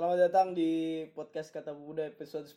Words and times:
Selamat 0.00 0.32
datang 0.32 0.56
di 0.56 1.04
podcast 1.12 1.52
Kata 1.52 1.76
Pemuda 1.76 2.08
episode 2.08 2.48
10. 2.48 2.56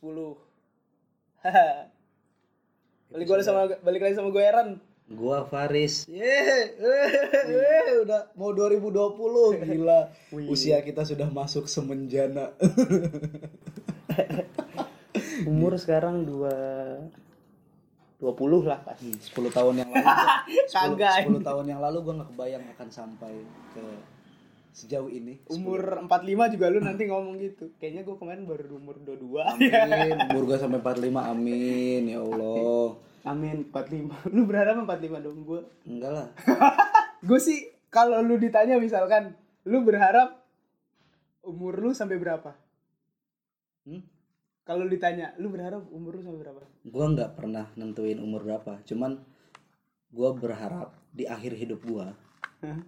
Haha. 1.44 1.92
balik 3.12 3.36
lagi 3.36 3.44
sama 3.44 3.68
balik 3.84 4.00
lagi 4.00 4.16
sama 4.16 4.32
gue 4.32 4.40
Aaron. 4.40 4.80
Gua 5.12 5.44
Faris. 5.44 6.08
Yeay, 6.08 6.80
eh, 6.80 8.00
udah 8.00 8.32
mau 8.40 8.56
2020 8.56 9.60
gila. 9.76 10.08
Usia 10.48 10.80
kita 10.88 11.04
sudah 11.04 11.28
masuk 11.28 11.68
semenjana. 11.68 12.56
Umur 15.52 15.76
sekarang 15.76 16.24
2 16.24 18.24
20 18.24 18.24
lah 18.64 18.80
pasti. 18.88 19.20
10 19.20 19.52
tahun 19.52 19.84
yang 19.84 19.92
lalu. 19.92 20.08
10, 20.72 20.72
Kagak. 20.72 21.28
10 21.28 21.44
tahun 21.44 21.76
yang 21.76 21.84
lalu 21.84 22.08
gua 22.08 22.24
nggak 22.24 22.32
kebayang 22.32 22.64
akan 22.72 22.88
sampai 22.88 23.36
ke 23.76 24.13
sejauh 24.74 25.08
ini. 25.08 25.40
Umur 25.54 26.04
45 26.10 26.54
juga 26.58 26.66
lu 26.74 26.82
nanti 26.82 27.06
ngomong 27.06 27.38
gitu. 27.38 27.70
Kayaknya 27.78 28.02
gue 28.04 28.16
kemarin 28.18 28.44
baru 28.50 28.76
umur 28.76 28.98
22. 29.06 29.38
Amin. 29.40 30.18
Umur 30.34 30.44
gua 30.50 30.58
sampai 30.58 30.82
45. 30.82 31.14
Amin. 31.14 32.02
Ya 32.10 32.20
Allah. 32.20 32.98
Amin 33.24 33.58
45. 33.70 34.34
Lu 34.34 34.50
berharap 34.50 34.84
45 34.84 35.24
dong 35.24 35.40
gue. 35.46 35.62
Enggak 35.86 36.12
lah. 36.12 36.28
Gue 37.28 37.40
sih 37.40 37.72
kalau 37.88 38.20
lu 38.20 38.36
ditanya 38.36 38.76
misalkan 38.84 39.32
lu 39.64 39.80
berharap 39.88 40.44
umur 41.48 41.80
lu 41.80 41.96
sampai 41.96 42.20
berapa? 42.20 42.52
Hmm? 43.88 44.04
Kalau 44.64 44.88
ditanya, 44.88 45.36
lu 45.40 45.52
berharap 45.52 45.88
umur 45.92 46.20
lu 46.20 46.24
sampai 46.24 46.40
berapa? 46.40 46.64
Gua 46.88 47.06
nggak 47.12 47.36
pernah 47.36 47.68
nentuin 47.76 48.16
umur 48.20 48.48
berapa. 48.48 48.80
Cuman 48.88 49.20
gua 50.12 50.36
berharap 50.36 50.96
di 51.12 51.28
akhir 51.28 51.54
hidup 51.60 51.84
gua 51.84 52.16
Hah? 52.64 52.80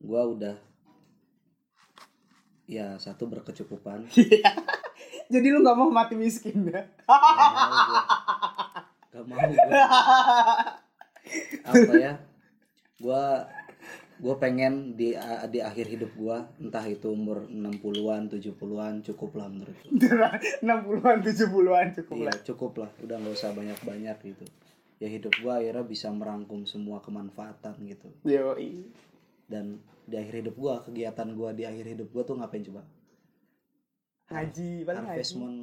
Gua 0.00 0.22
udah 0.28 0.56
ya 2.66 2.98
satu 2.98 3.30
berkecukupan. 3.30 4.10
Jadi 5.32 5.46
lu 5.50 5.62
nggak 5.62 5.78
mau 5.78 5.90
mati 5.90 6.14
miskin 6.14 6.70
ya? 6.70 6.86
gak 9.10 9.24
mau 9.26 9.38
gue 9.48 9.74
apa 11.70 11.94
ya? 11.98 12.14
Gua 13.02 13.46
gue 14.16 14.34
pengen 14.40 14.96
di 14.96 15.12
di 15.52 15.60
akhir 15.60 15.86
hidup 15.92 16.12
gua 16.16 16.48
entah 16.56 16.84
itu 16.88 17.10
umur 17.12 17.44
60-an 17.52 18.32
70-an 18.32 18.94
cukup 19.02 19.30
lah 19.34 19.48
menurut 19.50 19.76
gua. 19.82 19.90
60-an, 20.62 21.18
70-an 21.26 21.86
cukup 22.02 22.16
iya 22.22 22.26
lah. 22.30 22.36
cukup 22.46 22.72
lah. 22.86 22.90
Udah 23.02 23.16
nggak 23.18 23.34
usah 23.34 23.50
banyak-banyak 23.54 24.16
gitu. 24.22 24.44
Ya 25.02 25.10
hidup 25.10 25.34
gua 25.42 25.58
akhirnya 25.58 25.82
bisa 25.86 26.08
merangkum 26.14 26.66
semua 26.70 27.02
kemanfaatan 27.02 27.74
gitu. 27.82 28.08
Dan 29.46 29.78
di 30.06 30.14
akhir 30.14 30.42
hidup 30.46 30.54
gua 30.54 30.82
kegiatan 30.82 31.28
gua 31.34 31.50
di 31.50 31.66
akhir 31.66 31.86
hidup 31.96 32.08
gua 32.10 32.22
tuh 32.22 32.38
ngapain 32.38 32.62
coba 32.62 32.82
Haji, 34.26 34.82
paling 34.82 35.06
Harvest 35.06 35.32
haji. 35.32 35.38
Moon 35.38 35.54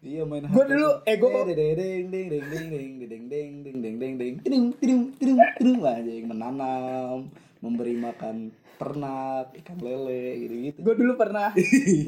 iya 0.00 0.22
main 0.22 0.46
Gua 0.46 0.62
dulu- 0.62 1.02
eh, 1.02 1.18
deng 1.18 1.34
deng 1.34 2.06
deng 2.06 2.26
deng 2.30 2.30
deng 2.30 2.70
deng 2.70 2.70
deng 2.70 2.94
deng 3.02 3.24
deng 3.26 3.52
deng 3.66 3.76
deng 3.82 3.96
deng 3.98 4.14
deng 4.14 4.34
tidung 4.46 4.66
tidung 4.78 5.02
tidung 5.18 5.38
tidung 5.58 5.80
aja 5.82 6.06
yang 6.06 6.30
menanam 6.30 7.26
memberi 7.58 7.98
makan 7.98 8.54
ternak 8.78 9.52
ikan 9.60 9.76
lele 9.82 10.40
gitu 10.46 10.54
gitu 10.70 10.78
Gue 10.80 10.94
dulu 10.96 11.12
pernah 11.18 11.50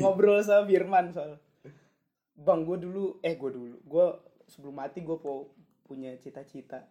ngobrol 0.00 0.41
sama 0.41 0.65
Firman 0.65 1.12
soal 1.12 1.37
Bang, 2.33 2.67
gue 2.67 2.75
dulu, 2.75 3.23
eh 3.23 3.39
gue 3.39 3.50
dulu, 3.55 3.77
gue 3.87 4.06
sebelum 4.50 4.75
mati 4.75 4.98
gue 4.98 5.15
punya 5.87 6.11
cita-cita. 6.19 6.83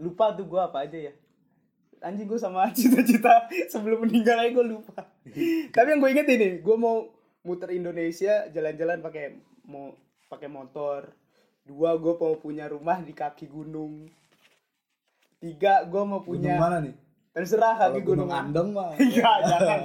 Lupa 0.00 0.32
tuh 0.32 0.48
gue 0.48 0.56
apa 0.56 0.88
aja 0.88 0.96
ya. 0.96 1.12
Anjing 2.02 2.26
gue 2.26 2.40
sama 2.40 2.68
cita-cita 2.76 3.46
sebelum 3.70 4.04
meninggal 4.04 4.42
aja 4.42 4.50
gue 4.50 4.66
lupa. 4.66 5.06
Tapi 5.74 5.88
yang 5.88 6.00
gue 6.02 6.10
inget 6.10 6.28
ini, 6.28 6.48
gue 6.60 6.76
mau 6.76 7.08
muter 7.46 7.70
Indonesia 7.74 8.50
jalan-jalan 8.50 8.98
pakai 9.00 9.38
mau 9.66 9.94
pakai 10.26 10.50
motor. 10.50 11.14
Dua, 11.62 11.94
gue 11.94 12.14
mau 12.18 12.34
punya 12.42 12.66
rumah 12.66 12.98
di 12.98 13.14
kaki 13.14 13.46
gunung. 13.46 14.10
Tiga, 15.38 15.86
gue 15.86 16.02
mau 16.02 16.22
gunung 16.22 16.42
punya 16.42 16.58
mana 16.58 16.78
nih 16.82 16.94
terserah 17.32 17.74
kalau 17.80 17.92
kaki 17.96 18.04
gunung 18.04 18.28
gunung. 18.28 18.42
andong 18.44 18.68
mah 18.76 18.90
Iya, 19.00 19.30
jangan. 19.48 19.78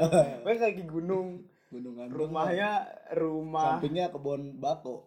Gue 0.44 0.54
kaki 0.60 0.84
gunung. 0.86 1.28
gunung 1.68 1.96
andong 2.00 2.16
Rumahnya 2.32 2.72
rumah 3.16 3.76
sampingnya 3.76 4.08
kebun 4.12 4.56
bako 4.56 5.04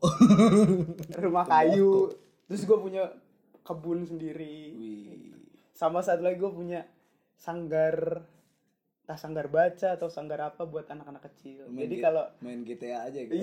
rumah 1.20 1.44
kayu. 1.48 2.12
Terus 2.48 2.66
gue 2.66 2.78
punya 2.80 3.04
kebun 3.64 4.04
sendiri. 4.04 4.74
wih 4.76 5.32
Sama 5.72 6.04
satu 6.04 6.20
lagi 6.26 6.36
gue 6.36 6.52
punya 6.52 6.84
sanggar 7.40 8.20
entah 9.10 9.18
sanggar 9.18 9.50
baca 9.50 9.98
atau 9.98 10.06
sanggar 10.06 10.38
apa 10.38 10.62
buat 10.68 10.86
anak-anak 10.86 11.26
kecil. 11.32 11.66
Main 11.66 11.88
Jadi 11.88 11.96
kalau 11.98 12.24
main 12.38 12.62
GTA 12.62 13.10
aja 13.10 13.18
gitu 13.26 13.42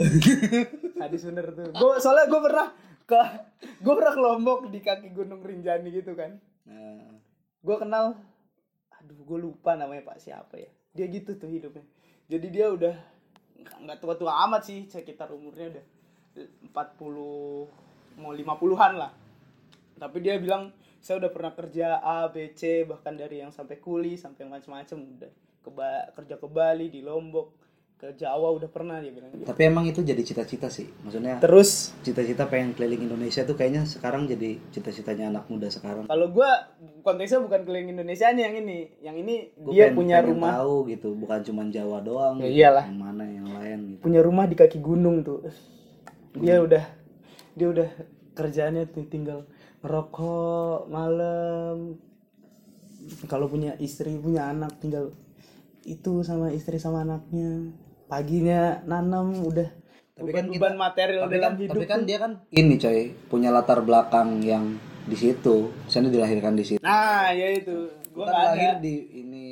hadis 1.03 1.28
bener 1.28 1.52
tuh. 1.52 1.75
Gue 1.75 2.00
soalnya 2.00 2.31
gue 2.31 2.40
pernah 2.40 2.68
ke 3.03 3.22
gue 3.84 3.94
pernah 4.00 4.13
ke 4.16 4.22
Lombok 4.22 4.59
di 4.72 4.80
kaki 4.80 5.12
Gunung 5.12 5.44
Rinjani 5.44 5.91
gitu 5.91 6.16
kan. 6.16 6.40
nah 6.63 7.19
Gue 7.59 7.75
kenal 7.81 8.16
aduh 8.96 9.19
gue 9.28 9.40
lupa 9.44 9.75
namanya 9.75 10.07
Pak 10.07 10.24
siapa 10.24 10.56
ya. 10.56 10.72
Dia 10.96 11.12
gitu 11.12 11.36
tuh 11.36 11.52
hidupnya. 11.52 11.84
Jadi 12.31 12.47
dia 12.47 12.72
udah 12.72 12.96
nggak 13.57 13.78
nggak 13.84 13.97
tua-tua 14.00 14.47
amat 14.47 14.62
sih, 14.72 14.88
sekitar 14.88 15.34
umurnya 15.34 15.74
udah 15.74 15.86
40 16.72 18.24
mau 18.24 18.31
50-an 18.31 18.94
lah. 18.96 19.12
Tapi 19.97 20.18
dia 20.24 20.40
bilang 20.40 20.72
saya 21.00 21.19
udah 21.19 21.30
pernah 21.30 21.52
kerja 21.52 21.97
A, 21.97 22.28
B, 22.28 22.52
C 22.52 22.84
bahkan 22.84 23.13
dari 23.13 23.40
yang 23.40 23.50
sampai 23.50 23.78
kuli 23.78 24.16
sampai 24.16 24.44
macam-macam. 24.44 24.97
Udah 24.97 25.31
ke 25.59 25.69
Ba- 25.69 26.08
kerja 26.13 26.35
ke 26.35 26.47
Bali, 26.47 26.88
di 26.88 27.00
Lombok, 27.00 27.53
ke 27.96 28.13
Jawa 28.13 28.53
udah 28.53 28.68
pernah 28.68 28.97
dia 28.97 29.09
bilang 29.09 29.31
gitu. 29.31 29.41
tapi 29.44 29.62
emang 29.63 29.81
itu 29.84 30.00
jadi 30.00 30.22
cita-cita 30.22 30.69
sih. 30.69 30.86
Maksudnya 31.02 31.40
Terus? 31.40 31.97
cita-cita 32.00 32.46
pengen 32.46 32.72
keliling 32.72 33.03
Indonesia 33.03 33.41
tuh 33.41 33.53
kayaknya 33.53 33.84
sekarang 33.84 34.25
jadi 34.25 34.62
cita-citanya 34.69 35.34
anak 35.34 35.50
muda 35.50 35.66
sekarang. 35.68 36.06
Kalau 36.06 36.30
gua 36.30 36.69
konteksnya 37.02 37.41
bukan 37.41 37.63
keliling 37.63 37.91
Indonesia 37.91 38.30
nih 38.30 38.44
yang 38.44 38.56
ini. 38.56 38.78
Yang 39.02 39.16
ini 39.18 39.36
Gua 39.56 39.72
dia 39.72 39.84
pengen- 39.84 39.97
punya 39.97 40.16
pengen 40.19 40.30
rumah. 40.30 40.52
tahu 40.56 40.75
gitu 40.88 41.09
bukan 41.16 41.40
cuma 41.41 41.62
Jawa 41.68 41.97
doang 42.00 42.36
Ya 42.38 42.47
iyalah. 42.47 42.86
yang 42.86 43.00
mana 43.02 43.24
yang 43.25 43.47
lain 43.50 43.80
gitu. 43.90 44.02
Punya 44.03 44.22
rumah 44.22 44.46
di 44.46 44.53
kaki 44.53 44.78
gunung 44.78 45.18
tuh. 45.22 45.41
Dia 46.36 46.62
udah 46.62 46.84
dia 47.52 47.68
udah 47.68 47.90
kerjaannya 48.31 48.86
tinggal 49.03 49.50
ngerokok 49.80 50.80
malam. 50.88 51.78
Kalau 53.26 53.48
punya 53.48 53.78
istri 53.78 54.16
punya 54.16 54.48
anak 54.48 54.78
tinggal 54.78 55.16
itu 55.84 56.22
sama 56.22 56.52
istri 56.52 56.76
sama 56.76 57.02
anaknya. 57.02 57.72
Paginya 58.06 58.84
nanam 58.84 59.32
udah. 59.42 59.70
Tapi 60.12 60.24
bukan 60.24 60.34
kan 60.34 60.46
kita- 60.46 60.56
beban 60.60 60.76
material 60.76 61.22
tapi 61.22 61.34
dalam 61.34 61.46
kan, 61.46 61.62
hidup 61.62 61.74
tapi 61.74 61.86
kan 61.86 62.00
dia 62.04 62.18
kan 62.18 62.32
ini 62.50 62.76
coy 62.76 63.00
punya 63.28 63.50
latar 63.50 63.80
belakang 63.80 64.42
yang 64.42 64.76
di 65.04 65.14
situ. 65.14 65.72
Misalnya 65.86 66.10
dilahirkan 66.12 66.54
di 66.54 66.66
situ. 66.66 66.82
Nah 66.82 67.32
ya 67.32 67.48
itu. 67.54 67.88
Gua 68.12 68.26
kan 68.26 68.34
lahir 68.50 68.72
ada. 68.72 68.82
di 68.82 68.96
ini 69.14 69.48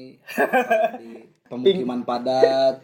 di 1.00 1.10
pemukiman 1.46 2.02
padat. 2.02 2.82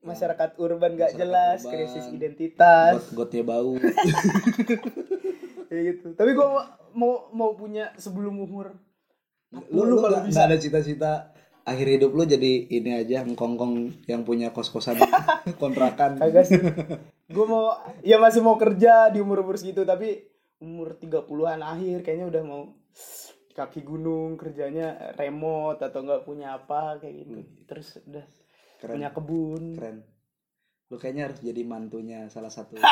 Masyarakat 0.00 0.56
urban 0.56 0.96
gak 0.96 1.12
Masyarakat 1.12 1.20
jelas 1.20 1.58
urban. 1.60 1.72
krisis 1.76 2.04
identitas. 2.08 2.92
Got-gotnya 3.04 3.42
bau 3.44 3.76
kayak 5.70 5.84
gitu. 5.94 6.06
Tapi 6.18 6.30
gua 6.34 6.66
mau 6.92 7.30
mau, 7.30 7.54
punya 7.54 7.94
sebelum 7.94 8.34
umur. 8.42 8.74
Lu, 9.70 9.86
40 9.86 9.90
lu 9.90 9.96
kalau 10.02 10.18
bisa 10.26 10.46
ada 10.46 10.58
cita-cita 10.58 11.30
akhir 11.66 11.86
hidup 11.98 12.10
lu 12.14 12.26
jadi 12.26 12.66
ini 12.70 12.90
aja 13.02 13.22
ngkongkong 13.22 14.06
yang 14.10 14.26
punya 14.26 14.50
kos-kosan 14.50 14.98
kontrakan. 15.62 16.18
Kagak 16.18 16.46
sih. 16.50 16.58
gue 17.30 17.46
mau 17.46 17.78
ya 18.02 18.18
masih 18.18 18.42
mau 18.42 18.58
kerja 18.58 19.06
di 19.14 19.22
umur-umur 19.22 19.54
segitu 19.54 19.86
tapi 19.86 20.18
umur 20.58 20.98
30-an 20.98 21.62
akhir 21.62 22.02
kayaknya 22.02 22.26
udah 22.26 22.42
mau 22.42 22.62
kaki 23.54 23.86
gunung 23.86 24.34
kerjanya 24.34 25.14
remote 25.14 25.82
atau 25.82 26.02
enggak 26.02 26.26
punya 26.26 26.58
apa 26.58 26.98
kayak 26.98 27.14
gitu. 27.22 27.34
Terus 27.70 28.02
udah 28.06 28.26
keren. 28.82 28.94
punya 28.98 29.08
kebun. 29.14 29.62
keren 29.78 29.98
lu 30.90 30.96
kayaknya 30.96 31.22
harus 31.24 31.38
jadi 31.38 31.62
mantunya 31.62 32.26
salah 32.26 32.50
satu 32.50 32.74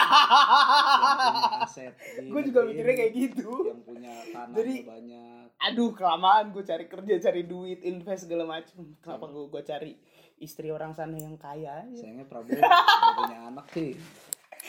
aset 1.61 1.95
Gue 2.21 2.43
juga 2.43 2.63
mikirnya 2.63 2.95
kayak 2.97 3.13
gitu. 3.13 3.51
yang 3.67 3.83
punya 3.83 4.13
tanah 4.29 4.55
Jadi- 4.55 4.83
banyak 4.85 5.37
Aduh 5.61 5.91
kelamaan 5.91 6.55
gue 6.55 6.63
cari 6.63 6.87
kerja, 6.87 7.19
cari 7.21 7.43
duit, 7.43 7.83
invest 7.83 8.25
segala 8.25 8.47
macem. 8.47 8.95
Kenapa 8.97 9.27
gue 9.27 9.45
gue 9.49 9.59
cari 9.61 9.93
istri 10.39 10.71
orang 10.71 10.95
sana 10.95 11.19
yang 11.19 11.35
kaya 11.35 11.83
aja? 11.83 11.99
sayangnya 11.99 12.23
Prabowo 12.25 12.63
punya 13.19 13.39
anak 13.45 13.67
sih 13.69 13.99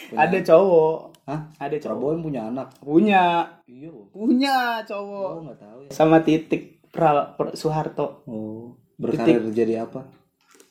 Punya- 0.10 0.18
Ada 0.20 0.38
cowok, 0.44 0.98
Hah? 1.24 1.42
ada 1.56 1.76
cowok. 1.76 1.86
Prabowo 1.86 2.10
yang 2.12 2.24
punya 2.24 2.42
anak 2.44 2.68
Punya, 2.80 3.24
iya 3.64 3.90
punya 4.10 4.58
cowok. 4.84 5.30
oh 5.30 5.54
tahu 5.56 5.80
ya 5.86 5.92
Sama 5.92 6.18
titik 6.20 6.82
Pral, 6.90 7.38
Per- 7.38 7.54
Soeharto. 7.54 8.26
oh 8.26 8.74
berkarir 8.96 9.46
jadi 9.50 9.86
apa 9.86 10.10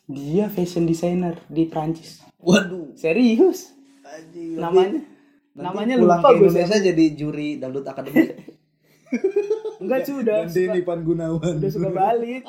Dia 0.04 0.48
fashion 0.48 0.82
designer 0.82 1.38
di 1.46 1.62
Prancis. 1.64 2.26
Waduh 2.38 2.94
Serius? 2.94 3.74
Anjing, 4.00 4.56
Namanya 4.56 4.88
nanti 4.88 5.58
namanya 5.58 5.94
pulang 5.96 6.18
lupa 6.18 6.28
ke 6.28 6.34
gue 6.34 6.48
Indonesia 6.48 6.78
jadi 6.80 7.04
juri 7.12 7.48
dangdut 7.56 7.84
akademi 7.84 8.24
Enggak 9.80 9.98
cuy 10.04 10.16
udah 10.20 10.38
Dipan 10.46 11.00
Gunawan 11.02 11.54
udah 11.56 11.70
suka 11.70 11.88
balik. 11.88 12.42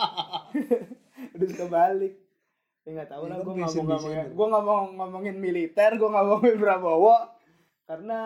udah 1.36 1.48
suka 1.48 1.66
balik. 1.68 2.14
Ya 2.82 2.90
nggak 2.92 3.10
tahu 3.10 3.24
Ya 3.24 3.30
lah 3.30 3.36
kan 3.36 3.44
gue 3.44 3.54
biasin- 3.56 3.60
ngomong 3.60 3.88
biasin. 3.88 4.08
ngomongin 4.10 4.28
gue 4.32 4.48
ngomong 4.50 4.84
ngomongin 4.96 5.36
militer 5.38 5.92
gue 5.94 6.10
ngomongin 6.10 6.56
Prabowo 6.58 7.16
karena 7.86 8.20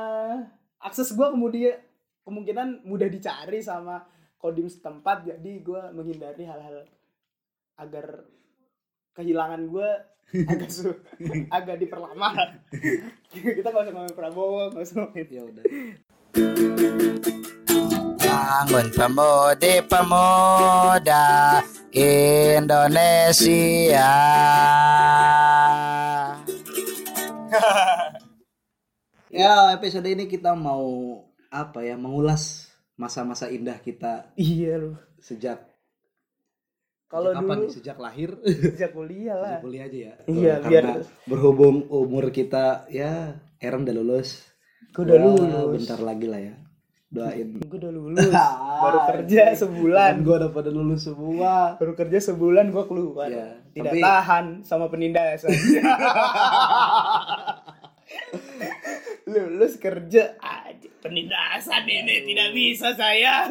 akses 0.78 1.12
gue 1.12 1.28
kemudian 1.28 1.76
kemungkinan 2.22 2.84
mudah 2.84 3.08
dicari 3.08 3.60
sama 3.60 4.04
kodim 4.36 4.66
setempat 4.66 5.24
jadi 5.26 5.52
gue 5.60 5.82
menghindari 5.92 6.44
hal-hal 6.44 6.88
agar 7.76 8.24
kehilangan 9.14 9.70
gue 9.70 9.90
agak 10.50 10.70
su 10.74 10.90
agak 11.58 11.78
diperlama 11.78 12.34
kita 13.58 13.68
nggak 13.70 13.84
usah 13.86 13.94
ngomongin 13.94 14.18
Prabowo 14.18 14.74
nggak 14.74 14.84
usah 14.84 14.96
ngomongin 15.06 15.28
ya 15.30 15.44
udah. 15.46 15.64
Bangun 18.18 18.88
pemudi 18.90 19.74
pemuda 19.86 21.62
Indonesia. 22.58 24.14
Ya 29.34 29.74
episode 29.74 30.06
ini 30.06 30.30
kita 30.30 30.54
mau 30.54 31.26
apa 31.50 31.82
ya 31.82 31.98
mengulas 31.98 32.70
masa-masa 32.94 33.50
indah 33.50 33.82
kita 33.82 34.30
iya 34.38 34.78
loh 34.78 34.94
sejak 35.18 35.73
kalau 37.14 37.30
dulu 37.32 37.70
sejak 37.70 37.96
lahir? 37.96 38.34
Sejak 38.74 38.90
kuliah 38.92 39.38
lah. 39.38 39.50
Sejak 39.54 39.64
kuliah 39.64 39.84
aja 39.86 39.98
ya? 40.00 40.14
Iya, 40.26 40.54
karena 40.58 40.70
biar- 40.98 41.06
berhubung 41.24 41.86
umur 41.88 42.30
kita 42.30 42.90
ya 42.90 43.38
Aaron 43.58 43.86
udah 43.86 43.96
lulus. 43.96 44.42
Gua 44.92 45.06
udah 45.06 45.16
Ya, 45.16 45.22
lulus. 45.24 45.70
bentar 45.78 46.00
lagi 46.00 46.26
lah 46.26 46.42
ya. 46.42 46.56
Doain. 47.08 47.62
Gue 47.62 47.78
udah 47.78 47.94
lulus. 47.94 48.26
Baru 48.84 49.00
kerja 49.08 49.54
sebulan. 49.56 50.14
gue 50.20 50.36
udah 50.36 50.50
pada 50.50 50.68
lulus 50.68 51.06
semua. 51.06 51.78
Baru 51.78 51.94
kerja 51.94 52.18
sebulan 52.20 52.70
gue 52.70 52.84
keluar. 52.84 53.30
Iya, 53.30 53.62
tidak 53.72 53.94
tapi- 53.94 54.02
tahan 54.02 54.46
sama 54.62 54.90
penindasan 54.90 55.54
lulus 59.26 59.78
kerja. 59.78 60.36
Aja 60.38 60.90
penindasan 61.00 61.84
ini 61.84 62.26
tidak 62.26 62.50
bisa 62.52 62.90
saya. 62.94 63.46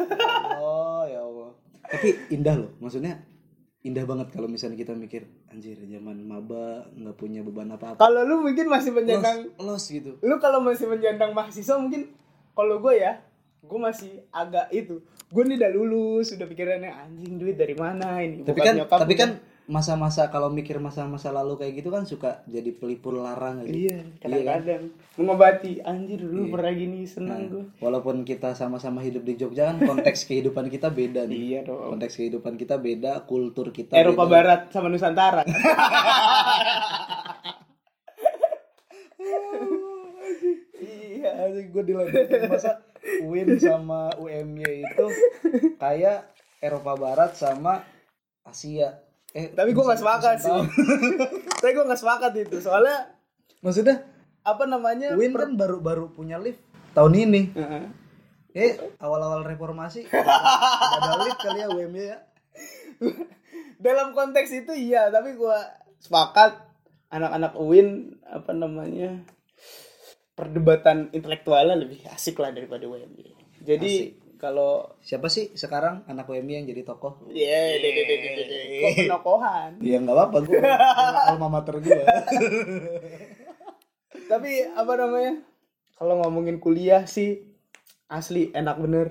Oh 0.53 1.03
ya 1.05 1.21
Allah. 1.21 1.51
Tapi 1.85 2.09
indah 2.31 2.55
loh 2.57 2.71
maksudnya 2.79 3.21
indah 3.83 4.07
banget 4.07 4.31
kalau 4.31 4.47
misalnya 4.47 4.79
kita 4.79 4.95
mikir 4.95 5.27
anjir 5.51 5.75
zaman 5.75 6.23
maba 6.23 6.87
nggak 6.95 7.19
punya 7.19 7.43
beban 7.43 7.67
apa 7.67 7.93
apa 7.93 7.99
kalau 7.99 8.23
lu 8.23 8.39
mungkin 8.39 8.71
masih 8.71 8.95
menyandang 8.95 9.51
los 9.59 9.83
gitu. 9.91 10.15
Lu 10.23 10.39
kalau 10.39 10.63
masih 10.63 10.87
menyandang 10.87 11.35
mahasiswa 11.35 11.75
mungkin 11.75 12.15
kalau 12.55 12.79
gue 12.79 12.95
ya 12.95 13.19
gue 13.59 13.79
masih 13.79 14.23
agak 14.31 14.71
itu. 14.71 15.03
Gue 15.27 15.43
nih 15.43 15.59
udah 15.59 15.71
lulus 15.75 16.31
udah 16.31 16.47
pikirannya 16.47 16.95
anjing 16.95 17.35
duit 17.35 17.59
dari 17.59 17.75
mana 17.75 18.23
ini? 18.23 18.47
Tapi 18.47 18.59
kan 18.63 18.75
tapi 18.87 19.13
kan 19.19 19.29
masa-masa 19.63 20.27
kalau 20.27 20.51
mikir 20.51 20.75
masa-masa 20.83 21.31
lalu 21.31 21.55
kayak 21.55 21.73
gitu 21.79 21.89
kan 21.93 22.03
suka 22.03 22.43
jadi 22.51 22.75
pelipur 22.75 23.15
larang 23.15 23.63
gitu. 23.63 23.87
Iya 23.87 24.03
kadang-kadang. 24.19 24.91
Mengobati 25.15 25.79
anjir 25.79 26.19
dulu 26.19 26.51
pernah 26.51 26.73
gini 26.75 27.07
seneng 27.07 27.47
gue 27.47 27.63
walaupun 27.79 28.27
kita 28.27 28.59
sama-sama 28.59 28.99
hidup 28.99 29.23
di 29.23 29.39
Jogja 29.39 29.71
kan 29.71 29.79
konteks 29.79 30.23
kehidupan 30.29 30.67
kita 30.67 30.91
beda 30.91 31.23
nih. 31.23 31.39
Iya 31.39 31.59
dong. 31.71 31.95
Konteks 31.95 32.13
kehidupan 32.19 32.59
kita 32.59 32.75
beda 32.75 33.23
kultur 33.23 33.71
kita 33.71 33.95
Eropa 33.95 34.27
beda. 34.27 34.33
Barat 34.35 34.61
sama 34.75 34.87
Nusantara. 34.91 35.43
Iya 40.83 41.55
gue 41.71 41.83
dilanjutin. 41.87 42.51
Masa 42.51 42.83
UIN 43.23 43.55
sama 43.55 44.11
UMY 44.19 44.83
itu 44.83 45.07
kayak 45.79 46.27
Eropa 46.59 46.99
Barat 46.99 47.31
sama 47.39 47.87
Asia 48.43 48.99
eh 49.33 49.49
tapi 49.53 49.73
gue 49.73 49.83
gak 49.83 50.01
sepakat 50.01 50.37
sih. 50.41 50.53
tapi 51.61 51.71
gue 51.73 51.85
gak 51.85 52.01
sepakat 52.01 52.31
itu. 52.37 52.57
Soalnya 52.61 53.13
maksudnya? 53.61 54.09
apa 54.43 54.67
namanya 54.67 55.15
UIN 55.15 55.31
kan 55.31 55.55
baru 55.55 55.79
baru 55.79 56.11
punya 56.11 56.35
lift 56.35 56.59
tahun 56.91 57.15
ini. 57.15 57.41
Heeh. 57.55 57.83
eh 58.53 58.71
awal-awal 58.99 59.47
reformasi. 59.47 60.03
Ada 60.99 61.11
lift 61.23 61.39
kali 61.39 61.63
ya 61.63 61.67
UMY 61.71 62.03
ya. 62.03 62.19
Dalam 63.79 64.11
konteks 64.11 64.51
itu 64.51 64.75
iya 64.75 65.07
tapi 65.07 65.39
gue 65.39 65.57
sepakat 66.03 66.59
anak-anak 67.07 67.55
UIN 67.55 68.19
apa 68.27 68.51
namanya 68.51 69.23
perdebatan 70.35 71.13
intelektualnya 71.15 71.79
lebih 71.79 72.03
asik 72.11 72.41
lah 72.41 72.51
daripada 72.51 72.83
UMY 72.89 73.31
jadi 73.63 74.17
kalau 74.41 74.97
siapa 74.99 75.31
sih 75.31 75.53
sekarang 75.55 76.03
anak 76.05 76.27
UMY 76.27 76.63
yang 76.63 76.67
jadi 76.69 76.81
tokoh? 76.83 77.27
Ya 77.31 77.79
deh 77.79 77.91
deh 77.91 78.03
deh 78.05 78.17
deh 78.19 78.31
deh, 78.35 78.45
deh. 78.47 78.63
Kok 78.81 78.91
penokohan? 79.07 79.71
Ya 79.79 79.97
nggak 80.01 80.15
apa-apa 80.15 80.37
gue 80.43 80.59
alma 81.31 81.47
mater 81.47 81.75
gue 81.79 82.03
tapi 84.31 84.65
apa 84.65 84.93
namanya? 84.97 85.33
Kalau 85.93 86.19
ngomongin 86.25 86.57
kuliah 86.57 87.05
sih 87.05 87.43
asli 88.09 88.49
enak 88.51 88.77
bener. 88.81 89.07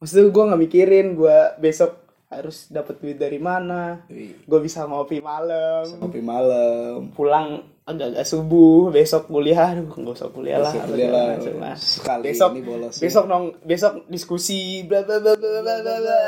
Maksudnya 0.00 0.32
gue 0.32 0.44
nggak 0.48 0.62
mikirin 0.62 1.06
gue 1.16 1.38
besok 1.60 2.00
harus 2.30 2.70
dapat 2.70 3.02
duit 3.02 3.18
dari 3.18 3.42
mana. 3.42 4.06
Gue 4.46 4.60
bisa 4.62 4.86
ngopi 4.86 5.18
malam. 5.18 5.84
Ngopi 5.98 6.20
malam. 6.22 7.10
Pulang 7.10 7.66
agak-agak 7.80 8.22
subuh 8.22 8.88
besok 8.88 9.26
kuliah 9.26 9.72
aduh 9.72 9.88
nggak 9.88 10.14
usah 10.14 10.30
kuliah 10.30 10.56
lah 10.56 10.70
kuliah 10.70 11.10
lah. 11.10 11.24
lah. 11.40 11.74
Sekali 11.74 12.30
besok 12.30 12.50
ini 12.52 12.62
bolos 12.62 12.94
ya. 12.94 13.02
besok 13.02 13.24
nong 13.26 13.44
besok 13.60 13.92
diskusi 14.06 14.84
bla 14.84 15.02
bla 15.02 15.18
bla 15.18 15.34
bla 15.34 15.48
bla 15.58 15.74
bla 15.80 16.20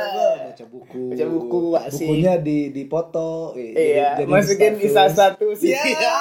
baca 0.42 0.64
buku. 0.66 1.02
Baca 1.12 1.24
buku, 1.24 1.60
asik. 1.78 2.02
bukunya 2.02 2.34
di 2.36 2.58
dipoto 2.68 3.54
eh, 3.54 3.72
iya 3.94 4.18
jadi- 4.18 4.26
masukin 4.26 4.74
isa 4.76 5.06
status. 5.06 5.14
satu 5.14 5.46
sih 5.54 5.70
Iya. 5.70 6.16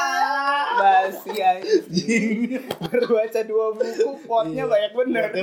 masih 0.72 1.38
anjing. 1.38 2.58
Baru 2.80 3.08
baca 3.12 3.42
dua 3.44 3.66
buku 3.72 4.08
potnya 4.24 4.64
banyak 4.66 4.92
bener. 4.94 5.26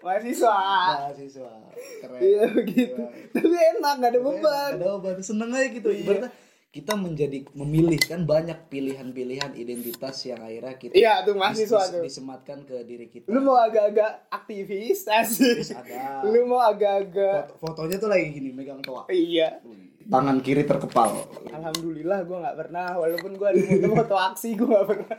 Mahasiswa. 0.00 0.56
Mahasiswa. 1.04 1.52
Keren. 2.00 2.20
Iya 2.20 2.44
begitu 2.48 3.00
tapi 3.30 3.52
enak 3.52 3.94
gak 3.98 4.10
ada 4.10 4.20
beban. 4.20 4.70
ada 4.76 4.86
beban. 4.96 5.16
Seneng 5.20 5.50
aja 5.50 5.66
gitu 5.68 5.88
ibaratnya 5.90 6.30
kita 6.70 6.94
menjadi 6.94 7.42
memilih 7.52 7.98
kan 7.98 8.22
banyak 8.22 8.70
pilihan-pilihan 8.70 9.52
identitas 9.54 10.22
yang 10.22 10.38
akhirnya 10.38 10.74
kita 10.76 10.94
iya 10.94 11.18
tuh 11.20 11.34
mahasiswa 11.34 11.66
dis- 11.76 11.90
tuh. 11.90 12.02
disematkan 12.06 12.62
ke 12.62 12.86
diri 12.86 13.10
kita. 13.10 13.26
Lu 13.26 13.42
mau 13.42 13.58
agak-agak 13.58 14.30
aktivis 14.30 15.10
asik 15.10 15.66
ada. 15.72 16.22
Lu 16.24 16.46
mau 16.46 16.62
agak-agak 16.62 17.50
Foto- 17.50 17.58
fotonya 17.82 17.98
tuh 17.98 18.06
lagi 18.06 18.30
gini 18.30 18.50
megang 18.50 18.78
toa. 18.80 19.10
Iya. 19.10 19.58
Tangan 20.06 20.38
kiri 20.38 20.62
terkepal. 20.62 21.10
Alhamdulillah 21.48 22.22
gue 22.22 22.38
nggak 22.38 22.56
pernah 22.56 22.86
walaupun 22.94 23.30
gue 23.34 23.48
ada 23.48 23.62
foto 23.92 24.14
aksi 24.16 24.48
gue 24.54 24.66
nggak 24.66 24.86
pernah 24.88 25.16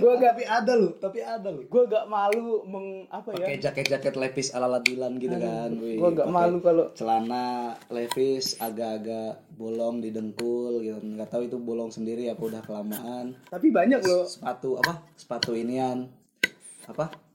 gue 0.00 0.10
agak 0.10 0.40
tapi 0.40 0.44
ada 0.48 0.72
loh 0.72 0.92
tapi 0.96 1.20
ada 1.20 1.48
loh 1.52 1.64
gue 1.68 1.82
agak 1.84 2.04
malu 2.08 2.64
meng 2.64 3.04
apa 3.12 3.36
ya? 3.36 3.44
Pakai 3.44 3.58
jaket-jaket 3.60 4.14
levis 4.16 4.48
ala 4.56 4.80
Dilan 4.80 5.20
gitu 5.20 5.36
kan. 5.36 5.70
Wih. 5.76 6.00
gue 6.00 6.08
agak 6.16 6.26
Pakai 6.26 6.36
malu 6.40 6.58
kalau 6.64 6.84
celana 6.96 7.76
levis 7.92 8.56
agak-agak 8.56 9.44
bolong 9.60 10.00
di 10.00 10.08
dengkul 10.10 10.80
gitu. 10.80 10.98
Nggak 11.04 11.28
tahu 11.28 11.42
itu 11.44 11.56
bolong 11.60 11.92
sendiri 11.92 12.32
apa 12.32 12.40
udah 12.40 12.62
kelamaan. 12.64 13.36
Tapi 13.52 13.68
banyak 13.68 14.00
loh. 14.00 14.24
Sepatu 14.24 14.80
apa? 14.80 15.04
Sepatu 15.14 15.52
inian. 15.52 16.08
Apa 16.88 17.29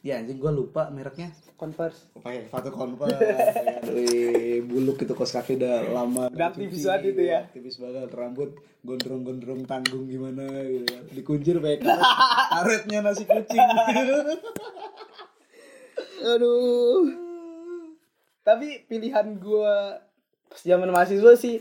ya 0.00 0.16
anjing 0.16 0.40
gua 0.40 0.52
lupa 0.52 0.88
mereknya. 0.88 1.32
Converse. 1.60 2.08
Pakai 2.16 2.48
sepatu 2.48 2.72
converse. 2.72 3.20
Wih, 3.94 4.64
buluk 4.64 5.04
itu 5.04 5.12
kos 5.12 5.36
kaki 5.36 5.60
udah 5.60 5.92
lama. 5.92 6.32
Udah 6.32 6.48
aktivis 6.48 6.88
banget 6.88 7.12
itu 7.12 7.22
ya. 7.28 7.44
aktivis 7.44 7.76
banget 7.76 8.08
rambut 8.16 8.56
gondrong-gondrong 8.80 9.68
tanggung 9.68 10.08
gimana 10.08 10.48
gitu 10.64 10.96
dikunjir 11.12 11.60
pakai 11.60 11.84
karet. 11.84 12.00
Karetnya 12.56 12.98
nasi 13.04 13.28
kucing. 13.28 13.60
Aduh. 16.32 17.12
Tapi 18.40 18.88
pilihan 18.88 19.36
gue 19.36 19.74
pas 20.48 20.60
zaman 20.64 20.88
mahasiswa 20.88 21.36
sih 21.36 21.60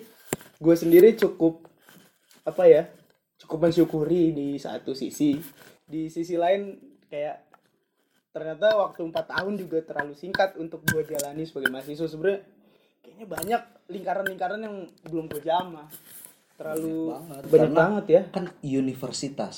gue 0.59 0.75
sendiri 0.75 1.13
cukup 1.19 1.67
apa 2.41 2.65
ya 2.65 2.83
cukup 3.35 3.67
mensyukuri 3.67 4.31
di 4.31 4.47
satu 4.55 4.95
sisi. 4.95 5.35
Di 5.83 6.07
sisi 6.07 6.39
lain 6.39 6.79
kayak 7.11 7.48
ternyata 8.39 8.65
waktu 8.73 8.99
empat 9.03 9.25
tahun 9.27 9.53
juga 9.53 9.77
terlalu 9.81 10.13
singkat 10.15 10.55
untuk 10.55 10.79
gue 10.85 11.01
jalani 11.03 11.43
sebagai 11.43 11.67
mahasiswa 11.67 12.07
sebenarnya. 12.07 12.41
Kayaknya 12.99 13.25
banyak 13.27 13.61
lingkaran-lingkaran 13.89 14.59
yang 14.59 14.75
belum 15.03 15.25
gue 15.27 15.41
jamah. 15.41 15.87
Terlalu 16.55 16.95
banget. 17.09 17.41
banyak 17.43 17.61
Karena- 17.61 17.77
banget 17.77 18.05
ya. 18.07 18.21
kan 18.29 18.45
universitas. 18.61 19.55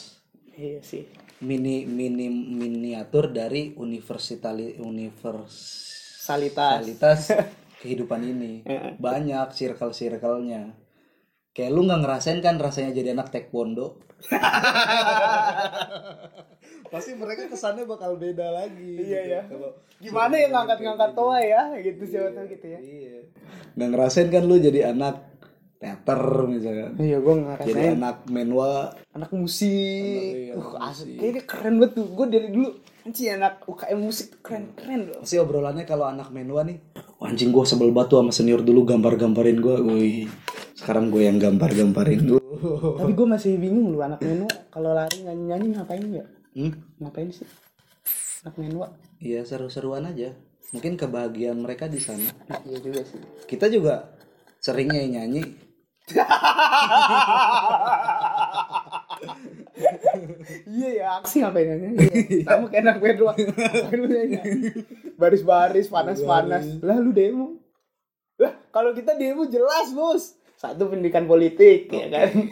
Iya 0.51 0.79
sih. 0.81 1.03
Mini 1.39 1.85
mini 1.85 2.29
miniatur 2.29 3.29
dari 3.29 3.73
universitali 3.73 4.75
Salitas. 4.75 5.51
universalitas 6.81 7.19
kehidupan 7.81 8.21
ini. 8.23 8.61
Heeh. 8.61 8.93
banyak 8.97 9.51
circle 9.51 9.89
circle-nya 9.89 10.69
kayak 11.51 11.69
lu 11.69 11.83
nggak 11.83 12.00
ngerasain 12.00 12.39
kan 12.39 12.55
rasanya 12.55 12.93
jadi 12.93 13.11
anak 13.11 13.27
taekwondo 13.27 14.00
pasti 16.91 17.15
mereka 17.15 17.47
kesannya 17.47 17.87
bakal 17.87 18.15
beda 18.15 18.51
lagi 18.51 18.99
Iya, 18.99 19.19
gitu. 19.23 19.31
ya. 19.31 19.41
kalau 19.47 19.69
gimana 19.97 20.33
ya 20.35 20.47
ngangkat-ngangkat 20.51 21.11
toa 21.13 21.39
ya? 21.39 21.61
Gitu 21.79 22.03
siapa 22.03 22.29
tahu 22.31 22.45
gitu 22.49 22.65
ya. 22.67 22.79
Iya. 22.79 23.17
Nggak 23.73 23.89
ngerasain 23.89 24.27
kan 24.27 24.43
lu 24.43 24.55
jadi 24.57 24.91
anak 24.91 25.15
teater 25.77 26.21
misalkan. 26.45 26.91
Iya 26.95 27.17
gue 27.17 27.33
jadi 27.33 27.43
ngerasain. 27.47 27.93
Anak 27.95 28.17
menwa. 28.27 28.71
Anak 29.11 29.31
musik. 29.31 29.71
Iya, 29.71 30.53
uh 30.53 30.67
anak 30.75 30.91
asik. 30.93 31.15
kayaknya 31.15 31.41
keren 31.47 31.73
banget 31.79 31.91
tuh. 31.95 32.05
Gue 32.11 32.25
dari 32.27 32.47
dulu 32.49 32.69
anjing 33.01 33.29
anak 33.33 33.53
UKM 33.65 33.97
musik 33.97 34.25
tuh 34.29 34.39
keren 34.43 34.63
keren 34.75 35.01
loh. 35.07 35.19
Pasti 35.23 35.35
obrolannya 35.37 35.85
kalau 35.85 36.05
anak 36.05 36.29
menwa 36.29 36.61
nih 36.61 36.77
"Wah, 37.17 37.29
anjing 37.29 37.49
gue 37.49 37.63
sebel 37.63 37.89
batu 37.89 38.17
sama 38.17 38.29
senior 38.29 38.61
dulu 38.61 38.83
gambar-gambarin 38.83 39.57
gue 39.57 39.75
wih 39.81 40.25
sekarang 40.75 41.09
gue 41.09 41.23
yang 41.23 41.37
gambar-gambarin 41.37 42.21
dulu 42.25 42.40
tapi 43.00 43.12
gue 43.18 43.27
masih 43.27 43.58
bingung 43.58 43.94
lu 43.94 44.00
anak 44.01 44.22
menua 44.22 44.51
kalau 44.70 44.94
lari 44.94 45.25
nyanyi 45.25 45.44
nyanyi 45.50 45.68
ngapain 45.77 46.06
ya? 46.10 46.25
Hmm? 46.53 46.72
ngapain 47.01 47.30
sih? 47.32 47.48
Anak 48.46 48.56
menua. 48.58 48.88
Iya 49.22 49.46
seru-seruan 49.46 50.06
aja. 50.10 50.34
Mungkin 50.72 50.96
kebahagiaan 50.96 51.60
mereka 51.60 51.91
di 51.91 52.00
sana. 52.00 52.32
Iya 52.63 52.80
juga 52.80 53.01
sih. 53.03 53.20
Kita 53.50 53.68
juga 53.68 54.13
seringnya 54.62 55.01
nyanyi 55.06 55.72
iya 60.68 60.89
ya 60.91 61.08
aksi 61.22 61.46
ngapain 61.46 61.68
nyanyi 61.70 61.88
iya. 62.27 62.46
sama 62.46 62.65
kayak 62.70 62.84
anak 62.86 62.98
menua. 63.00 63.32
Ngapain 63.38 63.98
lu 63.98 64.08
nyanyi. 64.10 64.41
Baris-baris 65.15 65.88
panas-panas. 65.88 66.65
Lah 66.82 66.98
lu 66.98 67.13
demo. 67.13 67.62
Lah 68.41 68.53
kalau 68.74 68.91
kita 68.98 69.15
demo 69.15 69.46
jelas 69.48 69.94
bos 69.94 70.40
satu 70.62 70.86
pendidikan 70.88 71.25
politik 71.25 71.89
ya 71.89 72.06
kan? 72.08 72.46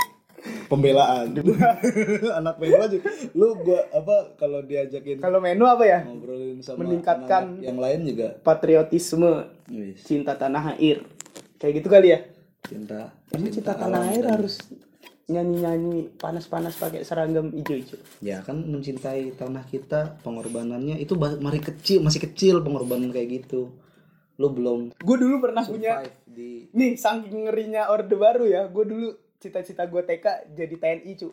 Pembelaan. 0.66 1.36
Anak 2.39 2.58
menwa 2.58 2.88
juga. 2.88 3.06
Lu 3.36 3.54
gua 3.60 3.86
apa 3.92 4.34
kalau 4.34 4.63
diajakin 4.63 5.20
kalau 5.20 5.38
menu 5.38 5.62
apa 5.63 5.84
ya? 5.84 6.00
ngobrolin 6.01 6.58
sama 6.60 6.82
Meningkatkan- 6.82 7.60
yang 7.60 7.75
lain 7.75 8.08
juga. 8.08 8.34
patriotisme 8.39 9.46
wis, 9.68 10.01
cinta 10.01 10.34
tanah 10.34 10.74
air. 10.74 11.04
Kayak 11.58 11.74
gitu 11.78 11.88
kali 11.88 12.08
ya? 12.10 12.20
Cinta 12.63 13.12
Emang 13.30 13.51
cinta 13.51 13.75
tanah 13.75 14.00
alam 14.00 14.10
air 14.10 14.24
dan- 14.24 14.34
harus 14.34 14.56
nyanyi-nyanyi 15.28 16.10
panas-panas 16.18 16.74
pakai 16.74 17.06
seragam 17.06 17.54
hijau-hijau. 17.54 18.01
ya 18.18 18.42
kan 18.42 18.58
mencintai 18.60 19.38
tanah 19.38 19.62
kita 19.63 20.18
pengorbanannya 20.20 20.98
itu 20.98 21.13
mari 21.13 21.62
kecil 21.62 22.01
masih 22.01 22.25
kecil 22.25 22.56
pengorbanan 22.60 23.13
kayak 23.13 23.38
gitu 23.38 23.70
lu 24.39 24.48
belum 24.50 24.79
Gue 24.96 25.17
dulu 25.19 25.36
pernah 25.39 25.62
punya 25.62 26.00
di 26.24 26.72
nih 26.72 26.96
saking 26.96 27.46
ngerinya 27.46 27.88
orde 27.89 28.15
baru 28.15 28.48
ya. 28.48 28.65
Gue 28.65 28.84
dulu 28.84 29.08
cita-cita 29.36 29.84
gue 29.84 30.00
TK 30.00 30.25
jadi 30.50 30.75
TNI 30.75 31.12
cu. 31.15 31.29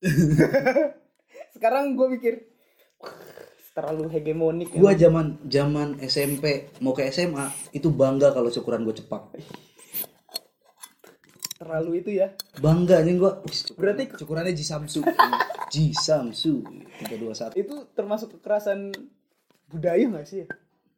Sekarang 1.54 1.92
gue 1.92 2.06
mikir 2.08 2.34
"Wah, 2.96 3.10
terlalu 3.72 4.06
hegemonik. 4.08 4.70
gua 4.72 4.92
ya. 4.92 5.06
zaman 5.06 5.42
zaman 5.44 5.88
SMP 6.00 6.44
mau 6.78 6.90
ke 6.90 7.06
SMA 7.08 7.46
itu 7.72 7.88
bangga 7.88 8.30
kalau 8.30 8.48
syukuran 8.48 8.82
gue 8.82 8.94
cepak 8.94 9.34
terlalu 11.56 12.00
itu 12.00 12.10
ya. 12.14 12.32
bangga 12.56 13.02
nih 13.02 13.20
syukuran- 13.46 13.76
Berarti 13.76 14.04
syukurannya 14.16 14.52
Ji 14.52 14.64
Samsu 14.64 15.00
Ji 15.72 15.92
Samsu 15.92 16.64
321 17.04 17.52
itu 17.54 17.74
termasuk 17.92 18.36
kekerasan 18.36 18.90
budaya 19.68 20.08
gak 20.10 20.24
sih? 20.24 20.42
ya? 20.42 20.46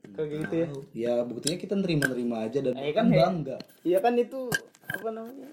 Kayak 0.02 0.28
gitu 0.28 0.54
ya. 0.54 0.66
ya 0.92 1.12
buktinya 1.22 1.56
kita 1.56 1.74
nerima-nerima 1.78 2.42
aja 2.42 2.58
dan 2.58 2.74
Eh, 2.74 2.90
kan 2.90 3.06
kan 3.06 3.06
he- 3.08 3.18
bangga. 3.18 3.56
Iya 3.82 3.98
kan 3.98 4.14
itu 4.18 4.50
apa 4.84 5.08
namanya? 5.08 5.48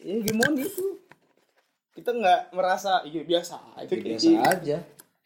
Ya 0.00 0.14
hegemoni 0.16 0.64
itu. 0.64 0.86
Kita 1.92 2.10
nggak 2.10 2.56
merasa 2.56 3.04
iya 3.04 3.20
biasa 3.20 3.76
aja 3.76 3.92
kayak 3.92 4.04
biasa 4.16 4.24
gitu. 4.24 4.40
aja. 4.40 4.76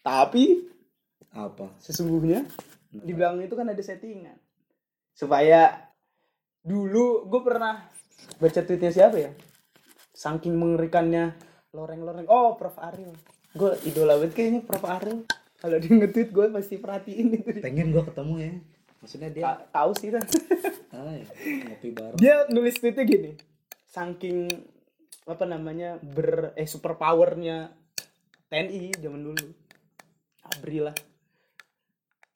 Tapi 0.03 0.45
apa? 1.31 1.67
sesungguhnya 1.79 2.47
di 2.91 3.11
belakang 3.11 3.43
itu 3.43 3.55
kan 3.55 3.67
ada 3.67 3.79
settingan. 3.81 4.35
Supaya 5.13 5.91
dulu 6.61 7.31
gue 7.31 7.41
pernah 7.41 7.87
baca 8.37 8.61
tweetnya 8.61 8.91
siapa 8.91 9.17
ya? 9.17 9.31
Saking 10.11 10.55
mengerikannya 10.55 11.35
loreng-loreng. 11.71 12.27
Oh 12.27 12.55
Prof 12.55 12.75
Ariel. 12.79 13.15
Gue 13.55 13.79
idola 13.87 14.19
banget 14.19 14.35
kayaknya 14.35 14.61
Prof 14.63 14.83
Ariel 14.83 15.23
kalau 15.65 15.81
dia 15.81 15.93
nge-tweet 15.97 16.29
gue 16.29 16.47
pasti 16.53 16.77
perhatiin 16.77 17.41
itu 17.41 17.51
pengen 17.65 17.89
gua 17.89 18.05
ketemu 18.05 18.35
ya. 18.37 18.53
Maksudnya 19.01 19.31
dia 19.33 19.45
Ta- 19.49 19.65
tahu 19.73 19.91
sih 19.97 20.13
kan 20.13 20.25
ya, 20.93 21.25
ngopi 21.73 21.89
bareng. 21.97 22.19
Dia 22.21 22.45
nulis 22.53 22.77
tweetnya 22.77 23.05
gini 23.09 23.33
saking 23.89 24.53
apa 25.25 25.49
namanya 25.49 25.97
ber 26.05 26.53
eh 26.53 26.69
super 26.69 27.01
powernya 27.01 27.73
TNI 28.53 28.93
zaman 29.01 29.25
dulu. 29.25 29.49
Abri 30.45 30.85
lah. 30.85 30.97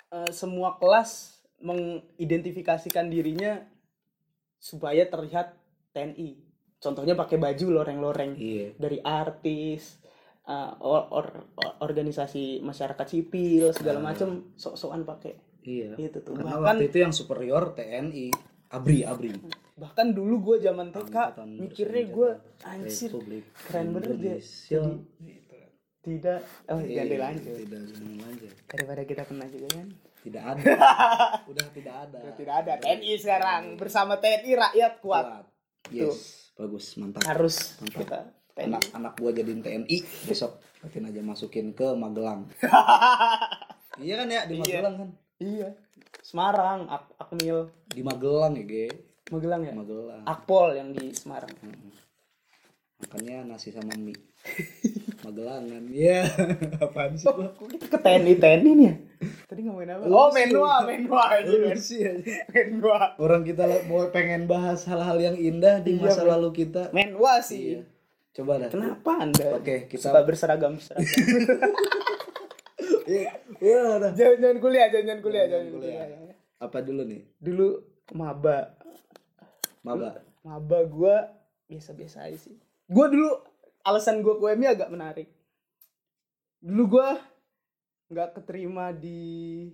Eh, 0.08 0.32
semua 0.32 0.80
kelas 0.80 1.36
mengidentifikasikan 1.60 3.12
dirinya 3.12 3.60
supaya 4.56 5.04
terlihat 5.04 5.52
TNI 5.92 6.48
contohnya 6.80 7.12
pakai 7.12 7.36
baju 7.36 7.66
loreng-loreng. 7.76 8.32
Iya. 8.40 8.72
Dari 8.80 8.98
artis 9.04 10.00
eh, 10.48 10.70
or- 10.80 11.08
or- 11.12 11.44
or- 11.60 11.76
organisasi 11.84 12.64
masyarakat 12.64 13.06
sipil 13.06 13.70
segala 13.76 14.00
macem 14.00 14.56
sok-sokan 14.56 15.04
pakai. 15.04 15.36
Iya. 15.62 15.94
Itu 16.00 16.24
tuh. 16.24 16.32
Karena 16.34 16.56
bahkan 16.56 16.80
waktu 16.80 16.88
itu 16.88 16.98
yang 17.04 17.12
superior 17.12 17.76
TNI 17.76 18.32
abri 18.72 19.04
abri. 19.04 19.36
Bahkan 19.78 20.16
dulu 20.16 20.34
gue 20.42 20.56
zaman 20.64 20.90
TK 20.90 21.16
mikirnya 21.46 22.02
gue 22.08 22.30
anjir 22.64 23.10
keren 23.68 23.86
bener 23.94 24.12
dia. 24.16 24.36
Indonesia. 24.40 24.82
tidak 25.98 26.40
oh 26.72 26.80
Iya, 26.80 27.04
jangan 27.04 27.10
dilanjut 27.12 27.54
tidak 27.58 27.80
lanjut. 28.24 28.52
Daripada 28.70 29.02
kita 29.04 29.22
kena 29.28 29.44
juga 29.50 29.68
kan? 29.76 29.88
Tidak 30.24 30.42
ada. 30.42 30.62
Udah 31.52 31.66
tidak 31.74 31.94
ada. 32.08 32.18
Tidak 32.32 32.54
ada. 32.54 32.72
TNI 32.80 33.12
sekarang 33.20 33.62
bersama 33.76 34.16
TNI 34.16 34.50
rakyat 34.56 34.92
kuat. 35.04 35.26
Kuat. 35.26 35.44
Yes 35.92 36.48
bagus 36.58 36.98
mantap. 36.98 37.22
Harus 37.22 37.78
Mantap. 37.78 37.98
kita 38.02 38.18
TNI 38.58 38.66
anak 38.68 38.82
anak 38.92 39.12
gua 39.14 39.30
jadiin 39.30 39.62
TNI 39.62 39.96
besok 40.26 40.58
makin 40.82 41.06
aja 41.06 41.20
masukin 41.22 41.70
ke 41.70 41.94
Magelang. 41.94 42.50
Iya 43.98 44.14
kan 44.14 44.30
ya 44.30 44.46
di 44.46 44.54
Iya. 44.54 44.62
Magelang 44.62 44.94
kan? 44.94 45.08
Iya. 45.38 45.68
Semarang 46.22 46.80
Ak 46.86 47.10
Akmil. 47.18 47.66
Di 47.90 48.02
Magelang 48.02 48.54
ya 48.54 48.62
ge? 48.62 48.86
Magelang 49.28 49.62
ya? 49.62 49.74
Magelang. 49.74 50.22
Akpol 50.22 50.74
yang 50.74 50.90
di 50.90 51.10
Semarang. 51.10 51.50
Mm-mm. 51.58 51.90
makannya 52.98 53.46
nasi 53.46 53.70
sama 53.70 53.94
mie. 53.94 54.14
Magelangan 55.26 55.82
iya. 55.90 56.26
Apaan 56.82 57.14
sih 57.14 57.26
kok 57.26 57.54
kita 57.58 57.86
ke 57.86 57.98
TNI 57.98 58.34
TNI 58.38 58.70
nih 58.70 58.86
ya? 58.86 58.94
Tadi 59.46 59.60
ngomongin 59.66 59.94
apa? 59.94 60.02
Oh 60.06 60.30
menua 60.30 60.86
menua 60.86 61.22
aja. 61.38 61.74
Menua 62.54 63.18
orang 63.18 63.42
kita 63.42 63.66
mau 63.86 64.06
pengen 64.10 64.46
bahas 64.46 64.86
hal-hal 64.86 65.18
yang 65.18 65.34
indah 65.34 65.82
di 65.82 65.98
Iya, 65.98 66.06
masa 66.06 66.22
lalu 66.22 66.54
kita. 66.54 66.90
Menua 66.94 67.42
sih. 67.42 67.78
Iya. 67.78 67.97
Coba 68.38 68.52
dah 68.56 68.70
kenapa 68.70 69.12
anda? 69.18 69.46
Oke, 69.52 69.90
kita- 69.90 70.08
suka 70.08 70.22
berseragam 70.22 70.78
seragam. 70.78 71.02
Iya, 73.08 73.32
iya, 73.58 73.80
dah. 73.98 74.12
jangan 74.12 74.60
kuliah 74.60 74.92
jangan 74.92 75.18
kuliah 75.18 75.48
Jangan 75.48 75.68
kuliah. 75.72 76.06
apa 76.60 76.78
dulu 76.78 77.08
nih? 77.08 77.24
Dulu 77.40 77.66
maba. 78.12 78.76
Maba? 79.80 80.20
Maba 80.44 80.78
gue 80.84 81.16
biasa-biasa 81.66 82.28
aja 82.28 82.36
sih. 82.36 82.52
Gue 82.84 83.06
dulu 83.08 83.32
alasan 83.80 84.20
gue 84.20 84.28
ke 84.30 84.44
UMI 84.44 84.66
agak 84.68 84.92
menarik. 84.92 85.28
Dulu 86.60 86.82
gue 86.90 87.08
nggak 88.12 88.30
keterima 88.36 88.92
di 88.92 89.64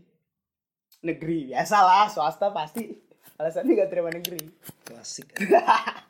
negeri. 1.03 1.51
Biasalah 1.51 2.07
swasta 2.07 2.55
pasti 2.55 2.87
alasannya 3.35 3.73
nggak 3.75 3.91
terima 3.91 4.15
negeri. 4.15 4.47
Klasik 4.87 5.27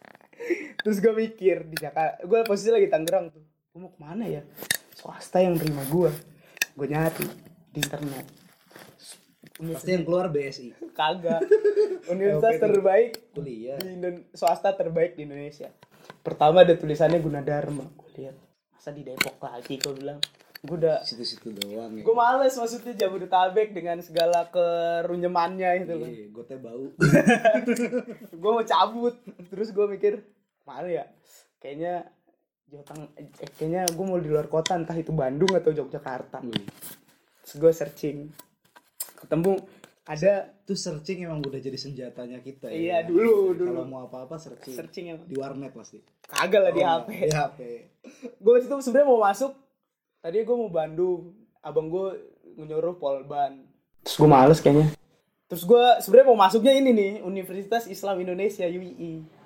terus 0.83 1.01
gue 1.01 1.15
mikir 1.15 1.65
di 1.69 1.77
Jakarta 1.81 2.21
gue 2.25 2.41
posisi 2.45 2.71
lagi 2.71 2.89
Tangerang 2.91 3.33
tuh. 3.33 3.45
Gue 3.75 3.79
mau 3.81 3.91
ke 3.91 3.99
mana 3.99 4.25
ya? 4.29 4.43
Swasta 4.95 5.43
yang 5.43 5.59
terima 5.59 5.83
gue 5.89 6.11
gue 6.75 6.87
nyari 6.91 7.27
di 7.71 7.79
internet. 7.79 8.27
Pasti 9.55 9.91
yang 9.95 10.03
keluar 10.03 10.27
BSI 10.35 10.75
kagak. 10.95 11.47
Universitas 12.13 12.59
terbaik 12.59 13.33
kuliah. 13.33 13.79
di 13.81 14.29
swasta 14.35 14.75
terbaik 14.75 15.15
di 15.15 15.25
Indonesia. 15.25 15.71
Pertama 16.21 16.67
ada 16.67 16.75
tulisannya 16.75 17.23
Gunadarma. 17.23 17.87
Gue 17.95 18.11
lihat 18.19 18.37
masa 18.75 18.91
di 18.91 19.07
Depok 19.07 19.39
lagi 19.41 19.79
gue 19.79 19.95
bilang. 19.95 20.19
Gue 20.65 20.77
udah 20.77 21.05
situ-situ 21.05 21.53
doang 21.53 21.93
ya 21.93 22.01
gue 22.01 22.15
males 22.15 22.51
maksudnya 22.51 22.97
Jabodetabek 22.97 23.71
dengan 23.71 24.01
segala 24.01 24.49
kerunyemannya 24.49 25.71
itu 25.79 25.93
loh. 25.95 26.09
iya 26.09 26.27
gue 26.27 26.45
teh 26.45 26.57
bau 26.57 26.89
gue 28.43 28.51
mau 28.51 28.65
cabut. 28.65 29.15
Terus 29.47 29.69
gue 29.71 29.87
mikir 29.87 30.13
mana 30.63 30.89
ya? 30.89 31.05
Kayaknya 31.59 32.09
Jawa 32.65 32.81
Tengah, 32.83 33.09
eh, 33.15 33.29
kayaknya 33.53 33.83
gue 33.87 34.05
mau 34.05 34.17
di 34.17 34.27
luar 34.27 34.49
kota 34.49 34.73
entah 34.73 34.95
itu 34.95 35.13
Bandung 35.13 35.53
atau 35.53 35.69
Yogyakarta. 35.71 36.41
Wih, 36.41 36.65
Terus 37.43 37.55
gue 37.55 37.73
searching, 37.75 38.17
ketemu 39.15 39.61
ada 40.03 40.33
itu 40.59 40.75
searching 40.75 41.25
emang 41.25 41.41
udah 41.41 41.57
jadi 41.57 41.77
senjatanya 41.77 42.41
kita 42.41 42.69
ya 42.69 42.77
Iya, 42.77 42.99
dulu, 43.05 43.53
dulu. 43.55 43.69
kalau 43.71 43.85
mau 43.87 44.01
apa-apa 44.03 44.37
searching 44.37 44.73
searching 44.75 45.05
yang 45.07 45.19
di 45.23 45.33
warnet 45.35 45.73
pasti 45.73 45.97
kagak 46.23 46.61
lah 46.61 46.73
di 46.73 46.81
Oh, 46.81 46.89
HP. 47.01 47.09
di 47.23 47.31
HP 47.31 47.59
gue 48.37 48.55
itu 48.59 48.75
sebenarnya 48.79 49.09
mau 49.09 49.21
masuk 49.23 49.53
tadi 50.25 50.41
gue 50.41 50.57
mau 50.57 50.73
Bandung 50.73 51.37
abang 51.61 51.93
gue 51.93 52.17
nyuruh 52.57 52.97
Polban 52.97 53.61
terus 54.01 54.17
gue 54.17 54.29
males 54.29 54.61
kayaknya. 54.65 54.89
Terus 55.45 55.69
gue 55.69 55.85
sebenarnya 56.01 56.29
mau 56.33 56.41
masuknya 56.41 56.73
ini 56.73 56.91
nih 56.97 57.13
Universitas 57.21 57.85
Islam 57.85 58.17
Indonesia 58.25 58.65
UII 58.65 59.45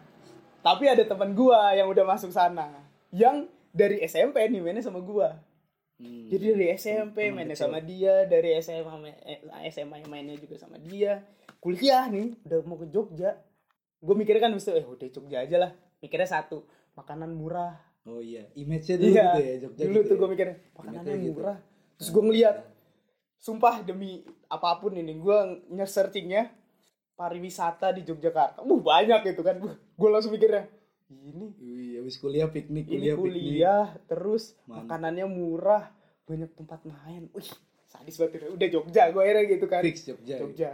tapi 0.63 0.85
ada 0.91 1.01
teman 1.07 1.33
gua 1.33 1.73
yang 1.73 1.89
udah 1.89 2.05
masuk 2.05 2.35
sana 2.35 2.69
yang 3.15 3.47
dari 3.71 4.03
SMP 4.05 4.43
nih 4.51 4.61
mainnya 4.61 4.85
sama 4.85 5.01
gua. 5.01 5.39
Hmm. 5.99 6.31
jadi 6.31 6.55
dari 6.55 6.67
SMP 6.79 7.35
mainnya 7.35 7.59
kecil. 7.59 7.75
sama 7.75 7.83
dia 7.83 8.23
dari 8.31 8.55
SMA 8.63 8.87
ma- 8.87 9.19
eh, 9.27 9.43
SMA 9.73 9.99
mainnya 10.07 10.39
juga 10.39 10.55
sama 10.55 10.79
dia. 10.79 11.27
Kuliah 11.59 12.07
nih 12.07 12.39
udah 12.47 12.59
mau 12.63 12.79
ke 12.79 12.87
Jogja. 12.87 13.35
Gue 13.99 14.15
mikirnya 14.15 14.47
kan 14.47 14.55
bisa 14.55 14.71
eh 14.79 14.87
udah 14.87 15.09
Jogja 15.11 15.43
aja 15.43 15.57
lah. 15.59 15.71
Mikirnya 15.99 16.31
satu 16.31 16.63
makanan 16.95 17.35
murah 17.35 17.75
Oh 18.09 18.25
iya, 18.25 18.49
image-nya 18.57 18.97
dulu 18.97 19.13
iya 19.13 19.27
gitu 19.29 19.41
ya 19.45 19.55
Jogja 19.61 19.83
dulu 19.85 19.99
gitu 20.01 20.09
tuh 20.09 20.15
ya. 20.17 20.21
gue 20.21 20.29
mikirnya 20.33 20.57
makanannya 20.73 20.97
Image-nya 21.05 21.19
gitu. 21.21 21.37
murah 21.37 21.59
terus 22.01 22.09
gue 22.09 22.23
ngeliat 22.25 22.57
sumpah 23.37 23.75
demi 23.85 24.11
apa 24.49 24.69
pun 24.81 24.93
ini 24.97 25.13
gue 25.15 25.39
nge-searchingnya 25.71 26.43
pariwisata 27.15 27.93
di 27.93 28.03
Yogyakarta 28.03 28.65
uh 28.65 28.81
banyak 28.81 29.21
gitu 29.29 29.43
kan 29.45 29.61
gue 29.61 30.09
langsung 30.09 30.33
mikirnya 30.33 30.67
ini 31.09 31.53
Wih, 31.57 32.01
habis 32.01 32.17
kuliah 32.17 32.49
piknik, 32.49 32.85
ini 32.87 33.09
kuliah, 33.13 33.17
piknik. 33.17 33.33
kuliah 33.33 33.85
terus 34.07 34.57
Mantap. 34.65 34.77
makanannya 34.89 35.27
murah 35.27 35.85
banyak 36.25 36.51
tempat 36.53 36.81
main 36.85 37.29
wih 37.33 37.49
sadis 37.89 38.21
banget 38.21 38.53
udah, 38.53 38.69
Jogja 38.69 39.03
gue 39.09 39.21
akhirnya 39.21 39.45
gitu 39.49 39.67
kan 39.69 39.83
Fix 39.85 40.05
Jogja. 40.05 40.37
Jogja 40.41 40.71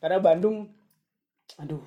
karena 0.00 0.18
Bandung 0.20 0.68
aduh 1.60 1.80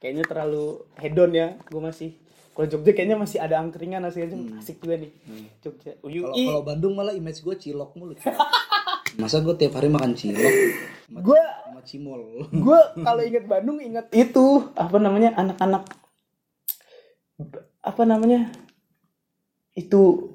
kayaknya 0.00 0.24
terlalu 0.24 0.84
hedon 0.96 1.32
ya 1.32 1.56
gue 1.68 1.80
masih 1.80 2.16
kalau 2.56 2.66
Jogja 2.72 2.96
kayaknya 2.96 3.20
masih 3.20 3.36
ada 3.36 3.60
angkringan 3.60 4.00
asli 4.08 4.24
aja 4.24 4.36
asik 4.56 4.80
juga 4.80 4.96
nih 4.96 5.12
Jogja 5.60 6.00
Kalau 6.00 6.64
Bandung 6.64 6.96
malah 6.96 7.12
image 7.12 7.44
gue 7.44 7.52
cilok 7.52 7.92
mulu. 7.94 8.16
Masa 9.20 9.44
gue 9.44 9.52
tiap 9.56 9.76
hari 9.76 9.92
makan 9.92 10.16
cilok 10.16 10.54
gue 11.06 11.40
sama 11.68 11.80
cimol. 11.84 12.22
gue 12.66 12.80
kalau 13.04 13.22
inget 13.22 13.44
Bandung 13.44 13.78
inget 13.78 14.08
itu 14.10 14.72
apa 14.72 14.96
namanya 14.96 15.36
anak-anak 15.36 15.84
apa 17.84 18.02
namanya 18.08 18.48
itu 19.76 20.32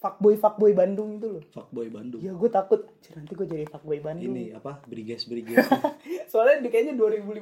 fuckboy 0.00 0.38
fuckboy 0.40 0.72
Bandung 0.72 1.20
itu 1.20 1.28
loh 1.28 1.44
Fuckboy 1.52 1.92
Bandung. 1.92 2.22
ya 2.24 2.32
gue 2.32 2.48
takut 2.48 2.88
"Anjir, 2.88 3.12
nanti 3.20 3.32
gue 3.36 3.46
jadi 3.50 3.64
fuckboy 3.68 4.00
Bandung 4.00 4.32
Ini 4.32 4.56
apa? 4.56 4.80
Briges 4.88 5.28
Briges. 5.28 5.60
soalnya 6.32 6.64
di 6.64 6.68
kayaknya 6.72 6.96
2015 6.96 7.36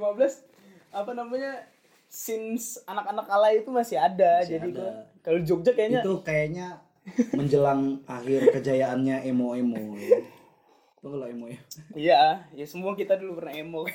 apa 0.91 1.13
namanya 1.13 1.69
since 2.09 2.81
anak-anak 2.85 3.29
alay 3.29 3.61
itu 3.61 3.69
masih 3.69 4.01
ada 4.01 4.41
Masih 4.43 4.51
jadi 4.57 4.69
ada. 4.73 4.79
gua 4.81 4.91
kalau 5.21 5.39
Jogja 5.45 5.73
kayaknya 5.77 6.01
itu 6.03 6.15
kayaknya 6.25 6.67
menjelang 7.33 8.05
akhir 8.05 8.53
kejayaannya 8.53 9.25
emo-emo. 9.25 9.97
Tuh 10.99 11.15
kalau 11.15 11.25
emo 11.25 11.47
ya. 11.47 11.61
iya 11.95 12.21
ya 12.51 12.67
semua 12.67 12.93
kita 12.93 13.15
dulu 13.15 13.39
pernah 13.39 13.55
emo 13.55 13.87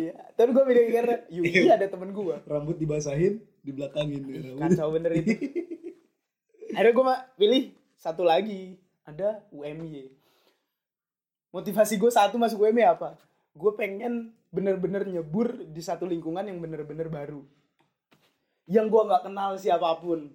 iya 0.00 0.16
tapi 0.34 0.50
gue 0.50 0.64
beda 0.64 0.80
karena 0.88 1.16
Yuki 1.28 1.68
ada 1.68 1.84
temen 1.84 2.10
gue 2.10 2.36
Rambut 2.48 2.74
dibasahin, 2.74 3.44
dibelakangin. 3.60 4.24
Rambut. 4.24 4.56
kacau 4.56 4.88
bener 4.96 5.12
itu 5.14 5.36
akhirnya 6.72 6.92
gue 6.94 7.04
mah 7.04 7.20
pilih 7.36 7.62
satu 7.98 8.24
lagi 8.24 8.78
ada 9.04 9.42
UMY 9.52 10.08
motivasi 11.50 11.98
gue 11.98 12.08
satu 12.08 12.38
masuk 12.38 12.62
UMY 12.64 12.86
apa 12.86 13.18
gue 13.52 13.72
pengen 13.76 14.32
bener-bener 14.50 15.02
nyebur 15.04 15.48
di 15.64 15.78
satu 15.78 16.04
lingkungan 16.04 16.42
yang 16.42 16.58
bener-bener 16.58 17.06
baru 17.06 17.42
yang 18.66 18.86
gue 18.86 19.02
nggak 19.04 19.24
kenal 19.24 19.54
siapa 19.54 19.94
pun 19.96 20.30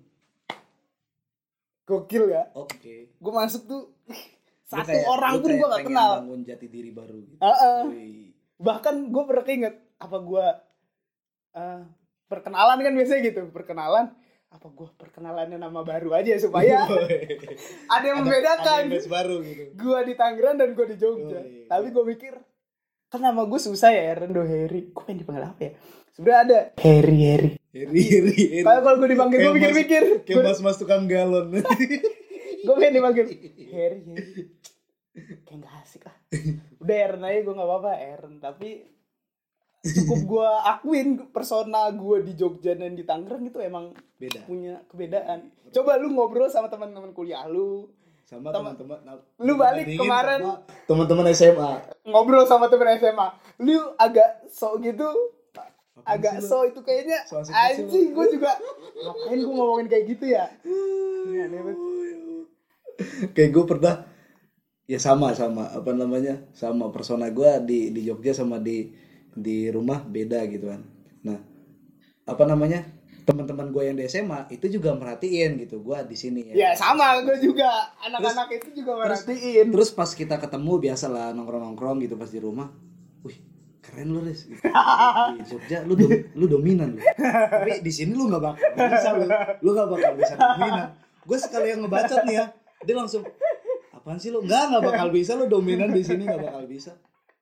gokil 1.86 2.25
ya 2.27 2.50
Oke. 2.53 3.12
gue 3.12 3.34
masuk 3.34 3.62
tuh 3.65 3.84
satu 4.65 4.89
kayak- 4.89 5.05
orang 5.05 5.34
pun 5.38 5.50
gue 5.51 5.60
nggak 5.62 5.79
pengen 5.79 5.89
kenal 5.91 6.12
bangun 6.19 6.41
jati 6.41 6.67
diri 6.67 6.89
baru 6.89 7.17
gitu. 7.22 7.38
Heeh. 7.38 7.79
Wih. 7.86 8.25
bahkan 8.57 8.95
gue 9.05 9.24
pernah 9.24 9.43
keinget 9.43 9.75
apa 9.98 10.17
gue 10.17 10.45
eh, 11.53 11.81
perkenalan 12.25 12.77
kan 12.79 12.93
biasanya 12.93 13.22
gitu 13.24 13.41
perkenalan 13.50 14.15
apa 14.47 14.67
gue 14.67 14.88
perkenalannya 14.95 15.60
nama 15.60 15.84
baru 15.84 16.15
aja 16.15 16.32
supaya 16.38 16.88
ada 16.88 17.04
yang 18.01 18.17
Ada 18.17 18.23
membedakan 18.23 18.82
image 18.88 19.08
baru 19.08 19.36
gitu. 19.43 19.63
gue 19.75 19.99
di 20.01 20.13
Tangerang 20.15 20.56
dan 20.56 20.69
gue 20.71 20.86
di 20.88 20.95
Jogja 20.95 21.39
tapi 21.67 21.91
gue 21.91 22.04
mikir 22.08 22.34
kan 23.15 23.23
nama 23.23 23.41
gue 23.41 23.58
susah 23.58 23.89
ya 23.89 24.13
Rendo 24.17 24.43
Heri 24.43 24.91
gue 24.91 25.01
pengen 25.01 25.23
dipanggil 25.23 25.45
apa 25.45 25.62
ya? 25.62 25.71
Sebenarnya 26.12 26.41
ada. 26.41 26.60
Heri 26.78 27.17
Heri 27.17 27.51
Heri, 27.69 28.01
Heri, 28.01 28.34
Heri. 28.36 28.62
kalau 28.62 28.82
kalau 28.82 28.97
gue 28.97 29.10
dipanggil 29.10 29.38
gue 29.38 29.43
Kayak 29.43 29.51
mas- 29.51 29.60
mikir-mikir. 29.75 30.04
Kayak 30.23 30.43
mas-mas 30.45 30.75
tukang 30.75 31.06
galon. 31.06 31.47
gue 32.65 32.73
pengen 32.73 32.93
dipanggil 32.93 33.25
Heri 33.25 33.99
Heri 34.04 34.43
kayak 35.41 35.60
gak 35.62 35.75
asik 35.82 36.04
lah. 36.04 36.15
Udah 36.78 36.95
Eren 36.97 37.23
aja 37.23 37.39
gue 37.39 37.54
gak 37.54 37.63
apa-apa 37.65 37.91
Eren 37.95 38.34
tapi 38.38 38.84
cukup 39.82 40.19
gue 40.25 40.49
akuin 40.65 41.08
persona 41.30 41.88
gue 41.88 42.17
di 42.21 42.34
Jogja 42.34 42.73
dan 42.73 42.93
di 42.93 43.04
Tangerang 43.04 43.43
itu 43.43 43.60
emang 43.60 43.93
Beda. 44.15 44.41
punya 44.43 44.84
kebedaan. 44.86 45.51
Coba 45.69 45.95
lu 45.95 46.10
ngobrol 46.10 46.47
sama 46.47 46.67
teman-teman 46.67 47.12
kuliah 47.12 47.45
lu 47.45 47.88
Sama 48.26 48.50
Teman- 48.50 48.74
teman-teman. 48.74 49.00
nah, 49.06 49.16
Lu 49.38 49.54
balik 49.54 49.86
kemarin. 49.88 50.42
Teman-teman 50.84 51.30
SMA. 51.30 51.72
ngobrol 52.04 52.42
sama 52.44 52.66
temen 52.68 52.90
SMA 52.96 53.28
lu 53.60 53.78
agak 53.96 54.46
sok 54.48 54.82
gitu 54.82 55.06
Apaan 55.96 56.06
agak 56.12 56.36
sok 56.40 56.70
itu 56.70 56.80
kayaknya. 56.82 57.22
So 57.24 57.40
lu. 57.40 57.50
anjing 57.50 58.12
gue 58.12 58.26
juga 58.32 58.52
ngapain 58.96 59.40
gue 59.40 59.54
ngomongin 59.54 59.88
kayak 59.88 60.06
gitu 60.08 60.26
ya? 60.28 60.46
Kayak 63.32 63.50
gue 63.52 63.66
pernah 63.66 63.96
ya 64.86 64.98
sama 64.98 65.32
sama. 65.32 65.70
Apa 65.70 65.92
namanya? 65.92 66.46
Sama 66.52 66.90
persona 66.90 67.30
gue 67.30 67.52
di 67.62 67.80
di 67.90 68.02
Jogja 68.04 68.34
sama 68.34 68.58
di 68.58 68.90
di 69.32 69.68
rumah 69.68 70.02
beda 70.02 70.46
gitu 70.48 70.68
kan. 70.68 70.82
Nah 71.22 71.40
apa 72.24 72.44
namanya 72.44 72.82
teman-teman 73.26 73.68
gue 73.68 73.84
yang 73.84 73.98
di 73.98 74.06
SMA 74.06 74.46
itu 74.50 74.70
juga 74.70 74.94
merhatiin 74.94 75.58
gitu 75.60 75.82
gue 75.82 75.98
di 76.06 76.14
sini 76.14 76.54
ya. 76.54 76.54
Ya 76.54 76.70
sama 76.72 77.20
gue 77.20 77.42
juga. 77.42 77.90
Anak-anak 78.00 78.54
itu 78.56 78.70
juga 78.78 78.96
merhatiin. 78.96 79.66
terus 79.68 79.90
pas 79.90 80.08
kita 80.08 80.38
ketemu 80.38 80.72
biasa 80.80 81.06
lah 81.08 81.34
nongkrong 81.34 81.66
nongkrong 81.66 81.98
gitu 82.00 82.14
pas 82.14 82.30
di 82.30 82.38
rumah 82.38 82.70
wih 83.22 83.42
keren 83.82 84.14
lu 84.14 84.22
res 84.22 84.46
gitu. 84.46 84.62
di 85.36 85.44
Jogja 85.44 85.82
lu 85.82 85.94
dom- 85.94 86.26
lu 86.32 86.46
dominan 86.46 86.94
lu. 86.94 87.02
Tapi 87.18 87.82
di 87.82 87.90
sini 87.90 88.14
lu 88.14 88.30
nggak 88.30 88.42
bakal 88.44 88.62
bisa 88.78 89.10
lu. 89.12 89.26
Lu 89.60 89.70
nggak 89.74 89.90
bakal 89.90 90.12
bisa 90.14 90.34
dominan. 90.36 90.88
Gue 91.26 91.38
sekali 91.42 91.68
yang 91.74 91.82
ngebacot 91.82 92.22
nih 92.24 92.36
ya 92.38 92.46
dia 92.86 92.94
langsung 92.94 93.26
apaan 93.90 94.22
sih 94.22 94.30
lu? 94.30 94.46
Nggak 94.46 94.64
nggak 94.70 94.84
bakal 94.86 95.08
bisa 95.10 95.34
lu 95.34 95.50
dominan 95.50 95.90
di 95.90 96.06
sini 96.06 96.24
nggak 96.24 96.46
bakal 96.46 96.70
bisa. 96.70 96.94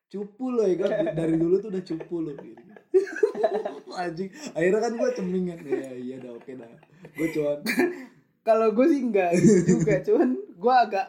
Cupu 0.08 0.48
lo 0.48 0.63
ya 0.63 0.80
kan 0.80 1.12
dari 1.12 1.36
dulu 1.36 1.60
tuh 1.60 1.67
udah 1.67 1.84
cupu 1.84 2.15
lo 2.22 2.32
gitu. 2.38 2.63
anjing. 4.03 4.29
Akhirnya 4.53 4.79
kan 4.82 4.93
gue 4.97 5.10
ceming 5.17 5.45
kan. 5.53 5.60
Ya 5.65 5.91
iya 5.93 6.15
dah 6.21 6.32
oke 6.34 6.51
dah. 6.53 6.71
Gue 7.17 7.27
cuman 7.34 7.58
kalau 8.47 8.67
gue 8.75 8.86
sih 8.91 9.01
enggak 9.01 9.32
gitu 9.39 9.79
juga 9.79 10.03
cuman 10.03 10.29
gue 10.36 10.73
agak 10.73 11.08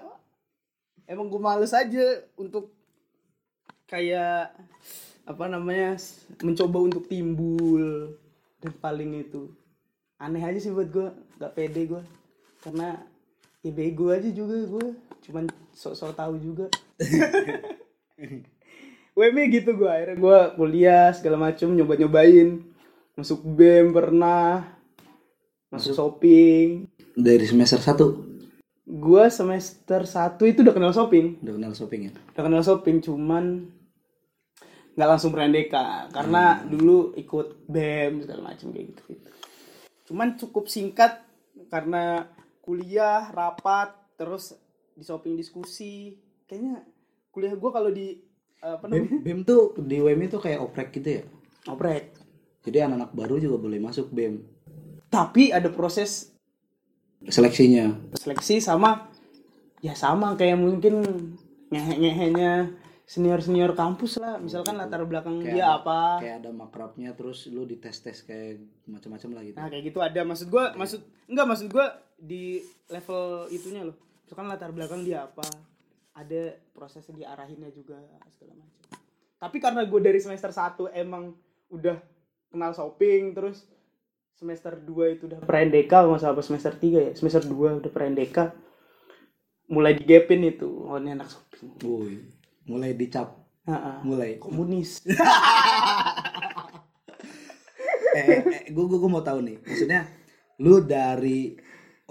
emang 1.11 1.27
gue 1.29 1.41
males 1.43 1.73
aja 1.75 2.23
untuk 2.39 2.71
kayak 3.91 4.55
apa 5.25 5.45
namanya 5.49 5.99
mencoba 6.45 6.79
untuk 6.85 7.05
timbul 7.11 8.15
dan 8.63 8.73
paling 8.79 9.25
itu. 9.25 9.51
Aneh 10.21 10.41
aja 10.41 10.59
sih 10.63 10.71
buat 10.71 10.89
gue 10.89 11.11
nggak 11.41 11.55
pede 11.59 11.83
gue 11.91 12.03
karena 12.65 12.97
ya 13.61 13.73
bego 13.73 14.09
aja 14.09 14.29
juga 14.29 14.57
gue 14.61 14.87
cuman 15.25 15.45
sok-sok 15.73 16.13
tahu 16.17 16.35
juga 16.37 16.67
WM 19.15 19.39
gitu 19.51 19.79
gue 19.79 19.87
akhirnya 19.87 20.19
gue 20.19 20.39
kuliah 20.59 21.15
segala 21.15 21.39
macem 21.39 21.71
nyoba 21.71 21.95
nyobain 21.95 22.75
masuk 23.15 23.47
BEM 23.47 23.95
pernah. 23.95 24.75
Masuk 25.71 25.95
shopping. 25.95 26.87
Dari 27.15 27.47
semester 27.47 27.79
satu? 27.79 28.27
Gua 28.85 29.31
semester 29.33 30.05
1 30.07 30.39
itu 30.51 30.61
udah 30.61 30.75
kenal 30.75 30.93
shopping. 30.95 31.41
udah 31.41 31.55
kenal 31.57 31.75
shopping 31.75 32.11
ya? 32.11 32.13
Udah 32.35 32.43
kenal 32.47 32.63
shopping 32.63 32.97
cuman 33.01 33.45
nggak 34.95 35.11
langsung 35.11 35.35
berandeka 35.35 36.07
karena 36.15 36.63
dulu 36.63 37.11
ikut 37.19 37.67
BEM 37.67 38.23
segala 38.23 38.55
macam 38.55 38.71
kayak 38.71 38.87
gitu, 38.95 39.03
gitu. 39.11 39.31
Cuman 40.11 40.39
cukup 40.39 40.71
singkat 40.71 41.27
karena 41.67 42.31
kuliah, 42.63 43.31
rapat, 43.35 43.95
terus 44.15 44.55
di 44.95 45.03
shopping 45.03 45.35
diskusi. 45.35 46.19
Kayaknya 46.47 46.87
kuliah 47.35 47.55
gua 47.59 47.71
kalau 47.75 47.91
di 47.91 48.34
BEM, 48.65 48.81
namanya? 48.83 49.21
BEM 49.21 49.41
tuh 49.43 49.63
di 49.79 49.97
WM 49.99 50.21
itu 50.23 50.39
kayak 50.39 50.59
oprek 50.59 50.89
gitu 50.93 51.09
ya? 51.11 51.23
Oprek. 51.67 52.17
jadi 52.61 52.89
anak-anak 52.89 53.13
baru 53.13 53.37
juga 53.39 53.57
boleh 53.59 53.77
masuk 53.79 54.09
BEM 54.09 54.41
Tapi 55.07 55.49
ada 55.49 55.69
proses 55.69 56.33
seleksinya. 57.23 57.93
seleksi 58.15 58.59
sama 58.59 59.09
ya 59.79 59.93
sama 59.95 60.33
kayak 60.35 60.57
mungkin 60.57 61.05
ngehe-ngehenya 61.69 62.73
senior-senior 63.05 63.73
kampus 63.75 64.17
lah. 64.17 64.37
Misalkan 64.39 64.75
latar 64.75 65.05
belakang 65.05 65.39
Kayak 65.39 65.53
dia 65.53 65.65
ada- 65.67 65.77
apa. 65.79 66.01
kayak 66.19 66.37
ada 66.41 66.51
makrabnya 66.51 67.11
terus 67.13 67.45
lu 67.47 67.63
dites 67.63 68.01
tes 68.01 68.17
kayak 68.19 68.59
macam-macam 68.87 69.31
lah 69.31 69.43
gitu. 69.45 69.57
Nah 69.57 69.69
kayak 69.69 69.85
gitu 69.85 69.99
ada. 70.01 70.21
Maksud 70.23 70.49
gua 70.49 70.73
maksud 70.73 71.01
enggak 71.27 71.47
maksud 71.47 71.67
gua 71.69 71.87
di 72.17 72.59
level 72.89 73.23
itunya 73.51 73.85
loh. 73.85 73.97
Misalkan 74.25 74.49
latar 74.49 74.73
belakang 74.73 75.05
dia 75.05 75.25
apa 75.27 75.45
ada 76.15 76.55
prosesnya 76.71 77.15
diarahinnya 77.15 77.75
juga 77.75 77.99
segala 78.31 78.55
macam 78.63 78.99
tapi 79.39 79.57
karena 79.61 79.83
gue 79.85 80.01
dari 80.01 80.21
semester 80.23 80.51
1 80.55 80.95
emang 80.95 81.35
udah 81.69 81.99
kenal 82.49 82.71
shopping 82.73 83.35
terus 83.35 83.67
semester 84.35 84.79
2 84.79 85.15
itu 85.19 85.23
udah 85.27 85.39
perendeka 85.43 86.07
nggak 86.07 86.23
salah 86.23 86.35
apa 86.39 86.43
semester 86.43 86.73
3 86.75 87.07
ya 87.11 87.13
semester 87.19 87.43
2 87.45 87.83
udah 87.83 87.91
perendeka 87.91 88.55
mulai 89.69 89.97
digepin 89.99 90.45
itu 90.45 90.69
oh 90.87 90.97
ini 91.01 91.19
anak 91.19 91.29
shopping 91.29 91.73
Woi, 91.83 92.21
mulai 92.69 92.93
dicap, 92.93 93.33
Ha-ha. 93.65 94.05
mulai. 94.05 94.37
komunis 94.37 95.01
eh, 98.15 98.21
eh, 98.21 98.41
eh 98.45 98.63
gue 98.69 98.85
gue 98.85 99.11
mau 99.11 99.25
tahu 99.25 99.41
nih, 99.41 99.57
maksudnya 99.65 100.05
lu 100.61 100.85
dari 100.85 101.57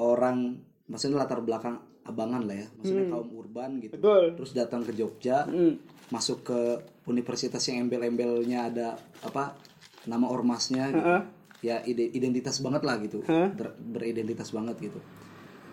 orang, 0.02 0.58
maksudnya 0.90 1.22
latar 1.22 1.40
belakang 1.46 1.93
abangan 2.04 2.44
lah 2.44 2.56
ya, 2.58 2.68
maksudnya 2.76 3.06
kaum 3.08 3.30
urban 3.32 3.72
gitu, 3.80 3.96
betul. 3.96 4.24
Terus 4.36 4.52
datang 4.52 4.82
ke 4.82 4.92
Jogja, 4.92 5.48
Hmm. 5.48 5.80
masuk 6.10 6.44
ke 6.44 6.60
universitas 7.06 7.64
yang 7.66 7.88
embel-embelnya 7.88 8.68
ada 8.68 8.88
apa 9.22 9.56
nama 10.04 10.28
ormasnya 10.28 10.92
gitu. 10.92 11.00
Ha-ha. 11.02 11.20
ya 11.64 11.80
ide- 11.82 12.12
identitas 12.12 12.60
banget 12.60 12.84
lah 12.84 13.00
gitu. 13.00 13.24
Hah? 13.24 13.48
Ber- 13.50 13.80
beridentitas 13.80 14.52
banget 14.52 14.76
gitu. 14.84 15.00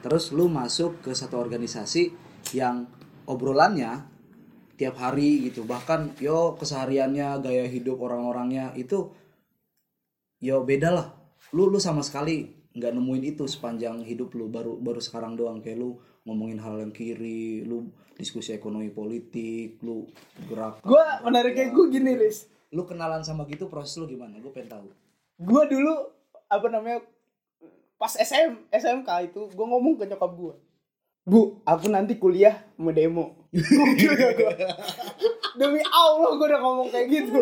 Terus 0.01 0.31
lu 0.31 0.47
masuk 0.47 1.03
ke 1.03 1.11
satu 1.11 1.35
organisasi 1.35 2.15
yang 2.55 2.87
obrolannya 3.27 4.07
tiap 4.79 4.95
hari 4.97 5.51
gitu. 5.51 5.67
Bahkan 5.67 6.15
yo 6.17 6.55
kesehariannya 6.55 7.43
gaya 7.43 7.67
hidup 7.67 7.99
orang-orangnya 7.99 8.71
itu 8.75 9.11
yo 10.39 10.63
beda 10.63 10.89
lah. 10.89 11.07
Lu 11.51 11.67
lu 11.67 11.77
sama 11.77 12.01
sekali 12.01 12.47
nggak 12.71 12.93
nemuin 12.95 13.25
itu 13.29 13.45
sepanjang 13.45 14.01
hidup 14.01 14.31
lu. 14.33 14.47
Baru 14.47 14.79
baru 14.79 15.03
sekarang 15.03 15.35
doang. 15.35 15.59
Kayak 15.59 15.79
lu 15.81 15.99
ngomongin 16.31 16.63
hal 16.63 16.79
yang 16.79 16.95
kiri 16.95 17.67
lu 17.67 17.91
diskusi 18.15 18.55
ekonomi 18.55 18.95
politik 18.95 19.83
lu 19.83 20.07
gerak 20.47 20.79
gue 20.87 21.05
menariknya 21.27 21.75
gue 21.75 21.87
gini 21.91 22.15
Riz. 22.15 22.47
Lu 22.71 22.87
kenalan 22.87 23.27
sama 23.27 23.51
gitu 23.51 23.67
proses 23.67 23.99
lu 23.99 24.07
gimana? 24.07 24.39
Gue 24.39 24.55
pengen 24.55 24.79
tahu. 24.79 24.87
Gue 25.43 25.63
dulu 25.67 25.91
apa 26.47 26.67
namanya 26.71 27.03
pas 27.99 28.15
SM 28.15 28.71
SMK 28.71 29.35
itu 29.35 29.51
gue 29.51 29.67
ngomong 29.67 29.99
ke 29.99 30.07
nyokap 30.07 30.31
gue 30.39 30.55
bu 31.27 31.59
aku 31.67 31.91
nanti 31.91 32.15
kuliah 32.15 32.63
mau 32.79 32.95
demo. 32.95 33.51
Demi 35.59 35.83
Allah 35.83 36.31
gue 36.39 36.47
udah 36.47 36.61
ngomong 36.63 36.89
kayak 36.95 37.07
gitu. 37.11 37.39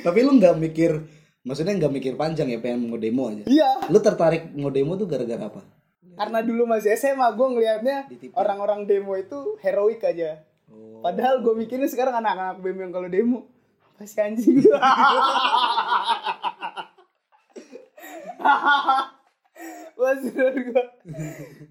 Tapi 0.00 0.18
lu 0.24 0.40
nggak 0.40 0.56
mikir 0.56 0.96
maksudnya 1.44 1.76
nggak 1.76 1.92
mikir 1.92 2.12
panjang 2.16 2.48
ya 2.48 2.64
pengen 2.64 2.88
mau 2.88 2.96
demo 2.96 3.28
aja? 3.28 3.44
Iya. 3.44 3.92
Lu 3.92 4.00
tertarik 4.00 4.56
mau 4.56 4.72
demo 4.72 4.96
tuh 4.96 5.04
gara-gara 5.04 5.44
apa 5.44 5.83
karena 6.14 6.38
dulu 6.42 6.66
masih 6.66 6.94
SMA 6.94 7.28
gue 7.34 7.48
ngelihatnya 7.54 8.08
orang-orang 8.38 8.86
demo 8.86 9.14
itu 9.18 9.58
heroik 9.62 10.02
aja. 10.02 10.42
Oh. 10.72 11.04
padahal 11.04 11.44
gue 11.44 11.54
mikirin 11.54 11.86
sekarang 11.86 12.16
anak-anak 12.18 12.58
BEM 12.64 12.88
yang 12.88 12.92
kalau 12.94 13.06
demo 13.06 13.46
apa 13.94 14.10
sih 14.10 14.18
anjing? 14.18 14.58
Gue 19.94 20.10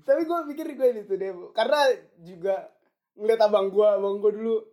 tapi 0.07 0.21
gue 0.23 0.39
pikir 0.55 0.79
gue 0.79 1.03
itu 1.03 1.15
demo. 1.19 1.51
Karena 1.51 1.91
juga 2.23 2.71
ngeliat 3.19 3.41
abang 3.43 3.67
gue 3.67 3.83
abang 3.83 4.23
gue 4.23 4.31
dulu 4.31 4.63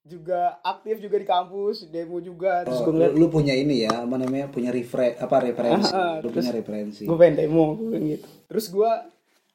juga 0.00 0.56
aktif 0.60 0.96
juga 0.98 1.16
di 1.16 1.24
kampus 1.24 1.84
demo 1.86 2.18
juga 2.18 2.64
terus 2.64 2.80
Oh, 2.80 2.88
gue 2.88 2.94
ngeliat 2.94 3.12
lu, 3.12 3.20
lu 3.20 3.26
punya 3.28 3.52
ini 3.52 3.84
ya 3.84 4.00
apa 4.00 4.16
namanya 4.16 4.48
punya 4.48 4.70
refre 4.70 5.12
apa 5.14 5.36
referensi. 5.38 5.90
Ah, 5.90 5.98
ah, 5.98 6.14
lu 6.18 6.26
terus- 6.26 6.40
punya 6.40 6.52
referensi. 6.52 7.02
gue 7.04 7.16
pengen 7.16 7.36
demo 7.38 7.64
gue 7.74 7.86
bilang 7.86 8.06
gitu. 8.08 8.26
Terus 8.46 8.66
gue 8.66 8.90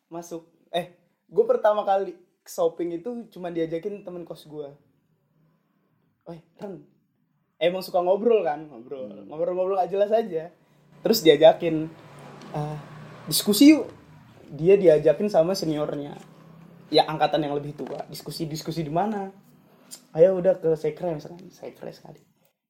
masuk 0.07 0.41
eh 0.69 0.93
gue 1.25 1.45
pertama 1.45 1.81
kali 1.81 2.13
ke 2.39 2.47
shopping 2.47 2.93
itu 2.95 3.09
cuma 3.29 3.49
diajakin 3.49 4.01
temen 4.01 4.21
kos 4.21 4.45
gue 4.45 4.69
Woi, 6.25 6.41
Ren, 6.55 6.81
emang 7.59 7.81
suka 7.81 8.01
ngobrol 8.01 8.41
kan? 8.41 8.65
Ngobrol 8.65 9.25
ngobrol-ngobrol 9.25 9.77
gak 9.77 9.91
jelas 9.91 10.09
aja. 10.09 10.49
Terus 11.01 11.21
diajakin 11.21 11.85
"Ah, 12.49 12.81
diskusi 13.25 13.69
yuk. 13.71 13.85
Dia 14.47 14.73
diajakin 14.73 15.25
sama 15.25 15.53
seniornya. 15.53 16.17
Ya 16.89 17.05
angkatan 17.05 17.41
yang 17.41 17.53
lebih 17.53 17.73
tua. 17.73 18.05
Diskusi 18.07 18.45
diskusi 18.45 18.81
di 18.81 18.89
mana 18.89 19.29
ayo 20.15 20.39
udah 20.39 20.57
ke 20.59 20.73
sekre 20.75 21.15
misalkan. 21.15 21.49
Sekre 21.51 21.91
sekali. 21.91 22.19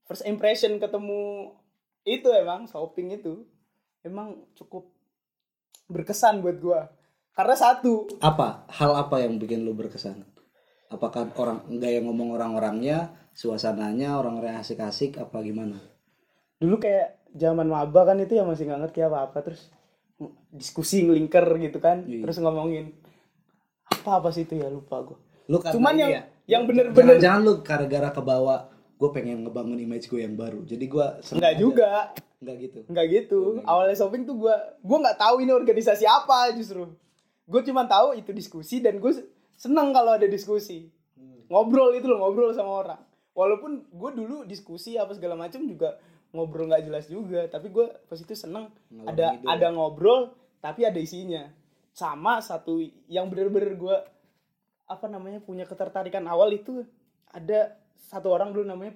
First 0.05 0.25
impression 0.29 0.77
ketemu 0.77 1.53
itu 2.05 2.29
emang 2.29 2.69
shopping 2.69 3.17
itu 3.17 3.41
emang 4.05 4.45
cukup 4.53 4.85
berkesan 5.89 6.41
buat 6.45 6.57
gua. 6.61 6.81
Karena 7.35 7.55
satu. 7.57 8.07
Apa? 8.23 8.63
Hal 8.71 8.95
apa 8.95 9.19
yang 9.19 9.35
bikin 9.41 9.65
lu 9.65 9.75
berkesan? 9.75 10.23
Apakah 10.87 11.27
orang 11.35 11.65
gaya 11.81 11.99
ngomong 11.99 12.37
orang-orangnya 12.37 13.11
suasananya 13.35 14.15
orang-orang 14.15 14.61
asik-asik 14.61 15.19
apa 15.19 15.41
gimana? 15.43 15.81
Dulu 16.61 16.79
kayak 16.79 17.27
zaman 17.35 17.67
maba 17.67 18.07
kan 18.07 18.21
itu 18.21 18.37
ya 18.39 18.47
masih 18.47 18.69
nggak 18.69 18.87
ngerti 18.87 18.99
apa 19.03 19.27
apa 19.27 19.37
terus 19.43 19.67
diskusi 20.55 21.03
ngelingker 21.03 21.43
gitu 21.59 21.83
kan 21.83 22.07
Iya. 22.07 22.23
terus 22.23 22.39
ngomongin 22.39 22.95
apa 23.91 24.23
apa 24.23 24.29
sih 24.31 24.47
itu 24.47 24.55
ya? 24.55 24.71
Lupa 24.71 25.03
gua. 25.03 25.19
Lu 25.51 25.59
cuman 25.59 25.93
yang 25.99 26.11
ya, 26.15 26.21
yang 26.45 26.69
bener-bener 26.69 27.17
jangan 27.17 27.41
lu 27.41 27.53
gara-gara 27.65 28.09
kebawa 28.13 28.69
gue 28.95 29.09
pengen 29.11 29.43
ngebangun 29.43 29.79
image 29.81 30.07
gue 30.07 30.23
yang 30.23 30.39
baru. 30.39 30.63
Jadi 30.63 30.85
gue 30.87 31.07
nggak 31.35 31.55
juga. 31.59 32.15
Nggak 32.39 32.55
gitu. 32.61 32.79
Nggak 32.87 33.05
gitu. 33.11 33.39
Awalnya 33.65 33.95
shopping 33.97 34.23
tuh 34.23 34.35
gua 34.37 34.55
gua 34.79 34.97
nggak 35.01 35.19
tahu 35.19 35.35
ini 35.43 35.51
organisasi 35.51 36.05
apa 36.07 36.53
justru. 36.55 36.87
Gue 37.45 37.61
cuma 37.65 37.85
tahu 37.85 38.17
itu 38.17 38.31
diskusi 38.31 38.79
dan 38.79 38.97
gue 39.01 39.11
seneng 39.57 39.91
kalau 39.91 40.15
ada 40.15 40.27
diskusi. 40.29 40.89
Ngobrol 41.51 41.93
itu 41.97 42.09
loh 42.09 42.21
ngobrol 42.23 42.53
sama 42.55 42.71
orang. 42.85 43.01
Walaupun 43.35 43.91
gue 43.91 44.11
dulu 44.15 44.37
diskusi 44.47 44.95
apa 44.95 45.11
segala 45.13 45.35
macam 45.35 45.61
juga 45.67 45.99
ngobrol 46.35 46.67
nggak 46.67 46.83
jelas 46.87 47.05
juga 47.07 47.47
tapi 47.51 47.69
gue 47.69 47.85
pas 48.07 48.17
itu 48.17 48.33
seneng. 48.33 48.71
Ngalor 48.91 49.11
ada 49.11 49.27
ada 49.43 49.67
ngobrol 49.75 50.31
tapi 50.63 50.87
ada 50.87 50.97
isinya. 50.97 51.51
Sama 51.95 52.43
satu 52.43 52.83
yang 53.07 53.31
bener-bener 53.31 53.75
gue 53.75 53.97
apa 54.85 55.05
namanya 55.09 55.41
punya 55.41 55.65
ketertarikan 55.65 56.25
awal 56.29 56.53
itu 56.53 56.85
ada 57.33 57.73
satu 57.97 58.29
orang 58.29 58.53
dulu 58.53 58.65
namanya 58.69 58.93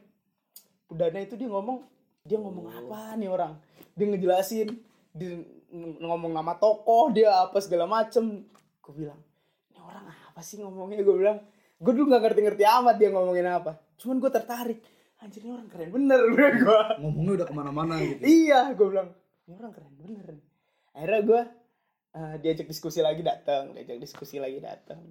Udana 0.89 1.21
itu 1.21 1.38
dia 1.38 1.45
ngomong 1.45 1.86
dia 2.25 2.41
ngomong 2.41 2.65
apa 2.65 3.13
nih 3.13 3.30
orang? 3.30 3.62
Dia 3.93 4.06
ngejelasin 4.10 4.73
dia 5.13 5.38
ng- 5.69 6.02
ngomong 6.02 6.34
nama 6.34 6.58
tokoh 6.58 7.13
dia 7.13 7.30
apa 7.45 7.62
segala 7.62 7.86
macem. 7.86 8.41
Gue 8.82 8.93
bilang 9.06 9.21
ini 9.69 9.78
orang 9.78 10.10
apa 10.10 10.41
sih 10.41 10.58
ngomongnya? 10.58 11.06
Gue 11.06 11.13
bilang 11.13 11.45
gue 11.78 11.93
dulu 11.93 12.10
nggak 12.10 12.23
ngerti-ngerti 12.25 12.63
amat 12.65 12.95
dia 12.97 13.10
ngomongin 13.13 13.45
apa. 13.45 13.78
Cuman 14.02 14.17
gue 14.17 14.32
tertarik. 14.34 14.82
Anjir 15.21 15.45
ini 15.45 15.52
orang 15.54 15.69
keren 15.69 15.89
bener 15.93 16.19
gue 16.65 16.80
ngomongnya 17.06 17.32
udah 17.43 17.47
ke 17.47 17.54
mana-mana 17.54 17.93
gitu. 18.02 18.21
Iya 18.25 18.73
gue 18.73 18.88
bilang 18.89 19.10
ini 19.45 19.54
orang 19.54 19.73
keren 19.73 19.93
bener 19.93 20.25
akhirnya 20.95 21.21
gue 21.21 21.41
eh, 22.17 22.36
diajak 22.41 22.67
diskusi 22.67 22.99
lagi 22.99 23.21
datang 23.21 23.78
diajak 23.78 23.97
diskusi 24.02 24.41
lagi 24.41 24.58
datang 24.58 25.02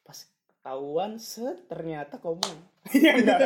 pas 0.00 0.18
ketahuan 0.48 1.20
set 1.20 1.68
ternyata 1.68 2.16
komun. 2.16 2.56
Iya 2.92 3.14
enggak. 3.14 3.40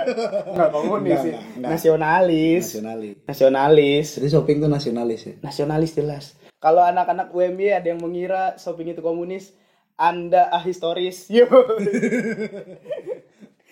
Enggak 0.49 0.71
komunis 0.73 1.19
sih. 1.21 1.35
enggak, 1.37 1.45
enggak. 1.61 1.71
nasionalis. 1.77 2.65
Nasionalis. 2.65 3.17
Nasionalis. 3.29 4.07
Jadi 4.17 4.29
shopping 4.33 4.57
tuh 4.65 4.71
nasionalis 4.73 5.21
ya? 5.29 5.35
Nasionalis 5.45 5.93
jelas. 5.93 6.25
Kalau 6.57 6.81
anak-anak 6.81 7.31
UMY 7.37 7.69
ada 7.69 7.93
yang 7.93 8.01
mengira 8.01 8.57
shopping 8.57 8.97
itu 8.97 9.05
komunis 9.05 9.53
anda 9.97 10.49
ahistoris. 10.53 11.29
Yo. 11.29 11.45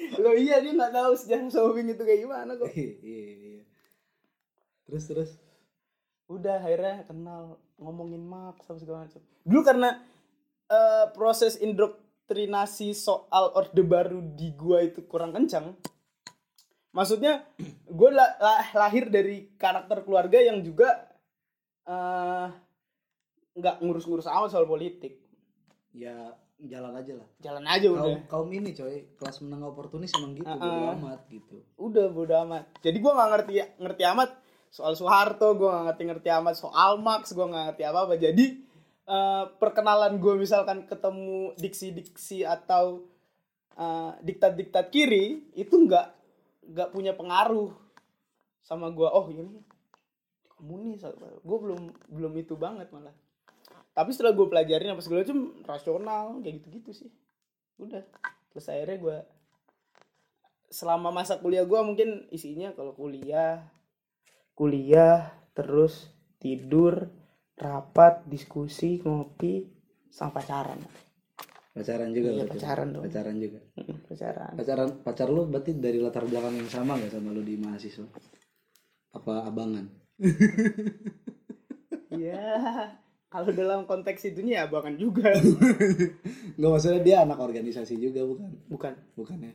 Lo 0.23 0.33
iya 0.35 0.61
dia 0.61 0.73
nggak 0.75 0.95
tahu 0.95 1.13
sejarah 1.17 1.51
shopping 1.51 1.87
itu 1.95 2.03
kayak 2.03 2.21
gimana 2.27 2.51
kok. 2.59 2.69
Iya 2.73 2.93
iya 3.01 3.25
iya. 3.35 3.63
terus 4.85 5.05
terus? 5.09 5.31
Udah 6.29 6.61
akhirnya 6.61 7.05
kenal 7.09 7.61
ngomongin 7.81 8.25
Marx 8.25 8.65
apa 8.69 8.79
segala 8.81 8.99
macam. 9.07 9.21
Dulu 9.45 9.61
karena 9.65 9.91
eh, 10.69 11.05
proses 11.13 11.61
indoktrinasi 12.25 12.97
soal 12.97 13.53
orde 13.53 13.85
baru 13.85 14.25
di 14.25 14.57
gua 14.57 14.81
itu 14.81 15.05
kurang 15.05 15.37
kencang. 15.37 15.77
Maksudnya 16.95 17.45
gue 17.85 18.11
lahir 18.73 19.11
dari 19.13 19.53
karakter 19.61 20.07
keluarga 20.07 20.41
yang 20.41 20.65
juga 20.65 21.11
eh, 21.85 22.49
nggak 23.61 23.77
ngurus-ngurus 23.85 24.25
amat 24.25 24.49
soal 24.49 24.65
politik. 24.65 25.21
Ya 25.93 26.33
jalan 26.65 26.97
aja 26.97 27.13
lah. 27.21 27.29
Jalan 27.45 27.65
aja 27.69 27.87
udah. 27.93 28.03
kaum 28.03 28.49
kaum 28.49 28.49
ini 28.57 28.73
coy 28.73 29.05
kelas 29.21 29.45
menengah 29.45 29.69
oportunis 29.75 30.15
emang 30.17 30.33
gitu 30.33 30.49
Uh-uh. 30.49 30.65
bodo 30.65 30.87
amat 30.97 31.21
gitu. 31.29 31.57
Udah 31.77 32.07
bodo 32.09 32.35
amat. 32.49 32.65
Jadi 32.81 32.97
gua 33.05 33.13
nggak 33.21 33.31
ngerti 33.37 33.53
ngerti 33.85 34.03
amat 34.17 34.31
soal 34.73 34.97
Soeharto 34.97 35.53
gua 35.61 35.71
nggak 35.77 35.85
ngerti 35.93 36.03
ngerti 36.09 36.29
amat 36.41 36.55
soal 36.57 36.97
Marx 37.03 37.37
gua 37.37 37.53
nggak 37.53 37.65
ngerti 37.75 37.83
apa 37.85 37.99
apa 38.09 38.15
jadi 38.17 38.47
eh, 39.09 39.45
perkenalan 39.61 40.17
gue 40.21 40.35
misalkan 40.37 40.89
ketemu 40.89 41.53
diksi-diksi 41.59 42.45
atau 42.45 43.05
eh, 43.77 44.13
diktat-diktat 44.25 44.89
kiri 44.93 45.53
itu 45.57 45.75
nggak 45.75 46.09
nggak 46.65 46.89
punya 46.93 47.13
pengaruh 47.13 47.73
sama 48.65 48.89
gua 48.89 49.13
oh 49.13 49.29
ini 49.29 49.45
komunis. 50.57 51.05
Gue 51.45 51.59
belum 51.61 51.93
belum 52.09 52.33
itu 52.41 52.57
banget 52.57 52.89
malah. 52.89 53.13
Tapi 53.93 54.11
setelah 54.11 54.33
gue 54.33 54.47
pelajarin 54.49 54.97
apa 54.97 55.05
segala 55.05 55.23
macam 55.23 55.41
rasional 55.69 56.25
kayak 56.41 56.55
gitu-gitu 56.65 56.91
sih. 57.05 57.11
Udah 57.77 58.03
terus 58.55 58.71
akhirnya 58.71 58.99
gue 59.03 59.17
selama 60.71 61.11
masa 61.15 61.39
kuliah 61.39 61.63
gue 61.67 61.81
mungkin 61.83 62.27
isinya 62.31 62.75
kalau 62.75 62.95
kuliah 62.95 63.67
kuliah 64.55 65.31
terus 65.55 66.11
tidur 66.39 67.11
rapat 67.57 68.25
diskusi 68.25 68.99
ngopi 68.99 69.67
sama 70.09 70.35
pacaran 70.35 70.79
pacaran 71.71 72.11
juga 72.11 72.29
Iya, 72.29 72.37
berarti. 72.41 72.53
pacaran 72.55 72.89
dong. 72.89 73.03
pacaran 73.05 73.37
juga 73.37 73.59
pacaran 74.05 74.53
pacaran 74.55 74.89
pacar 75.01 75.29
lu 75.29 75.43
berarti 75.45 75.71
dari 75.75 75.99
latar 75.99 76.25
belakang 76.25 76.55
yang 76.55 76.67
sama 76.67 76.95
nggak 76.95 77.11
sama 77.11 77.31
lu 77.31 77.41
di 77.41 77.55
mahasiswa 77.57 78.07
apa 79.13 79.33
abangan 79.45 79.87
Iya, 82.11 82.47
kalau 83.27 83.51
dalam 83.51 83.83
konteks 83.85 84.23
itunya 84.25 84.63
ya 84.63 84.71
abangan 84.71 84.95
juga. 84.95 85.35
nggak 86.55 86.71
maksudnya 86.71 87.03
dia 87.03 87.17
anak 87.21 87.43
organisasi 87.43 87.99
juga 87.99 88.23
bukan 88.23 88.51
Bukan. 88.71 88.95
bukan 89.15 89.39
ya 89.41 89.53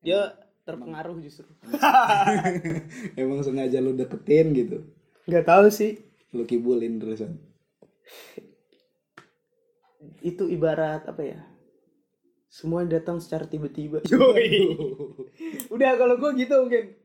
Dia 0.00 0.20
terpengaruh 0.62 1.18
justru. 1.18 1.50
emang 3.18 3.42
sengaja 3.42 3.78
lu 3.78 3.92
deketin 3.92 4.54
gitu 4.54 4.86
Nggak 5.30 5.46
tahu 5.46 5.66
sih. 5.70 6.02
lu 6.30 6.46
kibulin 6.46 7.02
terusan 7.02 7.42
Itu 10.22 10.46
ibarat 10.46 11.06
apa 11.10 11.22
ya? 11.22 11.40
Semua 12.50 12.86
datang 12.86 13.22
secara 13.22 13.46
tiba-tiba. 13.46 14.02
Udah 15.74 15.90
kalau 15.94 16.18
gue 16.18 16.30
gitu 16.42 16.54
mungkin. 16.66 16.98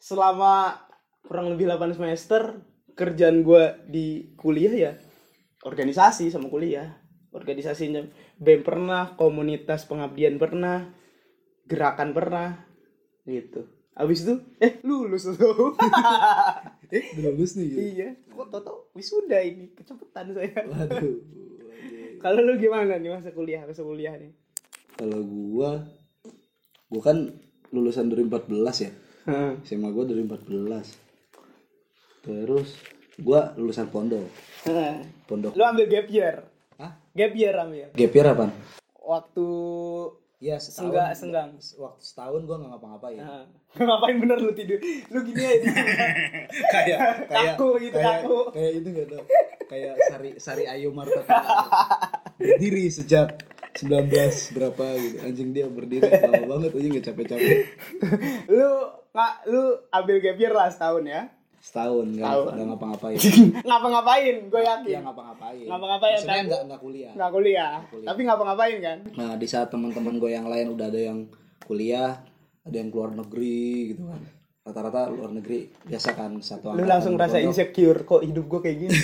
Selama 0.00 0.80
kurang 1.24 1.52
lebih 1.52 1.68
8 1.68 1.96
semester 1.96 2.60
kerjaan 2.96 3.44
gue 3.44 3.64
di 3.88 4.32
kuliah 4.40 4.72
ya 4.72 4.92
organisasi 5.64 6.30
sama 6.30 6.46
kuliah. 6.46 6.98
Organisasinya 7.28 8.08
BEM 8.40 8.64
pernah, 8.64 9.12
komunitas 9.14 9.84
pengabdian 9.84 10.40
pernah, 10.40 10.88
gerakan 11.68 12.16
pernah 12.16 12.64
gitu. 13.28 13.68
Abis 13.92 14.24
itu 14.24 14.34
eh 14.62 14.80
lulus 14.80 15.28
tuh. 15.28 15.76
eh 16.90 17.04
udah 17.14 17.30
lulus 17.30 17.52
nih 17.54 17.66
gitu. 17.66 17.80
iya, 17.94 18.08
kok 18.26 18.48
toto 18.48 18.72
wisuda 18.92 19.38
ini 19.38 19.68
kecepatan 19.72 20.32
saya. 20.32 20.56
waduh 20.64 21.20
Kalau 22.18 22.40
lu 22.40 22.56
gimana 22.56 22.96
nih 22.96 23.08
masa 23.08 23.30
kuliah, 23.30 23.62
masa 23.62 23.80
kuliah 23.80 24.10
nih? 24.12 24.32
kalau 24.94 25.20
gua 25.20 25.86
gua 26.88 27.02
kan 27.04 27.18
lulusan 27.68 28.08
2014 28.08 28.50
ya 28.80 28.90
Heeh. 29.24 29.52
SMA 29.62 29.88
gua 29.88 30.02
2014 30.02 30.98
terus 32.20 32.74
gua 33.16 33.54
lulusan 33.54 33.86
pondok 33.86 34.26
Heeh. 34.64 35.04
pondok 35.24 35.52
Lu 35.52 35.62
ambil 35.62 35.86
gap 35.86 36.08
year. 36.08 36.42
Hah? 36.74 36.94
Gap 37.10 37.32
year 37.32 37.54
ambil. 37.54 37.90
gap 37.90 38.10
year 38.10 38.26
apaan? 38.26 38.50
Waktu 38.98 39.46
Iya 40.38 40.54
Senggang- 40.56 41.10
senggang. 41.12 41.50
Waktu 41.58 41.98
setahun 42.00 42.46
gua 42.46 42.56
nggak 42.56 42.70
ngapa-ngapain. 42.72 43.18
Heeh. 43.18 43.44
ngapain 43.86 44.16
bener 44.18 44.38
lu 44.38 44.54
tidur? 44.54 44.78
Lu 45.10 45.18
gini 45.22 45.42
aja. 45.42 45.66
kayak 46.74 46.98
kayak 47.26 47.54
Kaku 47.54 47.68
gitu, 47.80 47.96
kayak, 47.96 48.22
kaku. 48.22 48.38
kayak 48.54 48.72
itu 48.76 48.88
nggak 48.88 49.06
tau 49.08 49.24
kayak 49.68 49.94
Sari 50.00 50.30
Sari 50.38 50.64
Ayu 50.64 50.88
Marta 50.90 51.20
berdiri 52.38 52.88
sejak 52.88 53.36
19 53.76 54.08
berapa 54.56 54.84
gitu 54.96 55.16
anjing 55.20 55.50
dia 55.52 55.68
berdiri 55.68 56.08
lama 56.08 56.44
banget 56.48 56.70
aja 56.72 56.86
nggak 56.88 57.04
capek-capek 57.04 57.58
lu 58.48 58.70
nggak 59.12 59.34
lu 59.46 59.62
ambil 59.90 60.16
gap 60.18 60.38
year 60.38 60.52
lah 60.52 60.68
setahun 60.68 61.04
ya. 61.04 61.22
Setahun 61.58 62.06
nggak 62.08 62.28
ngapa-ngapain 62.60 63.18
ngapa-ngapain, 63.68 64.34
gue 64.44 64.62
yakin. 64.62 64.88
ya 64.88 65.00
ngapa-ngapain 65.00 65.64
Ngapa-ngapain, 65.64 66.14
maksudnya 66.16 66.42
nggak 66.44 66.62
nggak 66.64 66.80
kuliah 66.80 67.12
Nggak 67.12 67.30
kuliah. 67.30 67.72
kuliah. 67.84 68.08
Tapi 68.08 68.20
ngapa-ngapain 68.22 68.76
kan? 68.78 68.98
nah 69.12 69.32
di 69.34 69.44
saat 69.44 69.68
teman-teman 69.68 70.14
gue 70.16 70.30
yang 70.30 70.46
lain 70.46 70.70
udah 70.70 70.86
ada 70.86 71.00
yang 71.04 71.26
kuliah 71.60 72.22
ada 72.62 72.76
yang 72.76 72.88
keluar 72.88 73.10
negeri 73.10 73.58
gitu 73.90 74.04
kan 74.04 74.22
rata-rata 74.62 75.08
luar 75.08 75.30
negeri 75.30 75.58
biasa 75.82 76.12
kan 76.12 76.30
satu 76.38 76.72
Lu 76.72 76.84
langsung 76.84 77.16
rasa 77.16 77.36
pondok. 77.36 77.48
insecure 77.48 78.00
kok 78.02 78.20
hidup 78.20 78.44
gue 78.46 78.60
kayak 78.62 78.76
gini. 78.78 78.92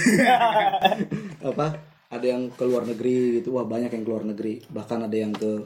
apa 1.44 1.66
ada 2.06 2.26
yang 2.26 2.48
ke 2.48 2.62
luar 2.62 2.84
negeri 2.84 3.40
gitu 3.40 3.52
wah 3.52 3.64
banyak 3.64 3.90
yang 3.90 4.04
ke 4.04 4.10
luar 4.10 4.24
negeri 4.24 4.62
bahkan 4.68 5.02
ada 5.02 5.16
yang 5.16 5.32
ke 5.32 5.64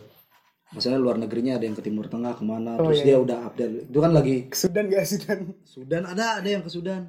maksudnya 0.70 0.96
luar 0.96 1.16
negerinya 1.16 1.54
ada 1.54 1.64
yang 1.64 1.72
ke 1.72 1.80
timur 1.80 2.06
tengah 2.06 2.32
ke 2.32 2.42
mana 2.42 2.76
Oh, 2.76 2.86
terus 2.86 3.00
iya, 3.00 3.06
dia 3.06 3.18
udah 3.18 3.38
update 3.42 3.72
itu 3.86 3.98
kan 3.98 4.10
lagi 4.10 4.36
Ke 4.46 4.56
Sudan 4.58 4.84
gak 4.86 5.04
Sudan? 5.04 5.38
Sudan 5.62 6.02
ada 6.04 6.24
ada 6.36 6.48
yang 6.48 6.60
ke 6.60 6.68
Sudan 6.68 7.08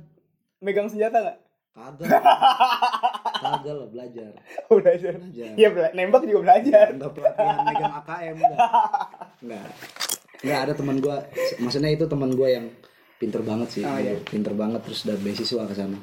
Megang 0.60 0.88
senjata 0.88 1.20
gak? 1.22 1.38
kagak 1.72 2.12
kagak 3.42 3.74
lah 3.74 3.88
belajar 3.88 4.32
Oh, 4.68 4.78
belajar. 4.78 5.14
Belajar. 5.16 5.52
Iya, 5.54 5.70
bela- 5.70 5.94
nembak 5.94 6.24
juga 6.24 6.42
belajar. 6.46 6.88
enggak 6.92 7.12
pelatihan 7.14 7.58
megang 7.64 7.94
AKM 7.96 8.36
enggak 8.36 8.60
enggak 9.40 9.66
enggak 10.40 10.60
ada 10.62 10.74
teman 10.74 10.98
gua 10.98 11.16
maksudnya 11.58 11.90
itu 11.90 12.06
teman 12.06 12.32
gua 12.32 12.48
yang 12.50 12.66
pinter 13.16 13.40
banget 13.42 13.68
sih 13.70 13.84
Oh, 13.84 13.96
iya. 13.96 14.16
pinter 14.24 14.52
banget 14.54 14.80
terus 14.82 15.04
dan 15.04 15.18
beasiswa 15.18 15.64
ke 15.64 15.74
sana 15.74 15.98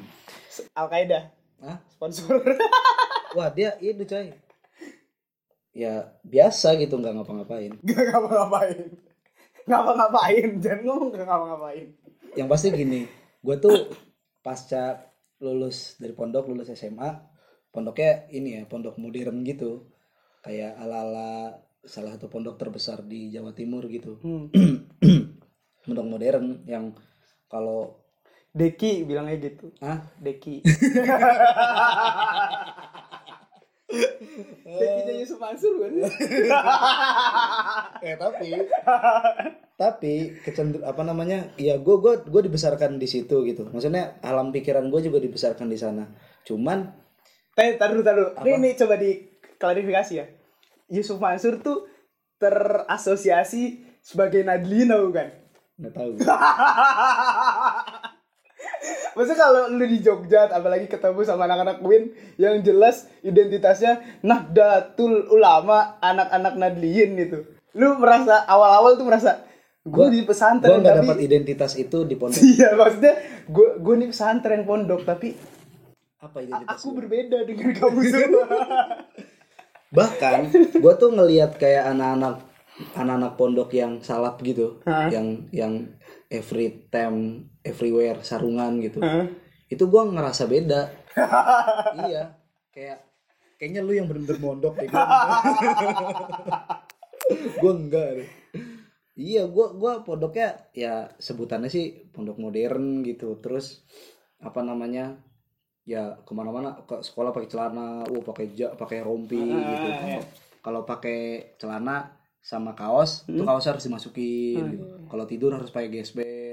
Al 0.73 0.87
Qaeda 0.87 1.19
Hah? 1.59 1.77
sponsor. 1.87 2.29
wah 3.37 3.49
dia 3.49 3.73
itu 3.77 4.01
coy 4.03 4.29
ya 5.77 6.17
biasa 6.25 6.73
gitu 6.81 6.97
nggak 6.97 7.13
ngapa-ngapain 7.21 7.77
Gak 7.85 8.01
ngapa-ngapain. 8.09 8.97
Ngapa-ngapain, 9.67 10.47
jangan 10.57 10.79
ngomong 10.83 11.07
gak 11.13 11.25
ngapa-ngapain. 11.27 11.87
yang 12.33 12.47
pasti 12.47 12.69
gini 12.69 13.01
gue 13.39 13.55
tuh 13.57 13.87
pasca 14.41 14.99
lulus 15.37 15.95
dari 15.97 16.11
pondok 16.11 16.47
lulus 16.47 16.69
SMA 16.71 17.07
pondoknya 17.69 18.25
ini 18.29 18.57
ya 18.57 18.61
pondok 18.65 18.97
modern 18.97 19.41
gitu 19.41 19.85
kayak 20.41 20.75
ala-ala 20.75 21.53
salah 21.81 22.13
satu 22.13 22.27
pondok 22.27 22.57
terbesar 22.57 23.01
di 23.01 23.29
Jawa 23.29 23.53
Timur 23.53 23.85
gitu 23.87 24.17
Hmm. 24.21 24.49
pondok 25.85 26.05
modern 26.05 26.61
yang 26.65 26.91
kalau 27.47 28.01
Deki 28.51 29.05
bilangnya 29.05 29.37
gitu. 29.37 29.69
ah 29.79 30.01
Deki. 30.17 30.65
Dekinya 33.87 35.13
Yusuf 35.15 35.39
Mansur 35.39 35.79
kan? 35.79 35.91
eh 38.05 38.15
tapi 38.19 38.47
tapi 39.79 40.13
kecendur 40.43 40.83
apa 40.83 41.07
namanya 41.07 41.55
ya 41.55 41.79
gue 41.79 41.95
gue 42.03 42.13
gue 42.27 42.41
dibesarkan 42.51 42.99
di 42.99 43.07
situ 43.07 43.47
gitu 43.47 43.63
maksudnya 43.71 44.19
alam 44.19 44.51
pikiran 44.51 44.91
gue 44.91 45.07
juga 45.07 45.23
dibesarkan 45.23 45.71
di 45.71 45.79
sana 45.79 46.03
cuman 46.43 47.07
Tapi 47.57 47.73
taruh 47.81 48.05
taruh. 48.05 48.37
Ini, 48.45 48.53
ini 48.53 48.69
coba 48.77 49.01
diklarifikasi 49.01 50.13
ya. 50.13 50.29
Yusuf 50.93 51.17
Mansur 51.17 51.57
tuh 51.57 51.89
terasosiasi 52.37 53.81
sebagai 54.03 54.45
Nadlina 54.45 55.01
bukan? 55.01 55.47
nggak 55.77 55.93
tahu 55.93 56.11
Maksudnya 59.17 59.39
kalau 59.41 59.61
lu 59.73 59.85
di 59.89 59.97
Jogja 59.97 60.45
apalagi 60.45 60.85
ketemu 60.85 61.25
sama 61.25 61.49
anak-anak 61.49 61.81
Win 61.81 62.13
yang 62.37 62.61
jelas 62.61 63.09
identitasnya 63.25 64.21
Nahdlatul 64.21 65.25
Ulama 65.33 65.97
anak-anak 65.97 66.53
Nadliin 66.53 67.17
gitu. 67.17 67.49
Lu 67.73 67.97
merasa 67.97 68.45
awal-awal 68.45 68.93
tuh 68.93 69.09
merasa 69.09 69.41
gue 69.87 70.05
Gua- 70.05 70.11
di 70.11 70.21
pesantren 70.27 70.83
nggak 70.83 70.95
tapi 70.99 71.07
dapat 71.07 71.19
identitas 71.23 71.71
itu 71.79 72.03
di 72.03 72.19
pondok 72.19 72.43
iya 72.51 72.75
maksudnya 72.75 73.13
gue 73.47 73.67
gue 73.79 73.93
nih 74.03 74.09
pesantren 74.11 74.67
pondok 74.67 75.07
tapi 75.07 75.31
apa 76.19 76.37
identitas 76.43 76.75
aku 76.75 76.87
gua? 76.91 76.97
berbeda 76.99 77.37
dengan 77.47 77.69
kamu 77.71 77.99
semua. 78.03 78.45
bahkan 79.97 80.51
gue 80.51 80.93
tuh 80.99 81.09
ngelihat 81.15 81.55
kayak 81.55 81.95
anak-anak 81.95 82.43
anak-anak 82.99 83.33
pondok 83.39 83.69
yang 83.71 84.03
salap 84.03 84.37
gitu 84.43 84.83
Hah? 84.83 85.07
yang 85.07 85.47
yang 85.55 85.87
every 86.27 86.83
time 86.91 87.47
everywhere 87.67 88.23
sarungan 88.23 88.79
gitu. 88.79 89.03
Hah? 89.03 89.27
itu 89.67 89.83
gue 89.83 90.01
ngerasa 90.01 90.47
beda. 90.47 90.81
Iya 92.07 92.37
kayak 92.69 93.01
kayaknya 93.57 93.81
lu 93.81 93.97
yang 93.97 94.05
bener-bener 94.05 94.37
mondok 94.37 94.77
deh 94.77 94.85
gue 97.57 97.71
enggak. 97.81 98.21
Deh. 98.21 98.29
iya 99.17 99.49
gue 99.49 99.65
gua 99.73 100.05
pondoknya 100.05 100.69
ya 100.77 101.09
sebutannya 101.17 101.73
sih 101.73 102.05
pondok 102.13 102.37
modern 102.37 103.01
gitu. 103.01 103.41
Terus 103.41 103.81
apa 104.37 104.61
namanya 104.61 105.17
ya 105.89 106.21
ke 106.21 106.31
mana-mana 106.37 106.85
ke 106.85 107.01
sekolah 107.01 107.33
pakai 107.33 107.49
celana 107.49 108.05
uh 108.05 108.21
pakai 108.21 108.53
ja 108.53 108.77
pakai 108.77 109.01
rompi 109.01 109.41
gitu. 109.41 109.87
kalau 109.89 110.21
kalau 110.61 110.81
pakai 110.85 111.55
celana 111.57 112.13
sama 112.43 112.77
kaos 112.77 113.23
itu 113.25 113.41
kaos 113.41 113.65
harus 113.65 113.87
dimasukin 113.87 114.63
gitu. 114.75 114.85
kalau 115.07 115.23
tidur 115.23 115.55
harus 115.55 115.71
pakai 115.71 115.87
gesper 115.89 116.51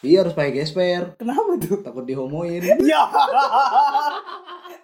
iya 0.00 0.20
harus 0.20 0.32
pakai 0.32 0.52
gesper 0.54 1.14
Kenapa 1.14 1.56
tuh? 1.56 1.80
takut 1.80 2.02
dihomoin 2.02 2.60
Ya. 2.82 3.04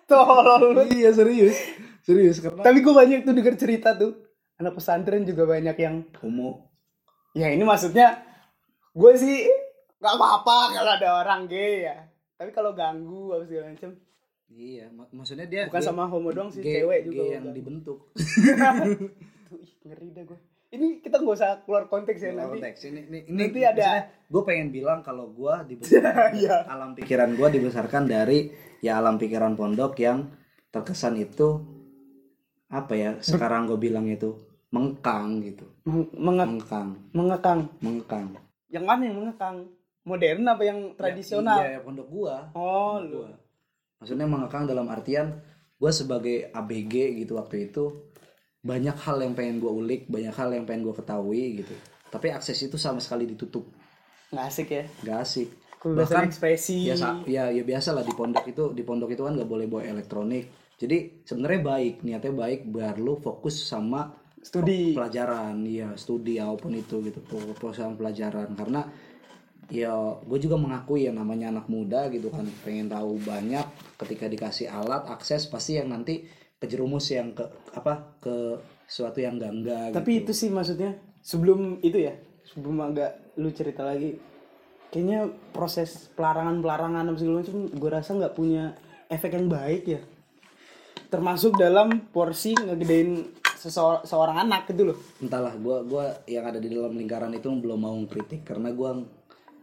Tolol 0.05 0.73
lu. 0.73 0.83
iya 0.89 1.11
serius 1.11 1.57
serius 2.01 2.39
karena 2.39 2.63
Tapi 2.63 2.79
gue 2.79 2.95
banyak 2.95 3.23
tuh 3.23 3.33
denger 3.33 3.55
cerita 3.57 3.91
tuh. 3.93 4.15
Anak 4.57 4.73
pesantren 4.75 5.23
juga 5.23 5.45
banyak 5.45 5.77
yang 5.77 5.95
homo 6.19 6.71
Ya 7.33 7.49
ini 7.49 7.61
maksudnya 7.61 8.23
gue 8.91 9.13
sih 9.15 9.45
nggak 9.97 10.15
apa-apa 10.15 10.57
kalau 10.73 10.93
ada 10.93 11.09
orang 11.19 11.45
gay 11.45 11.85
ya. 11.85 11.97
Tapi 12.35 12.49
kalau 12.51 12.73
ganggu 12.73 13.31
apa 13.31 13.45
segala 13.45 13.69
macam. 13.69 13.93
iya 14.47 14.87
mak- 14.89 15.11
maksudnya 15.11 15.45
dia 15.45 15.67
Bukan 15.67 15.77
dia 15.77 15.87
sama 15.87 16.07
homo 16.07 16.31
doang 16.31 16.49
sih, 16.49 16.61
gay- 16.61 16.81
cewek 16.81 17.01
juga. 17.03 17.17
gay 17.19 17.29
yang 17.31 17.45
ganggu. 17.45 17.57
dibentuk 17.57 17.99
Tuh, 19.47 19.59
ih, 19.59 19.73
ngeri 19.83 20.09
dah 20.11 20.25
gue. 20.25 20.39
Ini 20.69 20.99
kita 20.99 21.17
nggak 21.17 21.37
usah 21.37 21.63
keluar 21.63 21.87
konteks 21.87 22.19
ya 22.19 22.31
Keluar 22.31 22.43
nanti. 22.45 22.55
konteks. 22.59 22.79
Ini, 22.85 23.01
ini, 23.07 23.19
ini 23.25 23.39
nanti 23.41 23.61
ada- 23.63 24.11
gue 24.27 24.43
pengen 24.43 24.69
bilang 24.69 25.01
kalau 25.01 25.31
gue 25.31 25.55
dibesarkan 25.69 26.31
Iya. 26.43 26.57
alam 26.67 26.91
pikiran 26.93 27.31
gue 27.33 27.49
dibesarkan 27.51 28.03
dari 28.05 28.51
ya 28.79 28.97
alam 28.97 29.15
pikiran 29.15 29.55
pondok 29.55 29.95
yang 29.97 30.27
terkesan 30.69 31.15
itu 31.17 31.63
apa 32.67 32.93
ya 32.93 33.11
sekarang 33.21 33.67
gue 33.67 33.79
bilang 33.79 34.05
itu 34.05 34.35
mengkang 34.69 35.39
gitu. 35.41 35.65
Meng- 35.85 36.11
mengkang 36.13 36.99
mengekang. 37.13 37.61
mengkang 37.79 38.27
yang 38.67 38.83
mana 38.83 39.03
yang 39.05 39.17
mengekang? 39.17 39.57
Modern 40.03 40.43
apa 40.45 40.63
yang 40.63 40.79
tradisional? 40.95 41.59
iya 41.61 41.79
pondok 41.79 42.07
gua. 42.07 42.51
Oh 42.53 42.95
Pondok 42.97 43.07
lu. 43.07 43.19
gua. 43.21 43.31
maksudnya 43.97 44.23
mengekang 44.25 44.65
dalam 44.65 44.87
artian 44.87 45.39
gue 45.77 45.91
sebagai 45.91 46.51
ABG 46.51 46.95
gitu 47.17 47.37
waktu 47.37 47.67
itu 47.67 47.91
banyak 48.63 48.97
hal 48.97 49.17
yang 49.23 49.35
pengen 49.37 49.63
gue 49.63 49.73
ulik 49.73 50.09
banyak 50.09 50.35
hal 50.35 50.51
yang 50.53 50.65
pengen 50.65 50.87
gue 50.87 50.95
ketahui 50.97 51.63
gitu. 51.65 51.75
Tapi 52.11 52.33
akses 52.33 52.57
itu 52.63 52.79
sama 52.79 53.03
sekali 53.03 53.27
ditutup. 53.27 53.67
Nggak 54.33 54.47
asik 54.47 54.69
ya? 54.71 54.85
Gak 55.03 55.19
asik. 55.23 55.49
Kebebasan 55.77 56.27
ekspresi. 56.27 56.89
ya 56.89 56.97
ya 57.29 57.45
ya 57.53 57.63
biasa 57.63 57.95
lah 57.95 58.03
di 58.03 58.11
pondok 58.11 58.49
itu 58.49 58.75
di 58.75 58.83
pondok 58.83 59.13
itu 59.13 59.23
kan 59.23 59.39
nggak 59.39 59.51
boleh 59.51 59.67
bawa 59.71 59.87
elektronik. 59.87 60.51
Jadi 60.77 61.23
sebenarnya 61.25 61.61
baik 61.63 61.95
niatnya 62.03 62.33
baik 62.35 62.61
biar 62.69 62.99
lu 62.99 63.17
fokus 63.17 63.61
sama 63.61 64.13
studi. 64.43 64.93
pelajaran 64.95 65.63
ya 65.67 65.95
studi 65.95 66.39
apa 66.43 66.59
pun 66.59 66.75
itu 66.75 67.01
gitu 67.07 67.21
fokus 67.23 67.79
sama 67.79 67.95
pelajaran. 67.95 68.57
Karena 68.59 68.83
ya 69.67 69.93
gue 70.23 70.39
juga 70.39 70.57
mengakui 70.59 71.07
ya 71.07 71.13
namanya 71.15 71.51
anak 71.51 71.67
muda 71.67 72.07
gitu 72.11 72.31
kan 72.31 72.47
pengen 72.63 72.87
tahu 72.87 73.19
banyak 73.23 73.67
ketika 73.99 74.27
dikasih 74.31 74.67
alat 74.71 75.11
akses 75.11 75.51
pasti 75.51 75.79
yang 75.79 75.91
nanti 75.91 76.27
kejerumus 76.61 77.07
yang 77.13 77.37
ke 77.37 77.45
apa 77.77 78.17
ke 78.21 78.61
sesuatu 78.89 79.21
yang 79.21 79.37
enggak 79.37 79.53
enggak 79.53 79.87
tapi 79.93 80.25
itu 80.25 80.33
sih 80.33 80.49
maksudnya 80.49 80.97
sebelum 81.21 81.83
itu 81.85 82.01
ya 82.01 82.17
sebelum 82.47 82.81
agak 82.81 83.37
lu 83.37 83.53
cerita 83.53 83.85
lagi 83.85 84.17
kayaknya 84.89 85.29
proses 85.53 86.09
pelarangan 86.15 86.63
pelarangan 86.63 87.13
segala 87.19 87.43
macam 87.45 87.59
gue 87.69 87.91
rasa 87.91 88.11
nggak 88.17 88.37
punya 88.39 88.73
efek 89.11 89.39
yang 89.39 89.47
baik 89.47 89.85
ya. 89.87 90.01
Termasuk 91.07 91.55
dalam 91.55 92.11
porsi 92.11 92.53
ngegedein 92.59 93.31
seseo- 93.55 94.03
seorang 94.03 94.43
anak 94.43 94.67
gitu 94.75 94.93
loh. 94.93 94.99
Entahlah 95.23 95.55
gua 95.55 95.87
gua 95.87 96.05
yang 96.27 96.45
ada 96.47 96.59
di 96.59 96.67
dalam 96.67 96.99
lingkaran 96.99 97.31
itu 97.35 97.47
belum 97.47 97.79
mau 97.79 97.97
kritik 98.11 98.43
karena 98.43 98.75
gua 98.75 98.99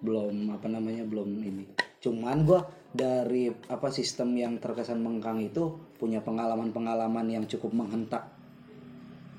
belum 0.04 0.52
apa 0.52 0.68
namanya 0.68 1.08
belum 1.08 1.28
ini 1.40 1.64
cuman 2.04 2.44
gua 2.44 2.68
dari 2.92 3.48
apa 3.72 3.88
sistem 3.90 4.36
yang 4.36 4.60
terkesan 4.60 5.00
mengkang 5.00 5.40
itu 5.40 5.80
punya 5.96 6.20
pengalaman-pengalaman 6.20 7.26
yang 7.32 7.48
cukup 7.48 7.72
menghentak 7.72 8.28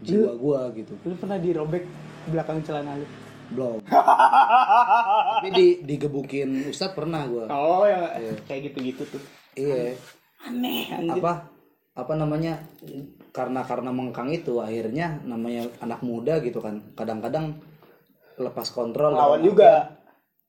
jiwa 0.00 0.32
gua 0.34 0.60
gitu. 0.72 0.96
lu 1.04 1.14
pernah 1.20 1.36
dirobek 1.36 1.84
belakang 2.32 2.64
celana 2.64 2.96
lu? 2.96 3.06
Belum. 3.52 3.78
Tapi 5.38 5.48
di 5.52 5.66
digebukin 5.84 6.72
ustadz 6.72 6.96
pernah 6.96 7.28
gua. 7.28 7.46
Oh 7.52 7.84
ya 7.84 8.16
kayak 8.48 8.72
gitu 8.72 8.78
gitu 8.80 9.02
tuh. 9.16 9.22
Iya. 9.54 10.00
Aneh 10.48 10.88
anjir. 10.92 11.20
Apa 11.20 11.52
apa 11.94 12.12
namanya 12.18 12.58
karena 13.30 13.62
karena 13.62 13.94
mengkang 13.94 14.34
itu 14.34 14.58
akhirnya 14.58 15.22
namanya 15.22 15.68
anak 15.84 16.00
muda 16.00 16.40
gitu 16.40 16.64
kan. 16.64 16.80
Kadang-kadang 16.96 17.60
lepas 18.40 18.68
kontrol. 18.72 19.14
Lawan 19.14 19.44
juga 19.44 20.00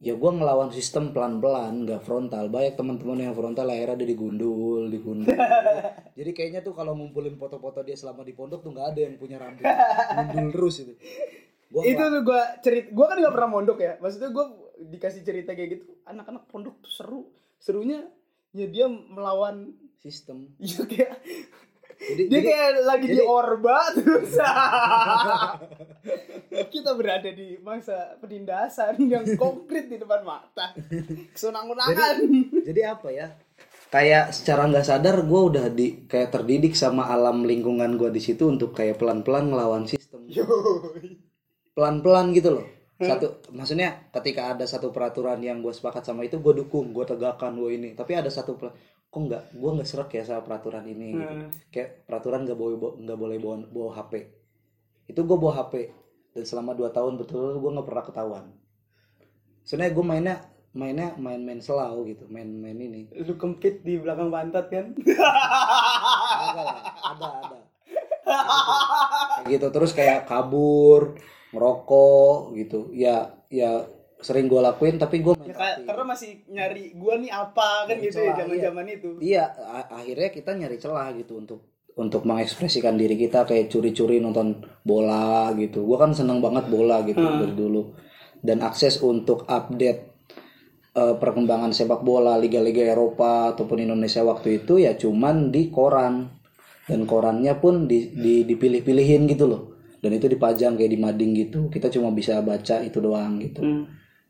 ya 0.04 0.14
gue 0.14 0.32
ngelawan 0.32 0.70
sistem 0.76 1.16
pelan-pelan 1.16 1.88
nggak 1.88 2.04
frontal. 2.04 2.52
Banyak 2.52 2.76
teman-teman 2.76 3.26
yang 3.26 3.36
frontal 3.36 3.68
akhirnya 3.72 3.96
dia 4.04 4.10
digundul 4.12 4.92
digundul 4.92 5.32
jadi 6.20 6.32
kayaknya 6.36 6.62
tuh 6.64 6.76
kalau 6.76 6.96
ngumpulin 6.96 7.36
foto-foto 7.40 7.84
dia 7.84 7.96
selama 7.96 8.28
di 8.28 8.36
pondok 8.36 8.64
tuh 8.64 8.72
nggak 8.76 8.88
ada 8.96 9.00
yang 9.08 9.16
punya 9.16 9.38
rambut 9.40 9.64
gundul 9.64 10.48
terus 10.52 10.76
itu. 10.84 10.94
Gua 11.72 11.82
itu 11.84 12.04
tuh 12.04 12.22
gue 12.24 12.42
cerit 12.64 12.88
gue 12.94 13.06
kan 13.06 13.18
nggak 13.20 13.34
pernah 13.36 13.50
mondok 13.52 13.80
ya. 13.82 13.94
Maksudnya 14.00 14.30
gue 14.32 14.46
dikasih 14.96 15.22
cerita 15.24 15.52
kayak 15.56 15.70
gitu 15.80 15.86
anak-anak 16.08 16.48
pondok 16.48 16.80
tuh 16.84 16.92
seru. 16.92 17.22
Serunya 17.60 18.06
ya 18.56 18.68
dia 18.72 18.88
melawan 18.88 19.76
sistem. 20.00 20.54
Ya 20.62 20.84
kayak 20.88 21.20
jadi, 21.96 22.24
dia 22.28 22.40
jadi 22.40 22.48
kayak 22.48 22.72
lagi 22.84 23.08
di 23.08 23.18
jadi- 23.18 23.28
orba 23.28 23.78
terus. 23.96 24.32
Kita 26.76 26.92
berada 26.96 27.30
di 27.32 27.58
masa 27.60 28.16
penindasan 28.20 29.00
yang 29.08 29.26
konkret 29.42 29.88
di 29.90 29.98
depan 30.00 30.22
mata. 30.24 30.76
Kesenang-senangan 31.34 32.16
jadi 32.68 32.82
apa 32.96 33.10
ya? 33.12 33.28
Kayak 33.90 34.36
secara 34.36 34.68
nggak 34.68 34.86
sadar 34.86 35.24
gue 35.24 35.42
udah 35.56 35.66
di 35.72 36.04
kayak 36.10 36.36
terdidik 36.36 36.76
sama 36.76 37.08
alam 37.08 37.48
lingkungan 37.48 37.96
gue 37.96 38.12
di 38.12 38.20
situ 38.20 38.52
untuk 38.52 38.76
kayak 38.76 39.00
pelan-pelan 39.00 39.52
ngelawan 39.52 39.88
sistem. 39.88 40.28
Pelan-pelan 41.76 42.36
gitu 42.36 42.60
loh. 42.60 42.66
Satu 42.96 43.44
maksudnya 43.52 44.08
ketika 44.16 44.56
ada 44.56 44.64
satu 44.64 44.92
peraturan 44.96 45.44
yang 45.44 45.60
gue 45.60 45.72
sepakat 45.76 46.08
sama 46.08 46.24
itu 46.24 46.40
gue 46.40 46.54
dukung 46.64 46.96
gue 46.96 47.04
tegakkan 47.04 47.56
gue 47.56 47.72
ini. 47.76 47.90
Tapi 47.96 48.16
ada 48.16 48.32
satu 48.32 48.56
kok 49.16 49.24
nggak 49.24 49.44
gue 49.56 49.72
nggak 49.80 49.88
serak 49.88 50.12
ya 50.12 50.28
sama 50.28 50.44
peraturan 50.44 50.84
ini 50.92 51.16
gitu. 51.16 51.24
Hmm. 51.24 51.48
kayak 51.72 52.04
peraturan 52.04 52.44
nggak 52.44 52.60
boleh 52.60 52.76
nggak 53.00 53.16
boleh 53.16 53.38
bawa, 53.40 53.56
bawa 53.72 53.92
hp 53.96 54.14
itu 55.08 55.20
gue 55.24 55.38
bawa 55.40 55.54
hp 55.64 55.74
dan 56.36 56.44
selama 56.44 56.76
dua 56.76 56.92
tahun 56.92 57.16
betul 57.16 57.56
gue 57.64 57.72
nggak 57.72 57.88
pernah 57.88 58.04
ketahuan. 58.04 58.46
Sebenarnya 59.64 59.94
gue 59.96 60.06
mainnya 60.06 60.36
mainnya 60.76 61.08
main-main 61.16 61.64
selau 61.64 62.04
gitu 62.04 62.28
main-main 62.28 62.76
ini. 62.76 63.08
Lu 63.24 63.40
kempit 63.40 63.88
di 63.88 63.96
belakang 63.96 64.28
pantat 64.28 64.68
kan? 64.68 64.92
Ada 65.00 66.60
lah 66.60 66.76
ada 66.84 67.28
ada. 67.40 67.60
Kayak 69.48 69.48
gitu. 69.48 69.68
Terus 69.72 69.92
kayak 69.96 70.28
kabur 70.28 71.16
ngerokok 71.56 72.52
gitu. 72.60 72.92
Ya 72.92 73.32
ya 73.48 73.88
sering 74.26 74.50
gue 74.50 74.58
lakuin 74.58 74.98
tapi 74.98 75.22
gue 75.22 75.38
ya, 75.38 75.54
kayak- 75.54 75.86
karena 75.86 76.04
masih 76.04 76.42
nyari 76.50 76.98
gua 76.98 77.14
nih 77.16 77.30
apa 77.30 77.86
kan 77.86 77.94
Nyari 77.94 78.06
gitu 78.10 78.20
ya 78.20 78.34
zaman 78.34 78.58
zaman 78.58 78.86
itu. 78.90 79.10
Iya 79.22 79.44
akhirnya 79.88 80.30
kita 80.34 80.52
nyari 80.58 80.78
celah 80.82 81.14
gitu 81.14 81.38
untuk 81.38 81.60
untuk 81.96 82.26
mengekspresikan 82.26 82.98
diri 82.98 83.16
kita 83.16 83.46
kayak 83.46 83.70
curi-curi 83.70 84.18
nonton 84.18 84.60
bola 84.82 85.54
gitu. 85.56 85.86
Gue 85.86 85.96
kan 85.96 86.12
seneng 86.12 86.42
banget 86.42 86.68
bola 86.68 87.06
gitu 87.06 87.22
Hmm. 87.22 87.40
dari 87.40 87.54
dulu. 87.54 87.94
Dan 88.42 88.60
akses 88.60 89.00
untuk 89.00 89.46
update 89.46 90.18
eh, 90.92 91.16
perkembangan 91.16 91.70
sepak 91.70 92.02
bola 92.02 92.36
liga-liga 92.36 92.82
Eropa 92.82 93.52
ataupun 93.52 93.84
Indonesia 93.84 94.24
waktu 94.24 94.64
itu 94.64 94.80
ya 94.80 94.96
cuman 94.96 95.52
di 95.52 95.68
koran. 95.70 96.32
Dan 96.86 97.04
korannya 97.04 97.52
pun 97.58 97.84
di, 97.84 98.12
di 98.12 98.44
dipilih-pilihin 98.44 99.28
gitu 99.28 99.46
loh. 99.46 99.62
Dan 100.00 100.14
itu 100.14 100.28
dipajang 100.28 100.76
kayak 100.76 100.88
di 100.88 101.00
mading 101.00 101.32
gitu. 101.34 101.60
Kita 101.68 101.90
cuma 101.90 102.12
bisa 102.12 102.40
baca 102.40 102.80
itu 102.80 102.98
doang 103.00 103.40
gitu. 103.40 103.60
Hmm. 103.60 103.84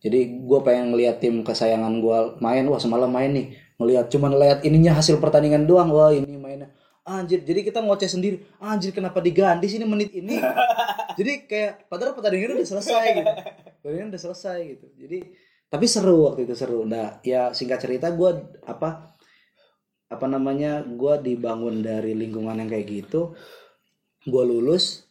Jadi 0.06 0.38
gue 0.38 0.60
pengen 0.62 0.94
ngeliat 0.94 1.18
tim 1.18 1.42
kesayangan 1.42 1.98
gue 1.98 2.38
main 2.38 2.62
wah 2.70 2.78
semalam 2.78 3.10
main 3.10 3.34
nih. 3.34 3.58
Ngeliat 3.82 4.06
cuman 4.14 4.38
lihat 4.38 4.60
ininya 4.62 5.02
hasil 5.02 5.18
pertandingan 5.18 5.66
doang. 5.66 5.90
Wah 5.90 6.14
ini 6.14 6.38
mainnya. 6.38 6.70
Anjir 7.02 7.42
jadi 7.42 7.66
kita 7.66 7.82
ngoceh 7.82 8.06
sendiri. 8.06 8.46
Anjir 8.62 8.94
kenapa 8.94 9.18
diganti 9.18 9.66
sini 9.66 9.86
menit 9.90 10.14
ini? 10.14 10.38
Jadi 11.16 11.48
kayak 11.48 11.88
padahal 11.88 12.12
pertandingan 12.12 12.60
udah 12.60 12.68
selesai 12.68 13.06
gitu. 13.16 13.32
Pertandingan 13.80 14.10
udah 14.12 14.22
selesai 14.26 14.58
gitu. 14.68 14.86
Jadi 15.00 15.20
tapi 15.72 15.86
seru 15.88 16.28
waktu 16.28 16.44
itu 16.44 16.54
seru. 16.60 16.84
Nah 16.84 17.24
ya 17.24 17.56
singkat 17.56 17.80
cerita 17.80 18.12
gue 18.12 18.30
apa 18.68 19.16
apa 20.12 20.26
namanya 20.28 20.84
gue 20.84 21.14
dibangun 21.24 21.80
dari 21.80 22.18
lingkungan 22.20 22.58
yang 22.60 22.68
kayak 22.68 22.88
gitu. 22.90 23.32
Gue 24.28 24.44
lulus 24.44 25.05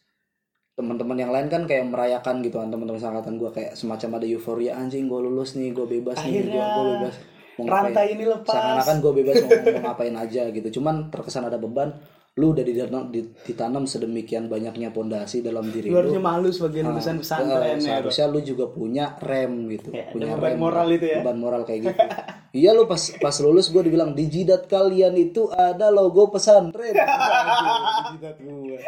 teman-teman 0.75 1.15
yang 1.17 1.31
lain 1.31 1.47
kan 1.47 1.63
kayak 1.65 1.87
merayakan 1.87 2.43
gitu 2.43 2.59
kan 2.59 2.67
teman-teman 2.67 2.99
angkatan 2.99 3.35
gue 3.37 3.51
kayak 3.51 3.73
semacam 3.75 4.19
ada 4.19 4.27
euforia 4.27 4.75
anjing 4.75 5.07
gue 5.07 5.21
lulus 5.21 5.55
nih 5.55 5.71
gue 5.71 5.87
bebas 5.89 6.19
nih 6.21 6.43
gue 6.43 6.51
Akhirnya, 6.51 6.65
gue 6.69 6.85
bebas. 6.93 7.15
Mau 7.55 7.63
ngapain? 7.63 7.75
rantai 7.87 8.07
ini 8.11 8.25
lepas. 8.27 8.51
Seakan-akan 8.51 8.97
gue 8.99 9.13
bebas 9.15 9.35
mau, 9.39 9.51
mau 9.55 9.83
ngapain 9.87 10.15
aja 10.19 10.43
gitu. 10.51 10.69
Cuman 10.75 10.95
terkesan 11.09 11.45
ada 11.45 11.55
beban 11.57 11.95
lu 12.35 12.51
udah 12.51 12.67
ditanam, 12.67 13.03
di- 13.09 13.31
ditanam 13.41 13.87
sedemikian 13.87 14.51
banyaknya 14.51 14.91
pondasi 14.91 15.39
dalam 15.39 15.71
diri 15.71 15.87
lu 15.87 15.95
harusnya 15.95 16.19
lu 16.19 16.27
malu 16.27 16.51
sebagai 16.51 16.83
Ah, 16.83 16.91
lulusan 16.91 17.17
pesantren 17.17 17.79
ya 17.79 17.79
seharusnya 17.79 18.27
lu 18.27 18.43
juga 18.43 18.67
punya 18.69 19.15
rem 19.21 19.71
gitu 19.71 19.95
Ya, 19.95 20.11
punya 20.11 20.35
beban 20.35 20.51
rem, 20.51 20.59
moral 20.59 20.89
itu 20.91 21.07
ya. 21.07 21.23
beban 21.23 21.39
moral 21.39 21.63
kayak 21.63 21.81
gitu 21.87 21.95
iya 22.55 22.71
lu 22.71 22.87
pas 22.87 23.03
pas 23.19 23.35
lulus 23.43 23.67
gue 23.69 23.83
dibilang 23.83 24.15
di 24.15 24.31
jidat 24.31 24.71
kalian 24.71 25.19
itu 25.19 25.51
ada 25.51 25.91
logo 25.91 26.31
pesantren. 26.31 26.95
Aduh, 27.03 27.83
di 27.83 28.03
jidat 28.15 28.37
gue 28.39 28.79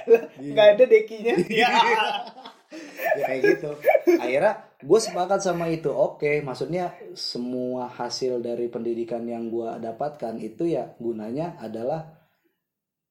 nggak 0.54 0.68
ada 0.78 0.84
dekinya. 0.86 1.34
Ya 1.50 1.68
ya 3.18 3.22
kayak 3.26 3.40
gitu. 3.42 3.70
Akhirnya 4.22 4.54
gue 4.78 4.98
sepakat 5.02 5.40
sama 5.42 5.66
itu. 5.66 5.90
Oke 5.90 6.40
maksudnya 6.46 6.94
semua 7.18 7.90
hasil 7.90 8.38
dari 8.38 8.70
pendidikan 8.70 9.26
yang 9.26 9.50
gue 9.50 9.68
dapatkan 9.82 10.38
itu 10.38 10.70
ya 10.70 10.94
gunanya 11.02 11.58
adalah 11.58 12.16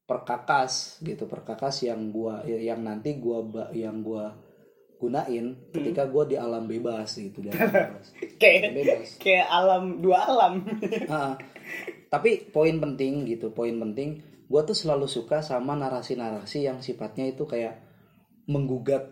perkakas 0.06 1.02
gitu. 1.02 1.26
Perkakas 1.26 1.84
yang 1.84 2.14
gua 2.14 2.46
yang 2.46 2.86
nanti 2.86 3.18
gua 3.18 3.42
ba- 3.42 3.74
yang 3.74 4.06
gua 4.06 4.38
gunain 4.96 5.56
ketika 5.76 6.08
gua 6.08 6.24
di 6.26 6.40
alam 6.40 6.66
bebas 6.66 7.16
gitu 7.20 7.44
di 7.44 7.50
alam 7.52 7.72
bebas. 7.92 8.08
Kayak 8.40 8.72
bebas. 8.74 9.08
kayak 9.20 9.48
alam 9.52 9.84
dua 10.00 10.20
alam. 10.26 10.54
Ah, 11.12 11.38
tapi 12.10 12.48
poin 12.50 12.78
penting 12.80 13.28
gitu 13.28 13.52
poin 13.52 13.76
penting 13.76 14.24
gua 14.48 14.64
tuh 14.64 14.78
selalu 14.78 15.06
suka 15.10 15.42
sama 15.44 15.76
narasi-narasi 15.76 16.66
yang 16.66 16.80
sifatnya 16.80 17.28
itu 17.28 17.44
kayak 17.46 17.82
menggugat 18.48 19.12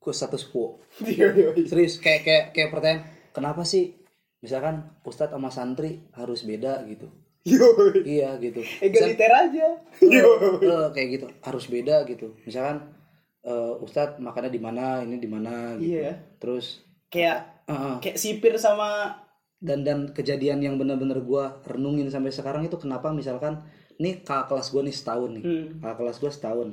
ku 0.00 0.10
status 0.10 0.48
quo. 0.48 0.80
Iya, 1.04 1.32
iya, 1.36 1.48
iya. 1.54 1.64
serius 1.68 2.00
kayak 2.00 2.22
kayak 2.24 2.44
kayak 2.56 2.70
pertanyaan 2.72 3.02
kenapa 3.36 3.62
sih 3.68 4.00
misalkan 4.40 4.96
ustadz 5.04 5.36
sama 5.36 5.52
santri 5.52 6.08
harus 6.16 6.42
beda 6.48 6.82
gitu? 6.88 7.08
Yo. 7.44 7.68
iya. 8.04 8.36
Gitu. 8.36 8.60
Egaliter 8.84 9.32
aja. 9.32 9.66
Eh, 10.00 10.20
eh, 10.60 10.86
kayak 10.92 11.08
gitu 11.14 11.26
harus 11.44 11.64
beda 11.68 12.04
gitu. 12.08 12.36
Misalkan 12.44 12.99
eh, 13.44 13.74
ustadz 13.84 14.20
makannya 14.20 14.52
di 14.52 14.60
mana? 14.60 15.04
Ini 15.04 15.16
di 15.16 15.28
mana? 15.30 15.76
Gitu. 15.76 16.00
Iya. 16.00 16.12
terus 16.40 16.84
Kayak 17.10 17.66
eh, 17.66 17.96
kayak 17.98 18.18
sipir 18.20 18.54
sama 18.60 19.18
dan 19.60 19.84
dan 19.84 19.98
kejadian 20.16 20.64
yang 20.64 20.74
bener-bener 20.80 21.20
gua 21.20 21.60
renungin 21.68 22.08
sampai 22.08 22.32
sekarang 22.32 22.64
itu 22.64 22.80
kenapa 22.80 23.12
misalkan 23.12 23.60
nih 24.00 24.24
kakak 24.24 24.48
kelas 24.48 24.72
gua 24.72 24.82
nih 24.86 24.96
setahun 24.96 25.30
nih. 25.36 25.44
Hmm. 25.44 25.66
kakak 25.84 25.96
kelas 26.00 26.16
gua 26.22 26.30
setahun. 26.32 26.68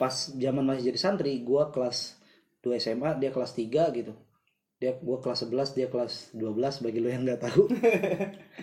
Pas 0.00 0.14
zaman 0.32 0.64
masih 0.66 0.90
jadi 0.90 0.98
santri 0.98 1.38
gua 1.44 1.70
kelas 1.70 2.18
2 2.64 2.76
SMA 2.82 3.10
dia 3.22 3.30
kelas 3.30 3.52
3 3.54 3.96
gitu. 3.96 4.12
Dia 4.80 4.96
gua 4.98 5.20
kelas 5.22 5.46
11 5.46 5.76
dia 5.76 5.86
kelas 5.86 6.34
12 6.34 6.82
bagi 6.82 6.98
lo 6.98 7.08
yang 7.12 7.22
nggak 7.22 7.40
tahu. 7.46 7.68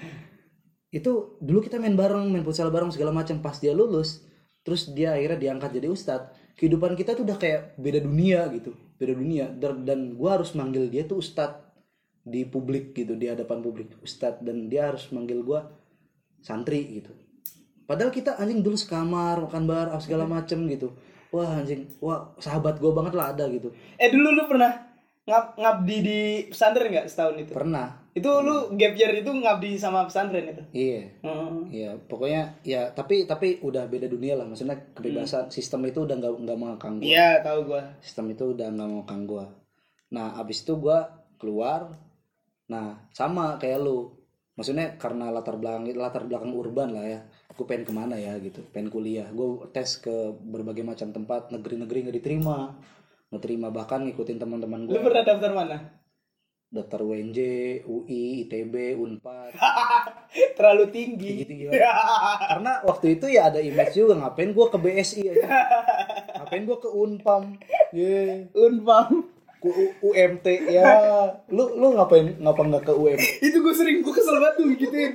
Itu 0.97 1.38
dulu 1.39 1.59
kita 1.63 1.78
main 1.80 1.95
bareng 1.95 2.28
main 2.28 2.43
futsal 2.43 2.73
bareng 2.73 2.91
segala 2.91 3.15
macam. 3.15 3.39
Pas 3.39 3.55
dia 3.61 3.71
lulus 3.71 4.28
terus 4.67 4.91
dia 4.91 5.15
akhirnya 5.15 5.39
diangkat 5.39 5.80
jadi 5.80 5.88
ustadz 5.88 6.36
kehidupan 6.58 6.97
kita 6.97 7.14
tuh 7.14 7.24
udah 7.24 7.38
kayak 7.38 7.78
beda 7.78 8.01
dunia 8.01 8.49
gitu 8.51 8.74
beda 8.97 9.14
dunia. 9.14 9.45
Dan, 9.53 10.18
gua 10.18 10.41
harus 10.41 10.51
manggil 10.58 10.89
dia 10.89 11.05
tuh 11.05 11.22
ustadz 11.22 11.64
di 12.28 12.43
publik 12.43 12.91
gitu 12.97 13.16
di 13.16 13.32
hadapan 13.32 13.64
publik. 13.64 13.95
Ustadz 14.03 14.43
dan 14.43 14.68
dia 14.68 14.91
harus 14.91 15.08
manggil 15.16 15.39
gua 15.45 15.70
santri 16.43 16.99
gitu. 16.99 17.14
Padahal 17.88 18.12
kita 18.12 18.36
anjing 18.36 18.60
dulu 18.60 18.76
sekamar 18.76 19.39
makan 19.47 19.64
bar 19.64 19.88
apa 19.95 20.03
segala 20.03 20.28
macem 20.28 20.68
gitu. 20.68 20.91
Wah 21.32 21.64
anjing. 21.64 21.88
Wah 22.03 22.36
sahabat 22.41 22.84
gua 22.84 22.91
banget 22.91 23.14
lah 23.16 23.32
ada 23.32 23.47
gitu. 23.47 23.72
Eh 23.95 24.12
dulu 24.12 24.28
lu 24.36 24.43
pernah 24.49 24.76
ngab 25.28 25.60
ngabdi 25.60 25.97
di 26.03 26.20
pesantren 26.47 26.88
nggak 26.88 27.08
setahun 27.12 27.36
itu? 27.36 27.51
pernah 27.51 27.99
Itu 28.18 28.30
lu 28.41 28.74
gap 28.74 28.93
year 28.97 29.13
itu 29.22 29.30
ngabdi 29.30 29.78
sama 29.78 30.09
pesantren 30.09 30.49
itu? 30.49 30.63
iya 30.74 31.13
Hmm. 31.22 31.70
Iya, 31.70 31.93
pokoknya 32.09 32.57
ya 32.65 32.89
tapi 32.97 33.30
tapi 33.30 33.61
udah 33.61 33.86
beda 33.86 34.09
dunia 34.09 34.34
lah. 34.34 34.49
Maksudnya 34.49 34.80
kebebasan 34.97 35.53
sistem 35.53 35.86
itu 35.86 36.01
udah 36.01 36.15
nggak 36.18 36.34
nggak 36.34 36.57
mengekang 36.57 36.95
gua. 36.97 37.05
Iya 37.05 37.30
tahu 37.45 37.59
gua. 37.70 37.84
Sistem 38.01 38.26
itu 38.34 38.43
udah 38.57 38.68
nggak 38.74 38.89
mengekang 38.89 39.24
gua. 39.30 39.45
Nah, 40.09 40.39
abis 40.41 40.65
itu 40.65 40.74
gua 40.80 41.28
keluar. 41.38 41.93
Nah, 42.72 43.07
sama 43.13 43.61
kayak 43.61 43.80
lu. 43.84 44.18
Maksudnya 44.57 44.97
karena 44.97 45.30
latar 45.30 45.61
belakang 45.61 45.86
latar 45.93 46.26
belakang 46.26 46.51
urban 46.57 46.89
lah 46.97 47.05
ya. 47.05 47.20
Gue 47.53 47.65
pengen 47.70 47.86
ke 47.86 47.93
mana 47.93 48.18
ya 48.18 48.34
gitu, 48.41 48.65
pengen 48.74 48.89
kuliah. 48.89 49.30
Gue 49.30 49.70
tes 49.70 50.01
ke 50.01 50.34
berbagai 50.34 50.82
macam 50.82 51.13
tempat, 51.13 51.53
negeri-negeri 51.53 52.09
nggak 52.09 52.18
diterima, 52.18 52.74
nggak 53.30 53.43
terima 53.45 53.70
bahkan 53.70 54.01
ngikutin 54.05 54.38
teman-teman 54.41 54.89
Lu 54.89 54.97
gue 54.97 55.01
pernah 55.01 55.22
daftar 55.26 55.51
mana? 55.53 55.78
Daftar 56.68 56.99
UNJ, 56.99 57.39
UI, 57.84 58.43
ITB, 58.43 58.76
Unpad, 58.93 59.55
Terlalu 60.59 60.91
tinggi. 60.91 61.47
tinggi-tinggi 61.47 61.63
banget. 61.68 61.80
karena 62.51 62.74
waktu 62.84 63.07
itu 63.15 63.26
ya 63.28 63.47
ada 63.47 63.59
image 63.59 63.95
juga 63.95 64.13
ngapain 64.18 64.51
gua 64.51 64.68
ke 64.68 64.76
BSI 64.76 65.22
aja? 65.30 65.47
Ngapain 66.38 66.63
gua 66.63 66.78
ke 66.78 66.89
Unpam? 66.89 67.55
Ye 67.89 68.51
Unpam. 68.51 69.32
ke 69.57 69.65
U- 69.65 69.95
UMT 70.05 70.45
ya. 70.70 70.86
Lu 71.47 71.74
lu 71.74 71.95
ngapain 71.95 72.36
ngapa 72.38 72.61
nggak 72.61 72.84
ke 72.84 72.93
UMT 72.93 73.26
itu 73.41 73.57
gue 73.57 73.74
sering 73.74 74.05
gue 74.05 74.13
kesel 74.13 74.38
banget 74.38 74.53
tuh 74.53 74.70
gituin. 74.70 75.11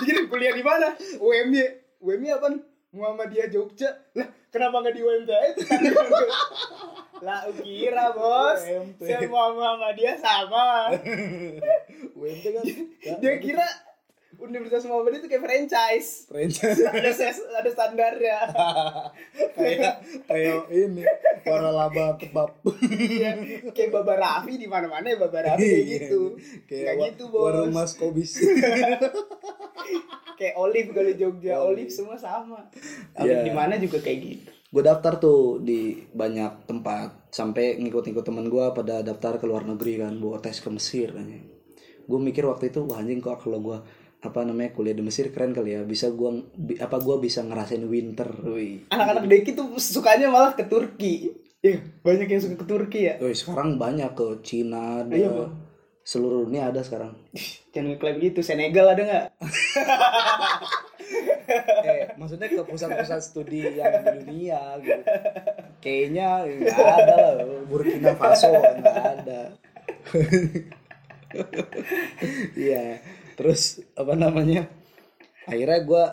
Jadi 0.00 0.20
kuliah 0.24 0.56
di 0.56 0.64
mana? 0.64 0.96
UMY 1.20 1.60
UMY 2.00 2.28
apa 2.32 2.48
Muhammadiyah 2.90 3.52
Jogja. 3.52 3.92
Lah 4.16 4.24
kenapa 4.48 4.80
nggak 4.80 4.94
di 4.94 5.02
UMTS 5.04 5.54
lah 7.16 7.40
kira 7.56 8.10
bos. 8.10 8.58
UMT. 8.60 9.00
semua 9.00 9.50
Muhammadiyah 9.50 10.16
sama. 10.16 10.90
UMT 12.18 12.44
kan? 12.48 12.64
Ya, 13.00 13.14
dia 13.22 13.34
kira 13.38 13.66
Universitas 14.34 14.82
Muhammadiyah 14.84 15.20
itu 15.20 15.28
kayak 15.28 15.42
franchise. 15.42 16.26
Franchise. 16.26 16.82
Ada 16.90 17.10
ses, 17.12 17.38
ada 17.48 17.70
standarnya. 17.70 18.38
Kayak 19.52 19.94
kayak 20.24 20.58
ini 20.68 21.06
para 21.40 21.70
laba 21.70 22.16
kebab 22.16 22.50
Iya, 22.82 23.38
kayak 23.70 23.90
Baba 23.92 24.14
Raffi 24.16 24.56
di 24.56 24.66
mana-mana 24.66 25.06
ya 25.06 25.16
Baba 25.16 25.38
Raffi 25.40 25.62
kayak 25.62 25.86
gitu. 25.86 26.22
kayak 26.66 26.94
wa- 26.94 27.06
gitu 27.06 27.24
bos. 27.28 27.42
warung 27.46 27.70
mas 27.70 27.94
kobis. 27.94 28.34
Kayak 30.34 30.54
Olive 30.56 30.90
kalau 30.90 31.12
Jogja. 31.14 31.54
Olive. 31.62 31.88
Semua 31.88 32.18
sama. 32.18 32.66
Olive 33.14 33.38
Iya. 33.38 33.46
di 33.46 33.52
mana 33.52 33.74
juga 33.76 34.02
kayak 34.02 34.18
gitu 34.20 34.50
gue 34.74 34.82
daftar 34.82 35.22
tuh 35.22 35.62
di 35.62 36.02
banyak 36.10 36.66
tempat 36.66 37.30
sampai 37.30 37.78
ngikut-ngikut 37.78 38.26
temen 38.26 38.50
gue 38.50 38.64
pada 38.74 39.06
daftar 39.06 39.38
ke 39.38 39.46
luar 39.46 39.62
negeri 39.62 40.02
kan 40.02 40.18
bawa 40.18 40.42
tes 40.42 40.58
ke 40.58 40.66
Mesir 40.66 41.14
anjing 41.14 41.46
gue 42.04 42.18
mikir 42.18 42.42
waktu 42.42 42.74
itu 42.74 42.82
wah 42.82 42.98
anjing 42.98 43.22
kok 43.22 43.38
kalau 43.38 43.62
gue 43.62 43.78
apa 44.18 44.40
namanya 44.42 44.74
kuliah 44.74 44.98
di 44.98 45.06
Mesir 45.06 45.30
keren 45.30 45.54
kali 45.54 45.78
ya 45.78 45.86
bisa 45.86 46.10
gue 46.10 46.50
apa 46.82 46.96
gue 46.98 47.16
bisa 47.22 47.46
ngerasain 47.46 47.86
winter 47.86 48.26
wih 48.42 48.90
anak-anak 48.90 49.30
Deki 49.30 49.54
tuh 49.54 49.78
sukanya 49.78 50.26
malah 50.26 50.58
ke 50.58 50.66
Turki 50.66 51.44
Iya, 51.64 51.80
banyak 52.04 52.28
yang 52.28 52.42
suka 52.44 52.60
ke 52.60 52.66
Turki 52.68 53.08
ya. 53.08 53.16
Wih, 53.24 53.32
sekarang 53.32 53.80
banyak 53.80 54.12
ke 54.12 54.44
Cina 54.44 55.00
ada 55.00 55.16
Iya, 55.16 55.32
Bang. 55.32 55.56
seluruh 56.04 56.44
dunia 56.44 56.68
ada 56.68 56.84
sekarang 56.84 57.16
Jangan 57.72 57.96
ngeklaim 57.96 58.20
gitu. 58.20 58.44
Senegal 58.44 58.92
ada 58.92 59.00
nggak? 59.00 59.24
eh 61.84 62.10
maksudnya 62.16 62.48
ke 62.50 62.62
pusat-pusat 62.64 63.20
studi 63.20 63.62
yang 63.76 64.02
di 64.02 64.24
dunia 64.24 64.60
gitu. 64.80 65.02
Kayaknya 65.78 66.28
nggak 66.48 66.78
ada 67.04 67.16
lah 67.16 67.34
Burkina 67.68 68.12
Faso 68.16 68.50
nggak 68.50 69.04
ada. 69.20 69.40
Iya 72.56 73.02
terus 73.34 73.82
apa 73.98 74.14
namanya? 74.14 74.70
Akhirnya 75.44 75.80
gue 75.84 76.04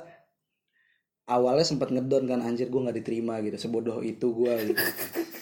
awalnya 1.30 1.64
sempat 1.64 1.94
ngedon 1.94 2.28
kan 2.28 2.44
anjir 2.44 2.68
gue 2.68 2.82
nggak 2.82 2.98
diterima 3.00 3.40
gitu 3.46 3.58
sebodoh 3.62 4.04
itu 4.04 4.28
gue 4.34 4.56
gitu. 4.74 4.84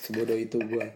Sebodoh 0.09 0.37
itu 0.37 0.57
gue 0.61 0.87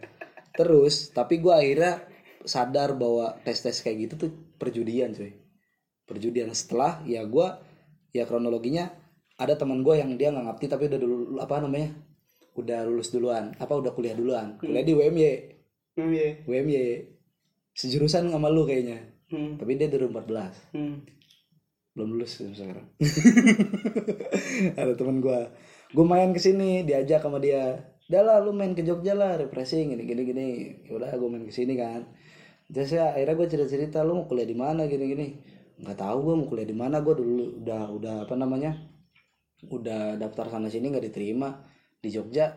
terus 0.54 1.10
tapi 1.10 1.42
gue 1.42 1.50
akhirnya 1.50 2.06
sadar 2.46 2.94
bahwa 2.94 3.40
tes 3.42 3.58
tes 3.64 3.80
kayak 3.80 4.12
gitu 4.12 4.28
tuh 4.28 4.32
perjudian 4.60 5.16
cuy. 5.16 5.34
Perjudian. 6.04 6.52
Setelah 6.52 7.00
ya 7.08 7.24
gue 7.24 7.48
ya 8.14 8.24
kronologinya 8.30 8.94
ada 9.36 9.58
teman 9.58 9.82
gue 9.82 9.98
yang 9.98 10.14
dia 10.16 10.30
nggak 10.30 10.46
ngabdi 10.46 10.66
tapi 10.70 10.84
udah 10.88 11.00
dulu 11.02 11.16
apa 11.42 11.58
namanya 11.66 11.90
udah 12.54 12.86
lulus 12.86 13.10
duluan 13.10 13.50
apa 13.58 13.74
udah 13.74 13.92
kuliah 13.92 14.14
duluan. 14.14 14.62
Kuliah 14.62 14.86
di 14.86 14.94
UMY 14.94 15.26
Hmm, 15.94 16.10
iya. 16.10 16.42
UMY 16.46 17.06
sejurusan 17.74 18.30
sama 18.30 18.50
lu 18.50 18.66
kayaknya. 18.66 19.10
Hmm. 19.34 19.58
tapi 19.58 19.82
dia 19.82 19.90
2014 19.90 20.78
Hmm. 20.78 21.02
belum 21.98 22.18
lulus 22.18 22.38
sekarang. 22.54 22.86
Ada 24.80 24.94
teman 24.94 25.18
gue 25.22 25.40
gue 25.94 26.06
main 26.06 26.30
ke 26.34 26.42
sini 26.42 26.86
diajak 26.86 27.22
sama 27.22 27.38
dia. 27.42 27.90
Udah 28.10 28.22
lah 28.22 28.38
lu 28.42 28.54
main 28.54 28.74
ke 28.78 28.82
Jogja 28.86 29.14
lah 29.18 29.38
refreshing 29.38 29.90
gini 29.94 30.04
gini 30.06 30.22
gini. 30.22 30.48
Udah 30.90 31.14
gue 31.14 31.30
main 31.30 31.46
ke 31.46 31.54
sini 31.54 31.74
kan. 31.74 32.06
Terus 32.70 32.94
ya 32.94 33.14
akhirnya 33.14 33.34
gue 33.38 33.48
cerita 33.50 33.68
cerita 33.70 33.98
lu 34.06 34.22
mau 34.22 34.26
kuliah 34.26 34.46
di 34.46 34.58
mana? 34.58 34.86
Gini 34.86 35.06
gini 35.10 35.28
nggak 35.76 35.98
tahu 35.98 36.18
gue 36.22 36.34
mau 36.36 36.46
kuliah 36.46 36.66
di 36.66 36.74
mana 36.74 37.00
gue 37.00 37.14
dulu 37.14 37.36
udah 37.60 37.82
udah 37.90 38.16
apa 38.24 38.36
namanya 38.36 38.78
udah 39.64 40.16
daftar 40.16 40.50
sana 40.50 40.68
sini 40.68 40.90
nggak 40.90 41.08
diterima 41.08 41.64
di 41.98 42.10
Jogja 42.10 42.52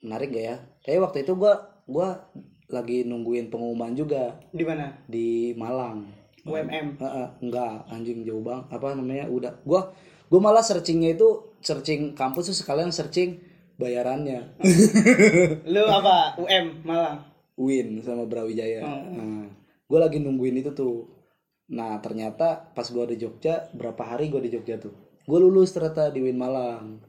menarik 0.00 0.30
gak 0.30 0.44
ya 0.44 0.56
tapi 0.80 0.98
waktu 0.98 1.18
itu 1.22 1.32
gue 1.34 1.52
gue 1.86 2.08
lagi 2.66 3.04
nungguin 3.04 3.46
pengumuman 3.46 3.92
juga 3.92 4.42
Di 4.50 4.64
mana? 4.64 4.90
di 5.06 5.54
Malang 5.54 6.02
UMM. 6.42 6.94
Heeh, 6.96 7.26
enggak 7.40 7.86
anjing 7.86 8.22
jauh 8.22 8.38
bang 8.38 8.62
apa 8.66 8.94
namanya 8.94 9.26
udah 9.26 9.50
gua 9.62 9.90
gua 10.26 10.40
malah 10.40 10.62
searchingnya 10.62 11.14
itu 11.14 11.26
searching 11.58 12.14
kampus 12.14 12.50
tuh 12.50 12.56
sekalian 12.56 12.90
searching 12.90 13.42
bayarannya 13.74 14.54
Lu 15.66 15.82
apa? 15.84 16.38
UM 16.38 16.86
Malang. 16.86 17.18
Win 17.56 17.98
sama 17.98 18.26
Brawijaya 18.26 18.78
Oh. 18.78 19.02
nah 19.10 19.46
gua 19.86 19.98
lagi 20.02 20.18
nungguin 20.18 20.60
itu 20.60 20.70
tuh 20.70 21.15
nah 21.66 21.98
ternyata 21.98 22.70
pas 22.74 22.86
gua 22.94 23.06
di 23.10 23.18
Jogja 23.18 23.66
berapa 23.74 23.98
hari 24.06 24.30
gua 24.30 24.38
di 24.38 24.50
Jogja 24.54 24.78
tuh 24.78 24.94
gua 25.26 25.38
lulus 25.42 25.74
ternyata 25.74 26.14
di 26.14 26.22
Win 26.22 26.38
Malang 26.38 27.02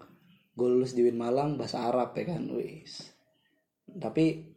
gua 0.57 0.67
lulus 0.73 0.97
di 0.97 1.05
Win 1.05 1.17
Malang 1.17 1.55
bahasa 1.55 1.85
Arab 1.85 2.17
ya 2.17 2.33
kan 2.33 2.41
wis 2.57 3.13
tapi 4.01 4.53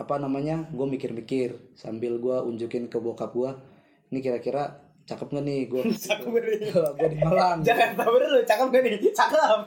apa 0.00 0.16
namanya 0.16 0.64
gue 0.72 0.86
mikir-mikir 0.88 1.76
sambil 1.76 2.16
gua 2.16 2.40
unjukin 2.40 2.88
ke 2.88 2.96
bokap 2.96 3.36
gua 3.36 3.60
ini 4.08 4.24
kira-kira 4.24 4.80
cakep 5.10 5.28
gak 5.28 5.44
nih 5.44 5.60
gue 5.66 5.82
Cakep 6.06 6.30
nih. 6.30 6.70
gue 6.70 7.08
di 7.10 7.18
Malang 7.18 7.58
Jakarta 7.66 8.02
bener 8.06 8.28
lu, 8.30 8.40
cakep 8.46 8.66
gak 8.70 8.82
nih? 8.86 8.92
Cakep. 9.10 9.60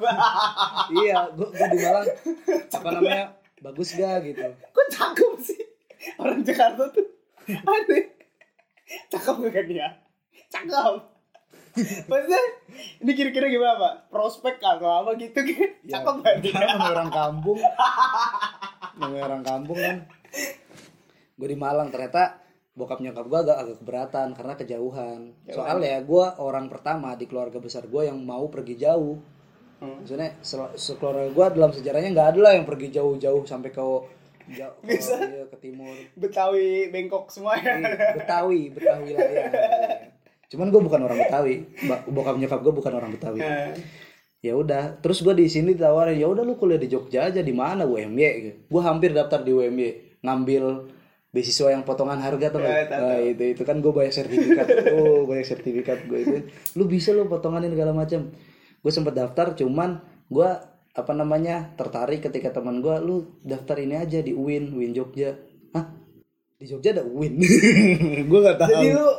iya 1.03 1.19
gue 1.35 1.47
di 1.51 1.79
Malang 1.83 2.05
apa 2.79 2.87
namanya 2.95 3.25
bagus 3.59 3.89
gak 3.95 4.23
gitu 4.23 4.47
Kok 4.71 4.87
cakep 4.87 5.33
sih? 5.43 5.61
Orang 6.19 6.43
Jakarta 6.43 6.87
tuh 6.91 7.07
aneh. 7.47 8.22
Cakep 9.11 9.35
gak 9.49 9.65
dia? 9.65 9.87
Cakep. 10.49 10.93
Maksudnya 12.05 12.41
ini 13.01 13.11
kira-kira 13.13 13.49
gimana 13.49 13.75
pak? 13.75 13.93
Prospek 14.13 14.61
atau 14.61 14.89
apa 15.03 15.17
gitu 15.17 15.39
kan? 15.41 15.69
Ya, 15.83 15.99
Cakep 15.99 16.15
gak 16.21 16.35
dia? 16.41 16.53
namanya 16.53 16.89
orang 16.93 17.09
kampung 17.09 17.59
namanya 18.93 19.23
orang 19.25 19.43
kampung 19.43 19.77
kan 19.77 19.97
gue 21.33 21.47
di 21.49 21.57
Malang 21.57 21.89
ternyata 21.89 22.37
bokap 22.73 23.01
nyokap 23.01 23.25
gue 23.25 23.39
agak 23.41 23.57
agak 23.57 23.77
keberatan 23.81 24.27
karena 24.33 24.53
kejauhan 24.53 25.19
soalnya 25.49 25.97
gue 26.01 26.25
orang 26.37 26.69
pertama 26.69 27.17
di 27.17 27.25
keluarga 27.25 27.57
besar 27.57 27.89
gue 27.89 28.05
yang 28.05 28.21
mau 28.21 28.45
pergi 28.49 28.77
jauh 28.77 29.17
Hmm. 29.83 29.99
maksudnya 29.99 30.31
sekeluarga 30.79 31.27
gue 31.27 31.45
dalam 31.59 31.75
sejarahnya 31.75 32.15
nggak 32.15 32.29
ada 32.31 32.39
lah 32.39 32.53
yang 32.55 32.63
pergi 32.63 32.87
jauh-jauh 32.87 33.43
sampai 33.43 33.67
ke 33.67 33.83
jauh 34.51 34.77
ke, 34.85 34.99
iya, 34.99 35.43
ke 35.47 35.57
timur. 35.63 35.95
Betawi 36.19 36.91
Bengkok 36.91 37.31
semua 37.31 37.55
ya. 37.55 37.79
Iya, 37.79 38.19
Betawi 38.19 38.61
Betawi 38.73 39.09
lah 39.15 39.29
ya. 39.29 39.45
Cuman 40.51 40.67
gue 40.69 40.81
bukan 40.83 41.01
orang 41.07 41.19
Betawi. 41.23 41.55
Bokap 42.11 42.35
nyokap 42.35 42.59
gue 42.59 42.73
bukan 42.75 42.93
orang 42.93 43.11
Betawi. 43.15 43.39
Nah, 43.39 43.71
ya 44.43 44.53
udah 44.59 44.99
terus 44.99 45.23
gue 45.23 45.31
di 45.31 45.47
sini 45.47 45.71
ditawarin 45.71 46.19
ya 46.19 46.27
udah 46.27 46.43
lu 46.43 46.59
kuliah 46.59 46.75
di 46.75 46.91
Jogja 46.91 47.31
aja 47.31 47.39
di 47.39 47.55
mana 47.55 47.87
UMY 47.87 48.67
gue 48.67 48.81
hampir 48.83 49.15
daftar 49.15 49.39
di 49.39 49.55
UMY 49.55 50.19
ngambil 50.19 50.91
beasiswa 51.33 51.73
yang 51.73 51.87
potongan 51.87 52.21
harga 52.21 52.53
tuh 52.53 52.61
Ya, 52.61 52.85
nah, 52.91 53.17
itu 53.17 53.57
itu 53.57 53.63
kan 53.65 53.81
gue 53.81 53.89
banyak 53.89 54.13
sertifikat. 54.13 54.67
Oh 54.93 55.25
banyak 55.25 55.47
sertifikat 55.49 56.05
gue 56.05 56.19
itu. 56.21 56.37
Lu 56.77 56.85
bisa 56.85 57.09
lu 57.09 57.25
potonganin 57.25 57.73
segala 57.73 57.89
macam. 57.89 58.29
Gue 58.83 58.91
sempet 58.93 59.17
daftar 59.17 59.57
cuman 59.57 59.97
gue 60.29 60.49
apa 60.93 61.11
namanya 61.13 61.73
tertarik 61.73 62.21
ketika 62.21 62.53
teman 62.53 62.81
gue 62.81 62.95
lu 63.01 63.41
daftar 63.41 63.81
ini 63.81 63.97
aja 63.97 64.21
di 64.21 64.33
UIN 64.33 64.77
UIN 64.77 64.93
Jogja 64.93 65.33
hah 65.73 65.89
di 66.61 66.65
Jogja 66.69 66.93
ada 66.93 67.03
UIN 67.03 67.41
gue 68.29 68.39
nggak 68.39 68.59
tahu 68.61 68.69
Jadi 68.69 68.89
lu 68.93 69.09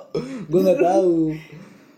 gue 0.47 0.61
nggak 0.63 0.81
tahu 0.81 1.15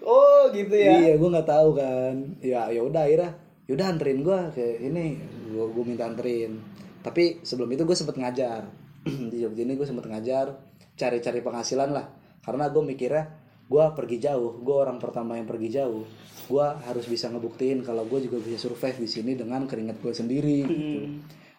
oh 0.07 0.43
gitu 0.55 0.74
ya. 0.79 0.93
Iya, 1.03 1.12
gue 1.18 1.29
nggak 1.29 1.51
tahu 1.51 1.68
kan. 1.74 2.14
Ya, 2.39 2.70
ya 2.70 2.81
udah 2.87 3.03
akhirnya, 3.11 3.31
yaudah 3.66 3.87
anterin 3.91 4.22
gue 4.22 4.39
ke 4.55 4.64
ini, 4.79 5.18
gue 5.51 5.66
gue 5.66 5.85
minta 5.85 6.07
anterin. 6.07 6.62
Tapi 7.03 7.43
sebelum 7.43 7.70
itu 7.74 7.83
gue 7.83 7.97
sempet 7.99 8.16
ngajar 8.18 8.70
di 9.33 9.37
Jogja 9.43 9.62
ini 9.66 9.74
gue 9.74 9.87
sempet 9.87 10.07
ngajar, 10.07 10.55
cari-cari 10.95 11.43
penghasilan 11.43 11.91
lah. 11.91 12.07
Karena 12.47 12.70
gue 12.70 12.83
mikirnya 12.87 13.24
gue 13.67 13.85
pergi 13.99 14.23
jauh, 14.23 14.62
gue 14.62 14.77
orang 14.79 15.03
pertama 15.03 15.35
yang 15.35 15.47
pergi 15.47 15.69
jauh. 15.75 16.07
Gue 16.47 16.62
harus 16.62 17.11
bisa 17.11 17.27
ngebuktiin 17.27 17.83
kalau 17.83 18.07
gue 18.07 18.23
juga 18.23 18.39
bisa 18.39 18.62
survive 18.62 19.03
di 19.03 19.09
sini 19.11 19.33
dengan 19.35 19.67
keringat 19.67 19.99
gue 19.99 20.14
sendiri. 20.14 20.59
Gitu. 20.62 20.99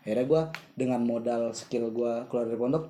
Akhirnya 0.08 0.26
gue 0.26 0.42
dengan 0.80 1.04
modal 1.04 1.52
skill 1.52 1.92
gue 1.92 2.14
keluar 2.32 2.48
dari 2.48 2.56
pondok, 2.56 2.84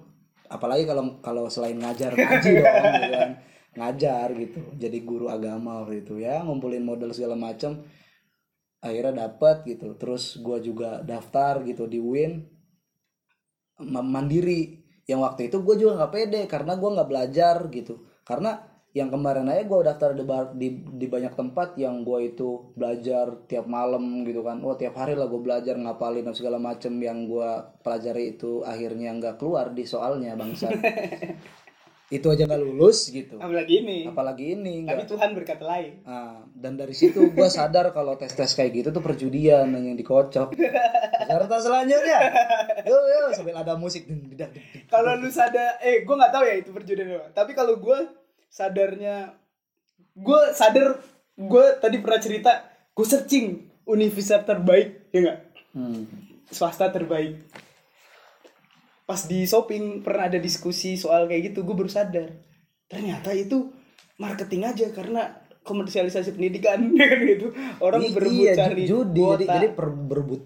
apalagi 0.54 0.86
kalau 0.86 1.18
kalau 1.26 1.50
selain 1.50 1.82
ngajar 1.82 2.14
ngaji 2.14 2.52
dong, 2.62 2.86
gitu 2.94 3.10
kan. 3.10 3.30
Ngajar 3.74 4.28
gitu. 4.38 4.62
Jadi 4.78 4.98
guru 5.02 5.26
agama 5.34 5.82
waktu 5.82 6.06
itu 6.06 6.22
ya 6.22 6.46
ngumpulin 6.46 6.86
modal 6.86 7.10
segala 7.10 7.34
macam 7.34 7.82
akhirnya 8.86 9.26
dapat 9.26 9.66
gitu. 9.66 9.98
Terus 9.98 10.38
gua 10.46 10.62
juga 10.62 11.02
daftar 11.02 11.66
gitu 11.66 11.90
di 11.90 11.98
ma- 13.82 14.06
mandiri. 14.06 14.86
Yang 15.10 15.20
waktu 15.26 15.42
itu 15.50 15.58
gue 15.64 15.76
juga 15.82 15.92
nggak 16.04 16.14
pede 16.14 16.42
karena 16.46 16.78
gua 16.78 17.02
nggak 17.02 17.10
belajar 17.10 17.56
gitu. 17.74 18.06
Karena 18.22 18.77
yang 18.98 19.08
kemarin 19.08 19.46
aja 19.46 19.62
gue 19.62 19.80
daftar 19.80 20.12
di, 20.12 20.24
bar- 20.24 20.52
di 20.52 20.68
di 20.74 21.06
banyak 21.06 21.34
tempat 21.34 21.78
yang 21.78 22.02
gue 22.02 22.20
itu 22.28 22.74
belajar 22.74 23.46
tiap 23.46 23.66
malam 23.66 24.02
gitu 24.24 24.42
kan 24.42 24.58
oh 24.60 24.74
tiap 24.74 24.94
hari 24.94 25.14
lah 25.14 25.26
gue 25.26 25.38
belajar 25.38 25.78
ngapalin 25.78 26.24
dan 26.24 26.34
segala 26.34 26.58
macem 26.58 26.98
yang 26.98 27.26
gue 27.26 27.50
pelajari 27.80 28.34
itu 28.34 28.62
akhirnya 28.64 29.14
nggak 29.14 29.38
keluar 29.38 29.70
di 29.70 29.84
soalnya 29.84 30.34
bangsa 30.34 30.74
itu 32.08 32.24
aja 32.24 32.48
nggak 32.48 32.64
lulus 32.64 33.12
gitu 33.12 33.36
Apalagi 33.36 33.84
ini. 33.84 34.00
apalagi 34.08 34.56
ini 34.56 34.76
Tapi 34.82 34.96
nggak 34.96 35.12
Tuhan 35.12 35.30
berkata 35.36 35.64
lain. 35.68 35.92
Nah, 36.02 36.40
dan 36.56 36.80
dari 36.80 36.96
situ 36.96 37.20
gue 37.30 37.50
sadar 37.52 37.92
kalau 37.92 38.16
tes 38.16 38.32
tes 38.32 38.48
kayak 38.48 38.72
gitu 38.74 38.90
tuh 38.90 39.04
perjudian 39.04 39.68
yang 39.68 39.92
dikocok 39.94 40.56
Jakarta 41.20 41.60
selanjutnya 41.60 42.20
yuk 42.82 43.04
yuk 43.04 43.36
sambil 43.36 43.60
ada 43.60 43.76
musik. 43.76 44.08
Kalau 44.88 45.20
lu 45.20 45.28
sadar, 45.28 45.84
eh 45.84 46.08
gue 46.08 46.16
nggak 46.16 46.32
tahu 46.32 46.44
ya 46.48 46.56
itu 46.56 46.72
perjudian. 46.72 47.28
Tapi 47.30 47.52
kalau 47.52 47.76
gue 47.76 48.00
sadarnya, 48.48 49.36
gue 50.14 50.42
sadar, 50.52 51.00
gue 51.34 51.66
tadi 51.78 51.98
pernah 51.98 52.18
cerita, 52.18 52.52
gue 52.90 53.06
searching 53.06 53.48
universitas 53.86 54.44
terbaik, 54.44 55.08
ya 55.10 55.20
nggak? 55.22 55.40
hmm. 55.72 56.02
Swasta 56.48 56.88
terbaik. 56.88 57.44
Pas 59.04 59.24
di 59.24 59.44
shopping 59.44 60.02
pernah 60.02 60.28
ada 60.28 60.36
diskusi 60.38 60.96
soal 60.96 61.28
kayak 61.28 61.52
gitu, 61.52 61.64
gue 61.64 61.76
baru 61.76 61.88
sadar. 61.88 62.28
Ternyata 62.88 63.32
itu 63.32 63.72
marketing 64.18 64.66
aja 64.66 64.88
karena 64.90 65.32
komersialisasi 65.62 66.34
pendidikan 66.34 66.92
kan 67.00 67.20
gitu. 67.22 67.52
Orang 67.80 68.02
I- 68.02 68.12
berebut 68.12 68.36
iya, 68.42 68.54
cari 68.58 68.84
ju- 68.84 69.04
judi 69.06 69.22
jadi 69.24 69.46
jadi 69.46 69.68
per- 69.72 69.92
berebut 69.94 70.42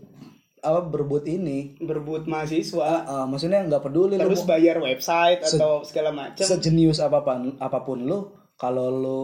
apa 0.61 0.79
berebut 0.83 1.25
ini. 1.25 1.73
Berebut 1.77 2.23
mahasiswa, 2.23 3.03
Ah, 3.03 3.25
maksudnya 3.25 3.61
nggak 3.61 3.81
peduli 3.81 4.15
lu 4.15 4.23
terus 4.23 4.41
mau 4.41 4.53
bayar 4.53 4.77
website 4.77 5.41
Se- 5.41 5.57
atau 5.57 5.81
segala 5.81 6.09
macam. 6.11 6.41
sejenius 6.41 6.97
apa 6.97 7.21
pun 7.21 7.57
apa 7.57 7.81
pun 7.81 7.99
lu 7.99 8.19
kalau 8.55 8.87
lu 8.87 9.21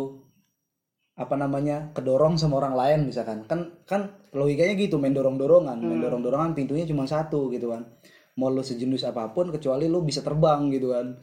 apa 1.13 1.33
namanya 1.33 1.89
kedorong 1.91 2.37
sama 2.37 2.57
orang 2.57 2.73
lain 2.73 2.99
misalkan. 3.05 3.45
Kan 3.45 3.59
kan 3.83 4.01
logikanya 4.31 4.73
gitu 4.75 4.97
main 4.97 5.13
dorong 5.13 5.35
dorongan 5.35 5.77
main 5.77 5.97
dorong 5.97 6.21
dorongan 6.21 6.53
pintunya 6.53 6.85
cuma 6.85 7.05
satu 7.05 7.49
gitu 7.49 7.69
kan. 7.69 7.85
Mau 8.35 8.49
lu 8.49 8.61
sejenius 8.61 9.01
apa 9.01 9.29
pun 9.29 9.49
kecuali 9.49 9.85
lu 9.85 10.01
bisa 10.01 10.21
terbang 10.21 10.69
gitu 10.69 10.91
kan. 10.91 11.17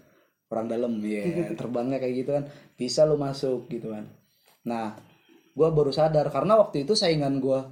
Orang 0.46 0.66
dalam 0.66 0.98
ya 0.98 1.22
terbangnya 1.58 1.98
kayak 1.98 2.14
gitu 2.16 2.30
kan. 2.32 2.44
Bisa 2.74 3.02
lu 3.02 3.14
masuk 3.16 3.66
gitu 3.68 3.90
kan. 3.90 4.10
Nah 4.64 4.98
gua 5.54 5.70
baru 5.70 5.90
sadar 5.90 6.26
karena 6.28 6.54
waktu 6.54 6.82
itu 6.82 6.94
saingan 6.94 7.38
gua 7.38 7.70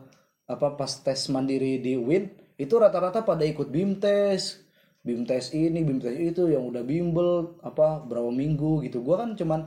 apa 0.51 0.75
pas 0.75 0.91
tes 0.91 1.31
mandiri 1.31 1.79
di 1.79 1.95
Win 1.95 2.31
itu 2.59 2.75
rata-rata 2.79 3.23
pada 3.23 3.47
ikut 3.47 3.71
BIMTes 3.71 4.63
BIMTes 5.03 5.51
ini 5.51 5.83
BIMTes 5.83 6.15
itu 6.15 6.47
yang 6.47 6.71
udah 6.71 6.87
bimbel 6.87 7.59
apa 7.67 8.07
berapa 8.07 8.31
minggu 8.31 8.87
gitu. 8.87 9.03
Gua 9.03 9.27
kan 9.27 9.35
cuman 9.35 9.67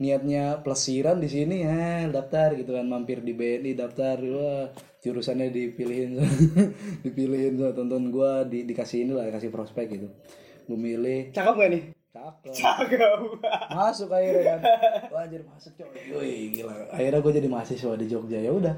niatnya 0.00 0.64
plesiran 0.64 1.20
di 1.20 1.28
sini 1.28 1.68
ya 1.68 2.08
daftar 2.08 2.56
gitu 2.56 2.72
kan. 2.72 2.88
Mampir 2.88 3.20
di 3.20 3.36
BNI 3.36 3.76
daftar. 3.76 4.16
Wah 4.24 4.72
jurusannya 5.04 5.52
dipilihin. 5.52 6.16
Dipilihin 7.04 7.60
so, 7.60 7.76
tonton 7.76 8.08
gua 8.08 8.48
di, 8.48 8.64
dikasih 8.64 9.04
ini 9.04 9.12
lah 9.12 9.28
dikasih 9.28 9.52
prospek 9.52 9.86
gitu. 10.00 10.08
Gue 10.64 10.78
milih. 10.80 11.32
Cakep 11.36 11.54
gak 11.56 11.70
nih? 11.72 11.84
cakep. 12.10 12.54
Cakep. 12.58 13.18
masuk 13.76 14.08
akhirnya 14.10 14.42
kan. 14.44 14.60
Wah 15.12 15.22
anjir 15.28 15.42
masuk 15.44 15.72
coy. 15.76 16.52
Gila. 16.56 16.88
Akhirnya 16.90 17.20
gue 17.20 17.32
jadi 17.36 17.48
mahasiswa 17.52 17.94
di 18.00 18.06
Jogja. 18.08 18.40
Ya 18.40 18.50
udah 18.50 18.76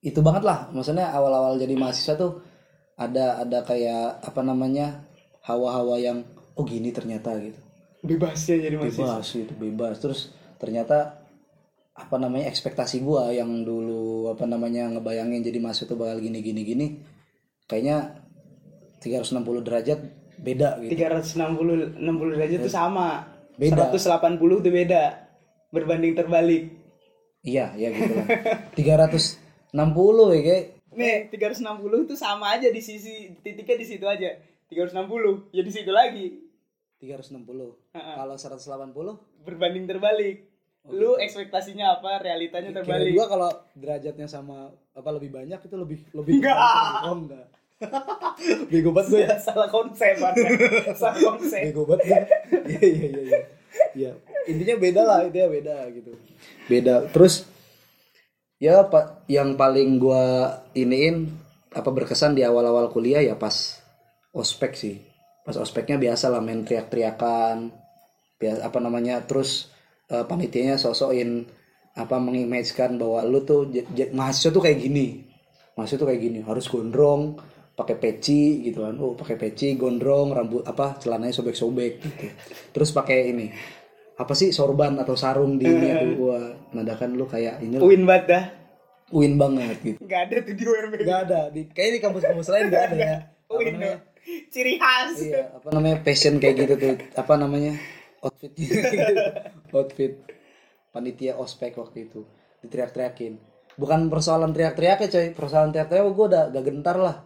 itu 0.00 0.20
banget 0.24 0.44
lah 0.44 0.68
maksudnya 0.72 1.12
awal-awal 1.12 1.60
jadi 1.60 1.76
mahasiswa 1.76 2.16
tuh 2.16 2.40
ada 2.96 3.40
ada 3.40 3.64
kayak 3.64 4.24
apa 4.24 4.40
namanya 4.40 5.04
hawa-hawa 5.44 6.00
yang 6.00 6.24
oh 6.56 6.64
gini 6.64 6.92
ternyata 6.92 7.36
gitu 7.40 7.60
Bebas 8.00 8.48
ya 8.48 8.56
jadi 8.56 8.80
mahasiswa. 8.80 9.04
bebas 9.04 9.26
gitu 9.28 9.52
bebas 9.60 9.96
terus 10.00 10.20
ternyata 10.56 11.20
apa 11.92 12.16
namanya 12.16 12.48
ekspektasi 12.48 13.04
gua 13.04 13.28
yang 13.28 13.60
dulu 13.60 14.32
apa 14.32 14.48
namanya 14.48 14.88
ngebayangin 14.88 15.44
jadi 15.44 15.60
mahasiswa 15.60 15.92
tuh 15.92 15.98
bakal 16.00 16.16
gini 16.16 16.40
gini 16.40 16.60
gini 16.64 16.86
kayaknya 17.68 18.24
360 19.04 19.66
derajat 19.68 20.00
beda 20.40 20.80
gitu 20.80 20.96
360 20.96 22.00
60 22.00 22.32
derajat 22.36 22.58
itu 22.64 22.72
sama. 22.72 23.28
Beda. 23.60 23.92
180 23.92 24.40
itu 24.40 24.70
beda. 24.72 25.04
Berbanding 25.68 26.16
terbalik. 26.16 26.72
Iya, 27.44 27.76
iya 27.76 27.88
gitu 27.92 28.12
lah. 28.16 28.26
360 29.72 30.34
ya 30.36 30.40
kayak 30.42 30.64
Nih, 30.90 31.30
360 31.30 32.10
itu 32.10 32.14
sama 32.18 32.58
aja 32.58 32.66
di 32.66 32.82
sisi 32.82 33.30
titiknya 33.46 33.76
di 33.78 33.86
situ 33.86 34.06
aja. 34.10 34.34
360 34.66 35.54
ya 35.54 35.62
di 35.62 35.70
situ 35.70 35.90
lagi. 35.94 36.42
360. 36.98 37.46
Ha-ha. 37.94 38.12
Kalau 38.18 38.34
180 38.34 39.46
Berbanding 39.46 39.86
terbalik. 39.86 40.50
Lu 40.90 41.14
ekspektasinya 41.14 42.00
apa, 42.00 42.18
realitanya 42.24 42.74
kira 42.74 42.82
terbalik. 42.82 43.12
gua 43.14 43.26
kalau 43.28 43.50
derajatnya 43.76 44.26
sama 44.26 44.72
apa 44.96 45.10
lebih 45.14 45.30
banyak 45.30 45.60
itu 45.60 45.76
lebih 45.78 45.98
lebih 46.10 46.32
Enggak. 46.40 46.58
Oh 47.06 47.14
enggak. 47.14 47.46
Bego 48.72 48.90
banget 48.92 49.08
gue 49.08 49.20
ya. 49.24 49.36
salah 49.46 49.68
konsep 49.68 50.16
salah 50.96 51.16
konsep. 51.16 51.70
Bego 51.70 51.84
banget 51.86 52.04
gue. 52.08 52.22
Iya 52.70 52.82
iya 52.82 53.06
iya 53.06 53.22
iya. 53.22 53.40
Iya, 53.90 54.12
intinya 54.50 54.76
beda 54.82 55.02
lah, 55.06 55.18
intinya 55.26 55.48
beda 55.50 55.76
gitu. 55.94 56.12
Beda. 56.66 57.06
Terus 57.14 57.46
ya 58.60 58.84
pak 58.86 59.24
yang 59.26 59.56
paling 59.56 59.96
gua 59.96 60.60
iniin 60.76 61.32
apa 61.72 61.88
berkesan 61.88 62.36
di 62.36 62.44
awal-awal 62.44 62.92
kuliah 62.92 63.24
ya 63.24 63.34
pas 63.34 63.80
ospek 64.36 64.76
sih. 64.76 64.96
Pas 65.42 65.56
ospeknya 65.56 65.96
biasa 65.96 66.28
lah 66.28 66.44
main 66.44 66.62
teriak-teriakan. 66.62 67.72
Biasa 68.36 68.60
apa 68.68 68.78
namanya? 68.78 69.24
Terus 69.24 69.72
eh, 70.12 70.22
panitianya 70.28 70.76
sosokin 70.76 71.48
apa 71.96 72.16
mengimagekan 72.22 73.00
bahwa 73.00 73.24
lu 73.26 73.42
tuh 73.42 73.66
mahasiswa 74.14 74.52
tuh 74.52 74.62
kayak 74.62 74.78
gini. 74.84 75.26
Mahasiswa 75.74 75.98
tuh 76.02 76.08
kayak 76.12 76.22
gini, 76.22 76.38
harus 76.44 76.66
gondrong, 76.68 77.40
pakai 77.72 77.96
peci 77.96 78.60
gitu 78.66 78.84
kan. 78.84 78.94
Oh, 79.00 79.16
pakai 79.16 79.40
peci, 79.40 79.74
gondrong, 79.80 80.34
rambut 80.36 80.62
apa 80.68 81.00
celananya 81.00 81.32
sobek-sobek 81.34 81.92
gitu. 82.04 82.26
Terus 82.76 82.90
pakai 82.92 83.32
ini 83.32 83.46
apa 84.20 84.36
sih 84.36 84.52
sorban 84.52 85.00
atau 85.00 85.16
sarung 85.16 85.56
di 85.56 85.64
ini 85.64 85.88
tuh 85.96 86.12
gua? 86.20 86.40
Nadakan 86.76 87.16
lu 87.16 87.24
kayak 87.24 87.64
ini 87.64 87.80
Win 87.80 88.04
banget 88.04 88.24
dah. 88.28 88.44
win 89.10 89.34
banget 89.40 89.74
gitu. 89.82 89.98
Enggak 90.06 90.20
ada 90.30 90.36
tuh 90.46 90.54
di 90.54 90.62
UMB. 90.62 90.94
Gak 91.02 91.20
ada. 91.26 91.40
Di 91.50 91.66
kayak 91.66 91.90
di 91.96 92.00
kampus-kampus 92.04 92.46
lain 92.46 92.64
gak 92.70 92.84
ada 92.92 92.96
ya. 93.00 93.18
Win 93.50 93.74
namanya? 93.74 93.98
Ciri 94.52 94.74
khas. 94.78 95.18
iya 95.18 95.50
apa 95.50 95.66
namanya 95.74 95.96
passion 96.04 96.38
kayak 96.38 96.54
gitu 96.62 96.74
tuh. 96.78 96.94
Apa 97.18 97.34
namanya? 97.34 97.74
Outfit. 98.22 98.52
Outfit. 99.74 100.12
Panitia 100.94 101.34
ospek 101.40 101.74
waktu 101.74 102.06
itu. 102.06 102.22
Diteriak-teriakin. 102.62 103.40
Bukan 103.74 104.12
persoalan 104.12 104.54
teriak-teriak 104.54 105.02
ya 105.02 105.08
coy. 105.10 105.26
Persoalan 105.34 105.74
teriak-teriak 105.74 106.04
gue 106.06 106.26
udah 106.30 106.44
gak 106.54 106.64
gentar 106.68 106.96
lah. 107.00 107.16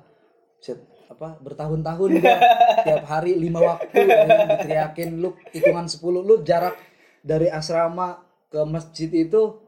Set, 0.64 0.80
apa 1.07 1.36
bertahun-tahun 1.38 2.11
gua 2.16 2.36
tiap 2.84 3.02
hari 3.05 3.34
lima 3.34 3.61
waktu 3.61 4.02
diteriakin 4.48 5.11
lu 5.16 5.32
hitungan 5.50 5.84
10 5.84 6.00
lu 6.20 6.40
jarak 6.40 6.74
dari 7.20 7.48
asrama 7.48 8.18
ke 8.46 8.61
masjid 8.62 9.09
itu 9.09 9.61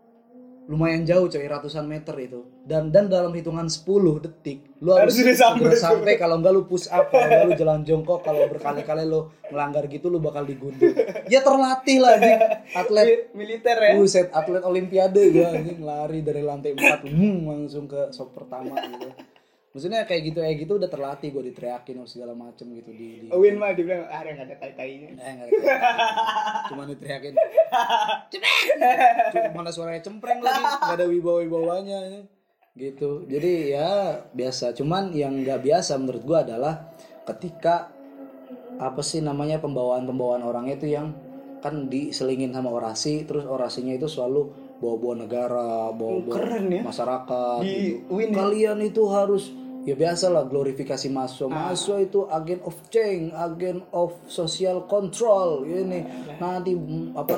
lumayan 0.66 1.06
jauh 1.06 1.24
coy 1.24 1.46
ratusan 1.46 1.86
meter 1.86 2.10
itu 2.18 2.42
dan 2.60 2.90
dan 2.90 3.06
dalam 3.06 3.30
hitungan 3.30 3.64
10 3.64 3.86
detik 4.18 4.66
lu 4.76 4.90
harus, 4.90 5.14
Harus 5.14 5.38
sampai. 5.38 5.78
sampai 5.78 6.12
kalau 6.16 6.36
enggak 6.36 6.52
lu 6.52 6.62
push 6.64 6.90
up 6.90 7.06
kalau 7.06 7.22
enggak 7.24 7.44
lu 7.44 7.54
jalan 7.54 7.80
jongkok 7.80 8.20
kalau 8.20 8.42
berkali-kali 8.44 9.06
lu 9.06 9.20
melanggar 9.46 9.86
gitu 9.86 10.06
lu 10.06 10.18
bakal 10.18 10.42
digundul 10.42 10.90
ya 11.24 11.38
terlatih 11.40 11.98
lah 11.98 12.18
anjing 12.18 12.38
atlet 12.74 13.06
Mi- 13.06 13.46
Militer 13.46 13.78
ya. 13.78 13.92
Buset, 13.94 14.26
atlet 14.30 14.60
olimpiade 14.60 15.22
gua 15.30 15.54
anjing 15.54 15.78
lari 15.80 16.18
dari 16.20 16.42
lantai 16.42 16.74
4 16.74 16.82
hmm, 17.06 17.36
langsung 17.52 17.86
ke 17.86 18.10
shop 18.10 18.34
pertama 18.34 18.74
gitu. 18.82 19.06
Maksudnya 19.76 20.08
kayak 20.08 20.22
gitu 20.32 20.38
kayak 20.40 20.56
gitu 20.56 20.72
udah 20.80 20.88
terlatih 20.88 21.36
gue 21.36 21.52
diteriakin 21.52 22.00
sama 22.00 22.08
segala 22.08 22.32
macem 22.32 22.64
gitu 22.72 22.96
di, 22.96 23.28
di 23.28 23.28
Win 23.28 23.60
mah 23.60 23.76
dibilang 23.76 24.08
ah 24.08 24.24
nggak 24.24 24.48
ada 24.48 24.56
tai-tainya. 24.56 25.08
eh 25.20 25.32
enggak 25.36 25.48
ada. 25.52 25.60
Cuma 26.72 26.82
diteriakin. 26.88 27.36
Cuma 28.32 29.50
mana 29.52 29.68
suaranya 29.68 30.00
cempreng 30.00 30.40
lagi, 30.40 30.64
enggak 30.64 30.96
ada 30.96 31.04
wibawa-wibawanya 31.12 32.24
gitu. 32.72 33.28
Jadi 33.28 33.76
ya 33.76 34.24
biasa, 34.32 34.72
cuman 34.72 35.12
yang 35.12 35.44
nggak 35.44 35.60
biasa 35.60 36.00
menurut 36.00 36.22
gua 36.24 36.40
adalah 36.40 36.92
ketika 37.28 37.92
apa 38.80 39.00
sih 39.04 39.20
namanya 39.20 39.60
pembawaan-pembawaan 39.60 40.40
orangnya 40.40 40.80
itu 40.80 40.88
yang 40.88 41.12
kan 41.64 41.88
diselingin 41.88 42.52
sama 42.52 42.72
orasi 42.72 43.24
terus 43.24 43.48
orasinya 43.48 43.96
itu 43.96 44.08
selalu 44.08 44.52
bawa-bawa 44.76 45.24
negara, 45.24 45.88
bawa-bawa 45.96 46.36
ya. 46.68 46.82
masyarakat 46.84 47.58
Di 47.64 47.72
gitu. 47.72 48.12
Win 48.12 48.30
ya. 48.32 48.36
Kalian 48.36 48.78
itu 48.84 49.02
harus 49.08 49.52
ya 49.86 49.94
biasa 49.94 50.34
lah 50.34 50.44
glorifikasi 50.50 51.06
mahasiswa. 51.14 51.46
Mahasiswa 51.46 51.96
itu 52.02 52.20
agen 52.26 52.60
of 52.66 52.74
change, 52.90 53.30
agen 53.30 53.86
of 53.94 54.18
social 54.26 54.82
control. 54.90 55.62
Ini 55.62 56.26
nanti 56.42 56.74
mm, 56.74 57.14
apa 57.14 57.34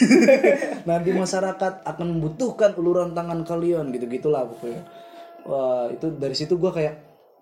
nanti 0.88 1.10
masyarakat 1.10 1.82
akan 1.82 2.06
membutuhkan 2.16 2.78
uluran 2.78 3.10
tangan 3.12 3.42
kalian 3.42 3.90
gitu-gitulah 3.90 4.46
pokoknya. 4.46 4.82
Wah, 5.42 5.90
itu 5.90 6.06
dari 6.14 6.38
situ 6.38 6.54
gua 6.54 6.70
kayak 6.70 6.94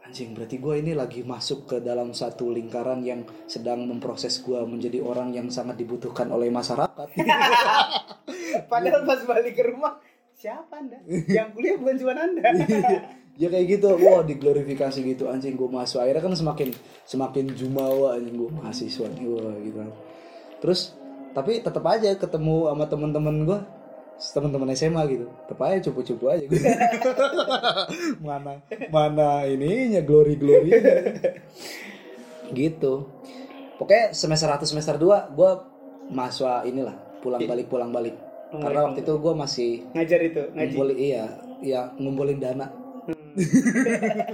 anjing 0.08 0.32
berarti 0.32 0.56
gua 0.56 0.80
ini 0.80 0.96
lagi 0.96 1.20
masuk 1.20 1.68
ke 1.68 1.76
dalam 1.84 2.16
satu 2.16 2.48
lingkaran 2.48 3.04
yang 3.04 3.28
sedang 3.44 3.84
memproses 3.84 4.40
gua 4.40 4.64
menjadi 4.64 5.04
orang 5.04 5.36
yang 5.36 5.52
sangat 5.52 5.76
dibutuhkan 5.76 6.32
oleh 6.32 6.48
masyarakat. 6.48 7.12
Padahal 8.72 9.04
pas 9.04 9.20
balik 9.28 9.52
ke 9.52 9.68
rumah 9.68 10.00
siapa 10.40 10.80
anda? 10.80 10.96
Yang 11.04 11.48
kuliah 11.52 11.76
bukan 11.76 11.96
cuma 12.00 12.12
anda. 12.16 12.48
ya 13.40 13.48
kayak 13.52 13.66
gitu. 13.76 13.88
Wah 14.00 14.24
diglorifikasi 14.24 14.98
gitu 15.04 15.28
anjing 15.28 15.52
gue 15.52 15.68
mahasiswa. 15.68 16.08
Akhirnya 16.08 16.24
kan 16.24 16.32
semakin 16.32 16.68
semakin 17.04 17.44
jumawa 17.52 18.16
anjing 18.16 18.40
gue 18.40 18.50
mahasiswa 18.50 19.06
nih 19.12 19.28
wah 19.28 19.56
gitu 19.60 19.78
terus 20.60 20.92
tapi 21.32 21.64
tetap 21.64 21.80
aja 21.88 22.12
ketemu 22.20 22.68
sama 22.68 22.84
teman-teman 22.84 23.36
gue 23.48 23.58
teman-teman 24.20 24.68
SMA 24.76 25.02
gitu. 25.08 25.26
Tetap 25.48 25.60
aja 25.64 25.78
cupu-cupu 25.88 26.24
aja 26.28 26.44
gue 26.44 26.56
mana 28.24 28.60
mana 28.92 29.44
ininya 29.44 30.00
glory 30.04 30.36
glory 30.40 30.72
gitu. 32.52 33.08
Pokoknya 33.76 34.12
semester 34.12 34.48
1 34.52 34.60
semester 34.68 34.96
2 35.00 35.36
gue 35.36 35.50
mahasiswa 36.12 36.64
inilah 36.68 36.96
pulang 37.24 37.44
balik 37.44 37.66
pulang 37.68 37.92
balik 37.92 38.29
karena 38.52 38.80
waktu 38.84 39.00
itu 39.00 39.12
gue 39.14 39.34
masih 39.36 39.70
Ngajar 39.90 40.20
itu, 40.22 40.42
ngaji. 40.48 40.58
ngumpulin 40.66 40.96
iya 40.96 41.24
iya 41.60 41.80
ngumpulin 41.94 42.38
dana 42.38 42.66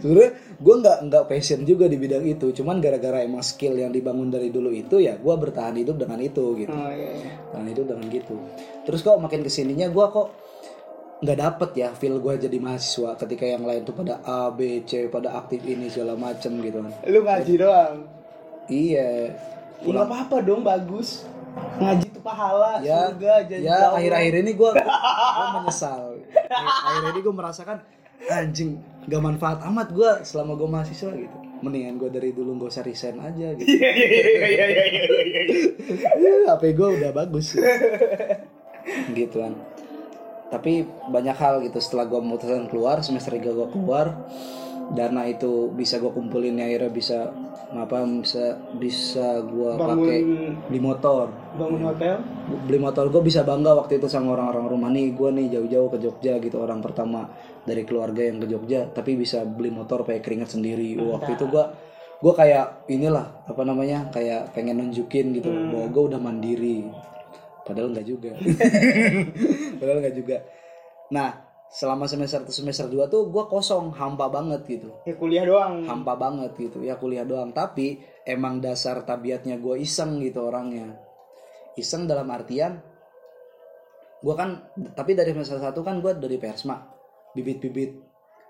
sebenarnya 0.00 0.30
gue 0.54 0.74
nggak 0.76 0.98
nggak 1.06 1.24
passion 1.26 1.60
juga 1.62 1.86
di 1.86 1.96
bidang 1.96 2.24
itu 2.24 2.52
cuman 2.52 2.78
gara-gara 2.78 3.20
emang 3.20 3.40
skill 3.40 3.74
yang 3.74 3.90
dibangun 3.90 4.28
dari 4.28 4.48
dulu 4.48 4.70
itu 4.70 4.98
ya 4.98 5.16
gue 5.16 5.34
bertahan 5.34 5.74
hidup 5.74 5.96
dengan 5.96 6.20
itu 6.20 6.56
gitu 6.56 6.70
Oh 6.70 6.88
iya. 6.88 7.10
iya. 7.16 7.32
bertahan 7.46 7.68
hidup 7.68 7.84
dengan 7.86 8.04
gitu 8.06 8.34
terus 8.84 9.00
kok 9.00 9.16
makin 9.16 9.40
ke 9.40 9.50
sininya 9.50 9.88
gue 9.88 10.06
kok 10.06 10.28
nggak 11.20 11.38
dapet 11.38 11.70
ya 11.74 11.88
feel 11.92 12.16
gue 12.16 12.34
jadi 12.38 12.56
mahasiswa 12.56 13.12
ketika 13.18 13.44
yang 13.44 13.60
lain 13.60 13.82
tuh 13.82 13.92
pada 13.92 14.20
A 14.22 14.48
B 14.48 14.80
C 14.82 15.08
pada 15.08 15.36
aktif 15.36 15.60
ini 15.62 15.88
segala 15.88 16.16
macem 16.16 16.56
gitu 16.60 16.80
kan 16.80 16.92
Lu 17.06 17.20
ngaji 17.20 17.54
doang. 17.56 17.94
iya 18.66 19.36
Ya, 19.80 19.96
nggak 19.96 20.12
apa-apa 20.12 20.44
dong, 20.44 20.60
bagus. 20.60 21.24
Ngaji 21.80 22.09
itu 22.20 22.28
pahala, 22.28 22.72
ya 22.84 23.08
surga, 23.08 23.34
janji 23.48 23.64
ya 23.64 23.96
akhir-akhir 23.96 24.34
ini 24.44 24.52
gue 24.52 24.70
gue 25.40 25.48
menyesal. 25.56 26.20
Akhir 26.52 27.02
ini 27.16 27.20
gue 27.24 27.34
merasakan 27.34 27.76
anjing 28.28 28.70
gak 29.08 29.22
manfaat 29.24 29.64
amat 29.64 29.88
gue 29.96 30.10
selama 30.28 30.52
gue 30.60 30.68
mahasiswa 30.68 31.10
gitu. 31.16 31.36
Mendingan 31.64 31.96
gue 31.96 32.12
dari 32.12 32.36
dulu 32.36 32.60
gak 32.60 32.76
usah 32.76 32.84
resign 32.84 33.16
aja 33.24 33.56
gitu. 33.56 33.64
Iya 33.64 33.90
iya 33.96 34.08
iya 34.12 34.20
iya 34.28 34.66
iya 34.68 34.84
iya 34.84 35.42
iya. 35.48 36.32
HP 36.52 36.62
gue 36.76 36.88
udah 37.00 37.10
bagus. 37.16 37.56
Gitu 39.16 39.36
kan. 39.40 39.56
Tapi 40.52 40.84
banyak 41.08 41.36
hal 41.40 41.64
gitu 41.64 41.80
setelah 41.80 42.04
gue 42.04 42.20
memutuskan 42.20 42.68
keluar 42.68 43.00
semester 43.00 43.32
3 43.32 43.48
gue 43.48 43.68
keluar 43.72 44.28
dana 44.90 45.22
itu 45.30 45.70
bisa 45.70 46.02
gue 46.02 46.10
kumpulin 46.10 46.58
ya 46.58 46.66
akhirnya 46.66 46.90
bisa 46.90 47.18
apa 47.70 48.02
bisa 48.02 48.58
bisa 48.74 49.38
gue 49.46 49.78
pakai 49.78 50.18
di 50.66 50.78
motor. 50.82 51.30
bangun 51.54 51.82
hotel. 51.86 52.18
beli 52.66 52.78
motor. 52.82 53.06
Gue 53.14 53.22
bisa 53.22 53.46
bangga 53.46 53.78
waktu 53.78 54.02
itu 54.02 54.10
sama 54.10 54.34
orang-orang 54.34 54.66
rumah 54.66 54.90
nih. 54.90 55.14
Gue 55.14 55.30
nih 55.30 55.46
jauh-jauh 55.54 55.88
ke 55.94 55.98
Jogja 56.02 56.42
gitu 56.42 56.58
orang 56.58 56.82
pertama 56.82 57.30
dari 57.62 57.86
keluarga 57.86 58.26
yang 58.26 58.42
ke 58.42 58.46
Jogja 58.50 58.90
tapi 58.90 59.14
bisa 59.14 59.46
beli 59.46 59.70
motor 59.70 60.02
pakai 60.02 60.18
keringat 60.18 60.58
sendiri. 60.58 60.98
Waktu 60.98 61.38
itu 61.38 61.46
gue 61.46 61.64
gue 62.20 62.32
kayak 62.34 62.90
inilah 62.90 63.46
apa 63.46 63.62
namanya 63.62 64.10
kayak 64.10 64.50
pengen 64.52 64.82
nunjukin 64.82 65.30
gitu 65.38 65.54
bahwa 65.70 65.86
gue 65.86 66.02
udah 66.10 66.18
mandiri. 66.18 66.90
Padahal 67.62 67.94
nggak 67.94 68.06
juga. 68.08 68.34
Padahal 69.78 69.98
nggak 70.02 70.16
juga. 70.18 70.36
Nah 71.14 71.49
selama 71.70 72.10
semester 72.10 72.42
semester 72.50 72.90
2 72.90 73.06
tuh 73.06 73.30
gue 73.30 73.44
kosong 73.46 73.94
hampa 73.94 74.26
banget 74.26 74.66
gitu. 74.66 74.90
Ya 75.06 75.14
kuliah 75.14 75.46
doang. 75.46 75.86
hampa 75.86 76.18
banget 76.18 76.58
gitu. 76.58 76.82
Ya 76.82 76.98
kuliah 76.98 77.22
doang. 77.22 77.54
Tapi 77.54 78.02
emang 78.26 78.58
dasar 78.58 79.06
tabiatnya 79.06 79.56
gue 79.62 79.78
iseng 79.78 80.18
gitu 80.18 80.50
orangnya. 80.50 80.98
Iseng 81.78 82.10
dalam 82.10 82.26
artian 82.28 82.82
gue 84.20 84.34
kan 84.36 84.68
tapi 84.92 85.16
dari 85.16 85.32
semester 85.32 85.62
satu 85.62 85.86
kan 85.86 86.02
gue 86.02 86.18
dari 86.18 86.36
persma. 86.36 86.82
Bibit-bibit 87.32 88.02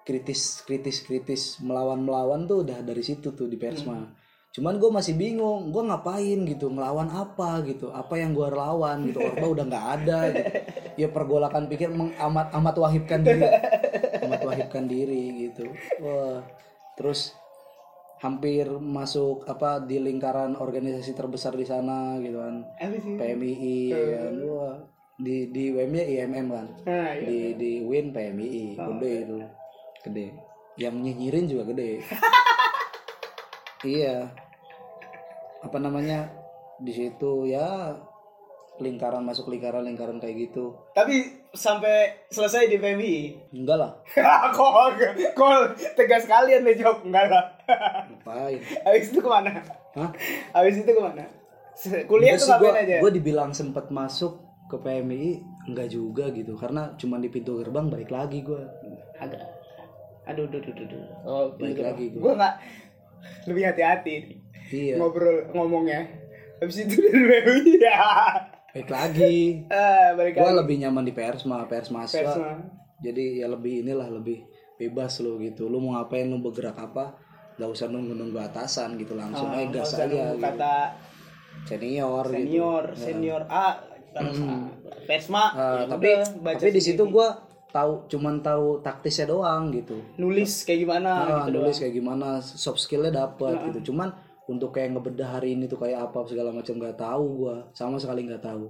kritis 0.02 0.64
kritis 0.64 1.04
kritis. 1.04 1.42
Melawan 1.60 2.00
melawan 2.00 2.48
tuh 2.48 2.64
udah 2.64 2.80
dari 2.80 3.04
situ 3.04 3.36
tuh 3.36 3.46
di 3.46 3.60
persma 3.60 4.19
cuman 4.50 4.82
gue 4.82 4.90
masih 4.90 5.14
bingung 5.14 5.70
gue 5.70 5.78
ngapain 5.78 6.38
gitu 6.42 6.74
ngelawan 6.74 7.06
apa 7.14 7.62
gitu 7.70 7.94
apa 7.94 8.18
yang 8.18 8.34
gue 8.34 8.50
lawan 8.50 9.06
gitu 9.06 9.22
orba 9.22 9.46
udah 9.46 9.64
nggak 9.70 9.86
ada 10.02 10.18
gitu. 10.34 10.50
Ya 10.98 11.08
pergolakan 11.08 11.70
pikir 11.70 11.86
mengamat 11.94 12.50
amat 12.58 12.74
wahibkan 12.82 13.22
diri 13.22 13.46
amat 14.26 14.42
wahibkan 14.42 14.90
diri 14.90 15.48
gitu. 15.48 15.70
Wah 16.02 16.42
terus 16.98 17.38
hampir 18.18 18.66
masuk 18.68 19.46
apa 19.46 19.86
di 19.86 20.02
lingkaran 20.02 20.58
organisasi 20.58 21.14
terbesar 21.14 21.54
di 21.54 21.64
sana 21.64 22.18
gitu 22.18 22.42
kan? 22.42 22.66
PMII 23.22 23.78
kan. 23.94 24.34
Wah 24.50 24.76
di 25.14 25.46
di 25.54 25.70
WM 25.70 25.94
nya 25.94 26.04
IMM 26.04 26.46
kan? 26.50 26.66
Nah, 26.90 27.12
iya. 27.12 27.22
di 27.22 27.38
di 27.54 27.72
Win 27.86 28.10
PMII 28.10 28.66
gede 28.74 29.12
itu. 29.14 29.38
Gede. 30.10 30.26
Yang 30.74 30.94
nyinyirin 31.06 31.46
juga 31.46 31.64
gede. 31.70 32.02
Iya 33.80 34.28
apa 35.60 35.76
namanya 35.76 36.28
di 36.76 36.90
situ 36.90 37.44
ya 37.44 37.92
lingkaran 38.78 39.20
masuk 39.20 39.52
lingkaran 39.52 39.84
lingkaran 39.84 40.16
kayak 40.16 40.48
gitu 40.48 40.72
Tapi 40.90 41.20
sampai 41.52 42.24
selesai 42.26 42.64
di 42.64 42.80
PMI. 42.80 43.16
enggak 43.52 43.76
lah 43.76 43.92
kok 44.56 44.72
kok 45.36 45.50
tegas 45.94 46.24
kalian 46.24 46.64
nih 46.64 46.80
jawab 46.80 47.04
enggak 47.04 47.28
lah. 47.28 47.44
ngapain 48.08 48.56
Habis 48.82 49.12
itu 49.12 49.20
ke 49.20 49.28
mana? 49.28 49.52
hah 49.92 50.10
Habis 50.54 50.80
itu 50.80 50.88
ke 50.88 51.02
mana? 51.02 51.24
Kuliah 52.08 52.34
tuh 52.34 52.48
ngapain 52.48 52.76
aja? 52.78 52.96
gue 52.98 53.12
dibilang 53.12 53.52
sempet 53.52 53.92
masuk 53.92 54.40
ke 54.66 54.76
PMI 54.76 55.44
enggak 55.66 55.92
juga 55.92 56.32
gitu 56.32 56.56
karena 56.56 56.96
cuma 56.96 57.20
di 57.20 57.28
pintu 57.28 57.60
gerbang 57.60 57.86
balik 57.86 58.08
lagi 58.08 58.40
gue 58.40 58.62
Agak. 59.18 59.44
Aduh, 60.24 60.46
aduh, 60.46 60.62
aduh, 60.62 60.72
aduh. 60.78 61.02
Oh, 61.26 61.44
Balik 61.52 61.74
gitu. 61.74 61.82
lagi 61.82 62.04
gua. 62.08 62.20
Gua 62.22 62.32
nggak 62.38 62.54
lebih 63.44 63.64
hati-hati 63.64 64.16
iya 64.68 64.94
ngobrol 64.96 65.50
ngomongnya. 65.50 66.06
Habis 66.58 66.84
itu 66.84 67.00
dari 67.00 67.24
PMI 67.24 67.74
ya. 67.78 67.98
balik 68.70 68.86
lagi 68.88 69.64
Ah, 69.66 70.12
balik 70.12 70.36
gue 70.36 70.52
lebih 70.54 70.76
nyaman 70.78 71.02
di 71.02 71.10
persma 71.10 71.64
persma 71.64 72.04
Persma. 72.04 72.54
jadi 72.98 73.42
ya 73.42 73.46
lebih 73.46 73.82
inilah 73.82 74.06
lebih 74.08 74.44
bebas 74.76 75.18
lo 75.18 75.36
gitu 75.36 75.66
lu 75.66 75.76
mau 75.78 75.96
ngapain 75.96 76.24
lu 76.24 76.38
bergerak 76.38 76.76
apa 76.76 77.18
nggak 77.56 77.66
usah 77.66 77.88
nunggu 77.88 78.12
nunggu 78.12 78.38
atasan 78.38 78.94
gitu 78.94 79.12
langsung 79.12 79.48
Ah, 79.48 79.58
eh 79.58 79.68
gas 79.68 79.92
aja 79.92 80.06
gitu. 80.06 80.38
kata 80.38 80.74
senior 81.66 82.24
gitu. 82.24 82.36
senior 82.36 82.82
senior 82.94 83.42
A 83.46 83.66
terus 84.10 84.38
A. 84.38 84.54
Persma 85.02 85.44
Ah, 85.50 85.74
ya 85.76 85.84
tapi 85.88 86.08
udah, 86.12 86.30
baca 86.40 86.56
tapi 86.56 86.70
di 86.70 86.80
situ 86.80 87.02
sendiri. 87.02 87.16
Tahu 87.70 88.06
cuman 88.10 88.42
tahu 88.42 88.82
taktisnya 88.84 89.30
doang 89.30 89.70
gitu. 89.74 89.96
Nulis 90.18 90.66
kayak 90.66 90.80
gimana 90.86 91.10
nah, 91.10 91.46
gitu 91.46 91.58
nulis 91.58 91.74
doang. 91.74 91.82
kayak 91.86 91.94
gimana 91.94 92.28
soft 92.42 92.80
skillnya 92.82 93.12
dapat 93.14 93.54
gitu. 93.70 93.92
Cuman 93.92 94.10
untuk 94.50 94.74
kayak 94.74 94.90
ngebedah 94.94 95.38
hari 95.38 95.54
ini 95.54 95.70
tuh 95.70 95.78
kayak 95.78 96.10
apa 96.10 96.26
segala 96.26 96.50
macam 96.50 96.74
nggak 96.76 96.98
tahu 96.98 97.24
gua. 97.46 97.56
Sama 97.72 97.96
sekali 98.02 98.26
nggak 98.26 98.42
tahu. 98.42 98.66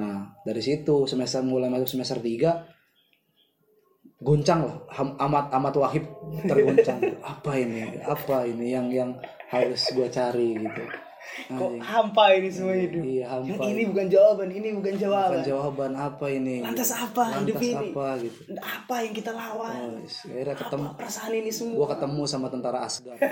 Nah 0.00 0.32
dari 0.44 0.62
situ 0.64 1.04
semester 1.08 1.44
mulai 1.44 1.68
masuk 1.68 1.96
semester 1.96 2.18
3 2.18 4.20
goncang 4.20 4.60
lah. 4.64 4.76
Amat 5.20 5.52
amat 5.52 5.74
wahib 5.80 6.04
tergoncang 6.44 7.00
apa 7.36 7.52
ini? 7.56 8.00
Apa 8.04 8.48
ini 8.48 8.72
yang 8.72 8.88
yang 8.88 9.10
harus 9.52 9.92
gua 9.92 10.08
cari 10.08 10.56
gitu 10.56 11.09
kok 11.46 11.70
hampa 11.84 12.24
ini 12.34 12.48
semua 12.50 12.74
hidup? 12.74 13.02
iya 13.04 13.28
yang 13.44 13.60
hampa. 13.60 13.70
ini 13.70 13.82
bukan 13.86 14.06
jawaban 14.08 14.48
ini 14.50 14.68
bukan 14.74 14.94
jawaban 14.96 15.40
bukan 15.40 15.46
jawaban. 15.46 15.90
apa 15.94 16.26
ini? 16.32 16.54
Lantas 16.64 16.90
apa 16.96 17.22
hidup 17.38 17.56
Lantas 17.60 17.70
ini? 17.70 17.88
apa 17.92 18.06
gitu? 18.24 18.40
Apa 18.58 18.94
yang 19.04 19.14
kita 19.14 19.30
lawan? 19.36 19.74
Oh, 19.76 20.00
akhirnya 20.00 20.56
ketemu. 20.56 20.86
apa 20.88 20.96
perasaan 20.96 21.32
ini 21.36 21.50
semua? 21.52 21.76
Gua 21.76 21.88
ketemu 21.92 22.22
sama 22.26 22.46
tentara 22.48 22.78
Asgard. 22.82 23.20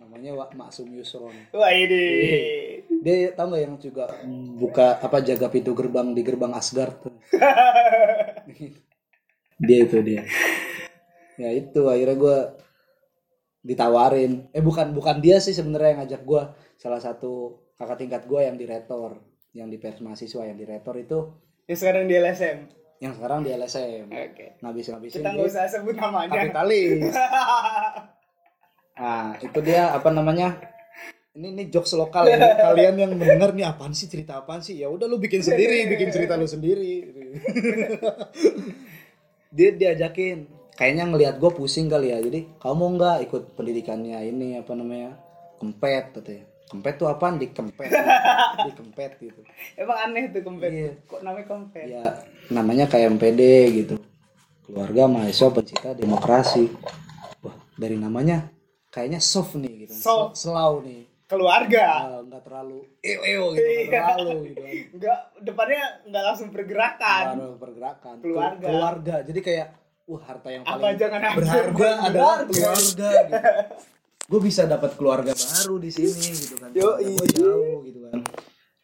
Namanya 0.00 0.30
Wak 0.38 0.52
Maksum 0.54 0.86
Yusron. 0.92 1.34
Wah 1.56 1.72
ini 1.72 2.04
dia 3.02 3.34
tau 3.34 3.50
gak 3.50 3.62
yang 3.64 3.74
juga 3.82 4.06
buka 4.60 5.00
apa 5.02 5.18
jaga 5.24 5.50
pintu 5.50 5.74
gerbang 5.74 6.14
di 6.14 6.22
gerbang 6.22 6.52
Asgard? 6.54 6.94
Tuh. 7.02 7.16
dia 9.66 9.78
itu 9.82 9.98
dia. 10.04 10.22
Ya 11.40 11.50
itu 11.50 11.80
akhirnya 11.88 12.14
gue 12.14 12.38
ditawarin. 13.62 14.50
Eh 14.50 14.60
bukan 14.60 14.90
bukan 14.92 15.22
dia 15.22 15.38
sih 15.38 15.54
sebenarnya 15.54 15.96
yang 15.96 16.00
ngajak 16.04 16.22
gue 16.26 16.42
salah 16.76 16.98
satu 16.98 17.62
kakak 17.78 17.98
tingkat 18.02 18.22
gue 18.26 18.40
yang 18.42 18.58
di 18.58 18.66
retor 18.66 19.22
yang 19.54 19.68
di 19.70 19.78
pers 19.78 20.02
mahasiswa 20.02 20.48
yang 20.48 20.58
di 20.58 20.64
retor 20.64 20.96
itu 20.96 21.18
yang 21.68 21.78
sekarang 21.78 22.04
di 22.08 22.14
LSM 22.18 22.58
yang 23.02 23.12
sekarang 23.14 23.42
di 23.42 23.50
LSM 23.54 24.06
oke. 24.10 24.46
Ngabis 24.62 24.86
ngabisin 24.90 25.18
kita 25.22 25.28
nggak 25.34 25.46
usah 25.50 25.66
sebut 25.70 25.96
namanya. 25.98 26.30
Kapitalis. 26.30 27.10
Nah 28.92 29.40
itu 29.40 29.58
dia 29.64 29.88
apa 29.88 30.12
namanya? 30.12 30.60
Ini 31.32 31.48
ini 31.56 31.62
jokes 31.72 31.96
lokal 31.96 32.28
ya. 32.28 32.60
Kalian 32.60 32.94
yang 33.00 33.12
mendengar 33.16 33.56
nih 33.56 33.64
apaan 33.64 33.96
sih 33.96 34.04
cerita 34.04 34.44
apaan 34.44 34.60
sih? 34.60 34.78
Ya 34.84 34.92
udah 34.92 35.08
lu 35.08 35.16
bikin 35.16 35.40
sendiri 35.40 35.88
bikin 35.88 36.12
cerita 36.12 36.36
lu 36.36 36.44
sendiri. 36.44 37.08
Dia 39.56 39.72
diajakin 39.72 40.44
kayaknya 40.74 41.04
ngelihat 41.08 41.34
gue 41.36 41.50
pusing 41.52 41.86
kali 41.86 42.10
ya. 42.10 42.18
Jadi 42.18 42.48
kamu 42.58 42.84
nggak 42.96 43.16
ikut 43.28 43.42
pendidikannya 43.54 44.18
ini 44.24 44.58
apa 44.58 44.72
namanya 44.72 45.16
kempet 45.58 46.16
katanya. 46.16 46.44
Kempet 46.66 46.94
tuh 46.96 47.04
apaan? 47.04 47.36
Di 47.36 47.52
kempet 47.52 47.84
di 48.66 48.72
kempet 48.72 49.10
gitu. 49.20 49.40
Emang 49.76 49.98
aneh 50.00 50.32
tuh 50.32 50.40
kempet. 50.40 50.70
Iya. 50.72 50.92
kok 51.04 51.20
namanya 51.20 51.46
kempet? 51.46 51.84
Ya 51.84 52.02
namanya 52.48 52.84
kayak 52.88 53.12
MPD 53.12 53.40
gitu. 53.76 53.94
Keluarga 54.64 55.04
mahasiswa 55.04 55.52
pencinta 55.52 55.92
demokrasi. 55.92 56.72
Wah 57.44 57.56
dari 57.76 58.00
namanya 58.00 58.48
kayaknya 58.88 59.20
soft 59.20 59.58
nih 59.60 59.84
gitu. 59.84 59.94
Soft. 59.94 60.40
selau 60.40 60.80
nih. 60.80 61.04
Keluarga. 61.28 61.84
Ah, 61.88 62.20
nggak 62.24 62.42
terlalu 62.44 62.84
eo 63.00 63.20
eo 63.24 63.44
gitu 63.52 63.64
nggak 63.88 63.88
Iya. 63.88 64.00
terlalu 64.16 64.36
gitu 64.48 64.60
kan. 64.60 64.74
Nggak 64.96 65.18
depannya 65.44 65.82
nggak 66.08 66.24
langsung 66.24 66.48
pergerakan. 66.52 67.24
Baru 67.36 67.56
pergerakan. 67.60 68.14
Keluarga. 68.20 68.64
keluarga. 68.68 69.16
Jadi 69.28 69.40
kayak 69.40 69.68
wah 70.12 70.22
harta 70.28 70.48
yang 70.52 70.62
apa 70.68 70.76
paling 70.76 70.98
jangan 71.00 71.20
hancur? 71.24 71.38
berharga 71.40 71.90
adalah 72.04 72.36
keluarga. 72.44 73.10
gitu. 73.24 73.36
gue 74.22 74.40
bisa 74.40 74.62
dapat 74.68 74.90
keluarga 74.96 75.32
baru 75.32 75.76
di 75.80 75.90
sini 75.92 76.28
gitu 76.36 76.54
kan. 76.60 76.70
Yoi. 76.76 77.16
gue 77.16 77.28
jauh 77.32 77.80
gitu 77.88 78.00
kan. 78.08 78.20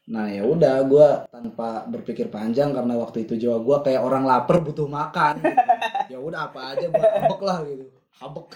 Nah 0.09 0.27
ya 0.33 0.43
udah 0.49 0.77
gue 0.89 1.09
tanpa 1.29 1.85
berpikir 1.85 2.33
panjang 2.33 2.73
karena 2.73 2.97
waktu 2.97 3.29
itu 3.29 3.37
jawa 3.37 3.61
gue 3.61 3.77
kayak 3.85 4.01
orang 4.01 4.25
lapar 4.25 4.65
butuh 4.65 4.89
makan 4.89 5.45
gitu. 5.45 5.57
ya 6.17 6.19
udah 6.19 6.49
apa 6.49 6.61
aja 6.73 6.87
gue 6.89 7.05
habek 7.05 7.41
lah 7.45 7.59
gitu. 7.69 7.85
Habek. 8.19 8.47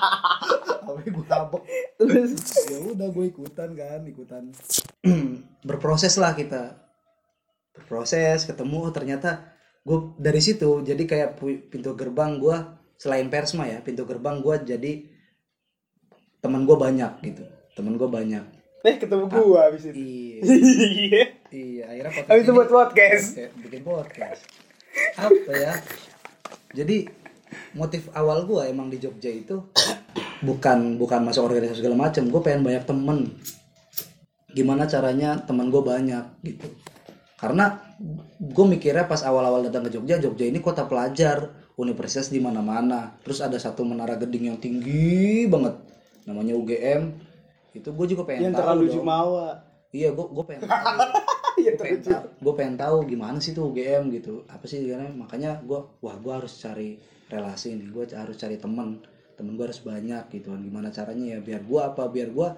Tapi 0.86 1.08
gue 1.10 1.26
habek. 1.26 1.62
Terus? 1.98 2.32
Ya 2.70 2.78
udah 2.86 3.08
gue 3.10 3.24
ikutan 3.26 3.70
kan 3.74 4.00
ikutan. 4.06 4.42
Berproses 5.68 6.14
lah 6.22 6.38
kita. 6.38 6.78
Berproses 7.74 8.46
ketemu 8.46 8.88
ternyata 8.94 9.55
gue 9.86 9.98
dari 10.18 10.42
situ 10.42 10.82
jadi 10.82 11.02
kayak 11.06 11.38
pintu 11.70 11.94
gerbang 11.94 12.42
gue 12.42 12.56
selain 12.98 13.30
persma 13.30 13.70
ya 13.70 13.78
pintu 13.78 14.02
gerbang 14.02 14.42
gue 14.42 14.54
jadi 14.66 14.92
teman 16.42 16.66
gue 16.66 16.74
banyak 16.74 17.22
gitu 17.22 17.46
teman 17.76 18.00
gue 18.00 18.08
banyak. 18.08 18.44
Eh 18.86 18.96
ketemu 19.02 19.26
gua 19.28 19.68
abis 19.68 19.92
itu. 19.92 19.98
iya. 20.00 21.24
Iya 21.46 21.84
akhirnya 21.86 22.10
podcast 22.10 22.30
abis 22.34 22.42
itu 22.42 22.52
buat 22.58 22.70
podcast. 22.70 23.26
bikin 23.62 23.82
podcast. 23.86 24.42
Apa 25.14 25.52
ya? 25.54 25.72
Jadi 26.74 27.06
motif 27.78 28.10
awal 28.16 28.42
gue 28.48 28.66
emang 28.66 28.90
di 28.90 28.98
Jogja 28.98 29.30
itu 29.30 29.70
bukan 30.42 30.98
bukan 30.98 31.20
masuk 31.22 31.46
organisasi 31.46 31.84
segala 31.84 32.10
macam 32.10 32.26
gue 32.26 32.40
pengen 32.42 32.66
banyak 32.66 32.84
temen. 32.88 33.18
Gimana 34.50 34.88
caranya 34.90 35.38
temen 35.44 35.70
gue 35.70 35.82
banyak 35.84 36.24
gitu 36.42 36.66
karena 37.36 37.76
gue 38.40 38.64
mikirnya 38.64 39.04
pas 39.04 39.20
awal-awal 39.20 39.68
datang 39.68 39.84
ke 39.84 39.92
Jogja 39.92 40.16
Jogja 40.16 40.48
ini 40.48 40.60
kota 40.60 40.88
pelajar. 40.88 41.68
Universitas 41.76 42.32
di 42.32 42.40
mana-mana. 42.40 43.20
Terus 43.20 43.44
ada 43.44 43.60
satu 43.60 43.84
menara 43.84 44.16
geding 44.16 44.48
yang 44.48 44.56
tinggi 44.56 45.44
banget. 45.44 45.76
Namanya 46.24 46.56
UGM 46.56 47.12
itu 47.76 47.92
gue 47.92 48.06
juga 48.16 48.24
pengen 48.24 48.48
yang 48.48 48.56
tahu 48.56 48.64
terlalu 48.64 48.84
jumawa. 48.88 49.60
Iya 49.92 50.16
gue 50.16 50.24
gue 50.24 50.44
pengen 50.44 50.62
tahu. 50.64 50.96
Iya, 51.56 51.72
gue 51.72 51.88
pengen 51.88 52.04
tahu. 52.04 52.24
gue 52.36 52.52
pengen 52.52 52.76
tahu 52.76 52.96
gimana 53.08 53.40
sih 53.40 53.56
tuh 53.56 53.72
UGM 53.72 54.12
gitu. 54.12 54.44
Apa 54.44 54.68
sih 54.68 54.84
karena 54.84 55.08
makanya 55.08 55.56
gue 55.64 55.80
wah 56.04 56.16
gue 56.16 56.32
harus 56.32 56.52
cari 56.60 57.00
relasi 57.32 57.76
nih. 57.76 57.88
Gue 57.92 58.04
harus 58.12 58.36
cari 58.36 58.56
teman 58.56 59.00
temen 59.36 59.52
gue 59.56 59.64
harus 59.68 59.80
banyak 59.84 60.32
gitu 60.32 60.52
kan. 60.52 60.60
Gimana 60.64 60.88
caranya 60.92 61.36
ya? 61.36 61.38
Biar 61.44 61.60
gue 61.64 61.80
apa? 61.80 62.08
Biar 62.08 62.28
gue 62.32 62.48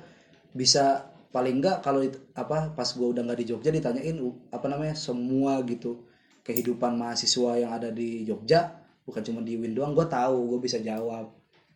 bisa 0.55 1.11
paling 1.29 1.61
enggak 1.61 1.85
kalau 1.85 2.01
apa 2.33 2.73
pas 2.73 2.89
gue 2.89 3.05
udah 3.05 3.23
nggak 3.25 3.39
di 3.41 3.47
Jogja 3.53 3.69
ditanyain 3.69 4.17
apa 4.49 4.67
namanya 4.67 4.97
semua 4.97 5.61
gitu 5.65 6.09
kehidupan 6.43 6.97
mahasiswa 6.97 7.61
yang 7.61 7.73
ada 7.77 7.93
di 7.93 8.25
Jogja 8.25 8.73
bukan 9.05 9.21
cuma 9.21 9.41
di 9.45 9.57
Win 9.57 9.77
doang 9.77 9.93
gue 9.93 10.05
tahu 10.09 10.57
gue 10.57 10.61
bisa 10.65 10.81
jawab 10.81 11.29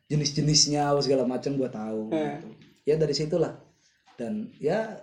jenis-jenisnya 0.08 0.92
segala 1.00 1.24
macam 1.24 1.56
gue 1.56 1.68
tahu 1.68 2.12
Hmm. 2.12 2.36
gitu. 2.36 2.48
ya 2.84 2.94
dari 2.96 3.14
situlah. 3.16 3.56
Dan 4.12 4.52
ya 4.60 5.00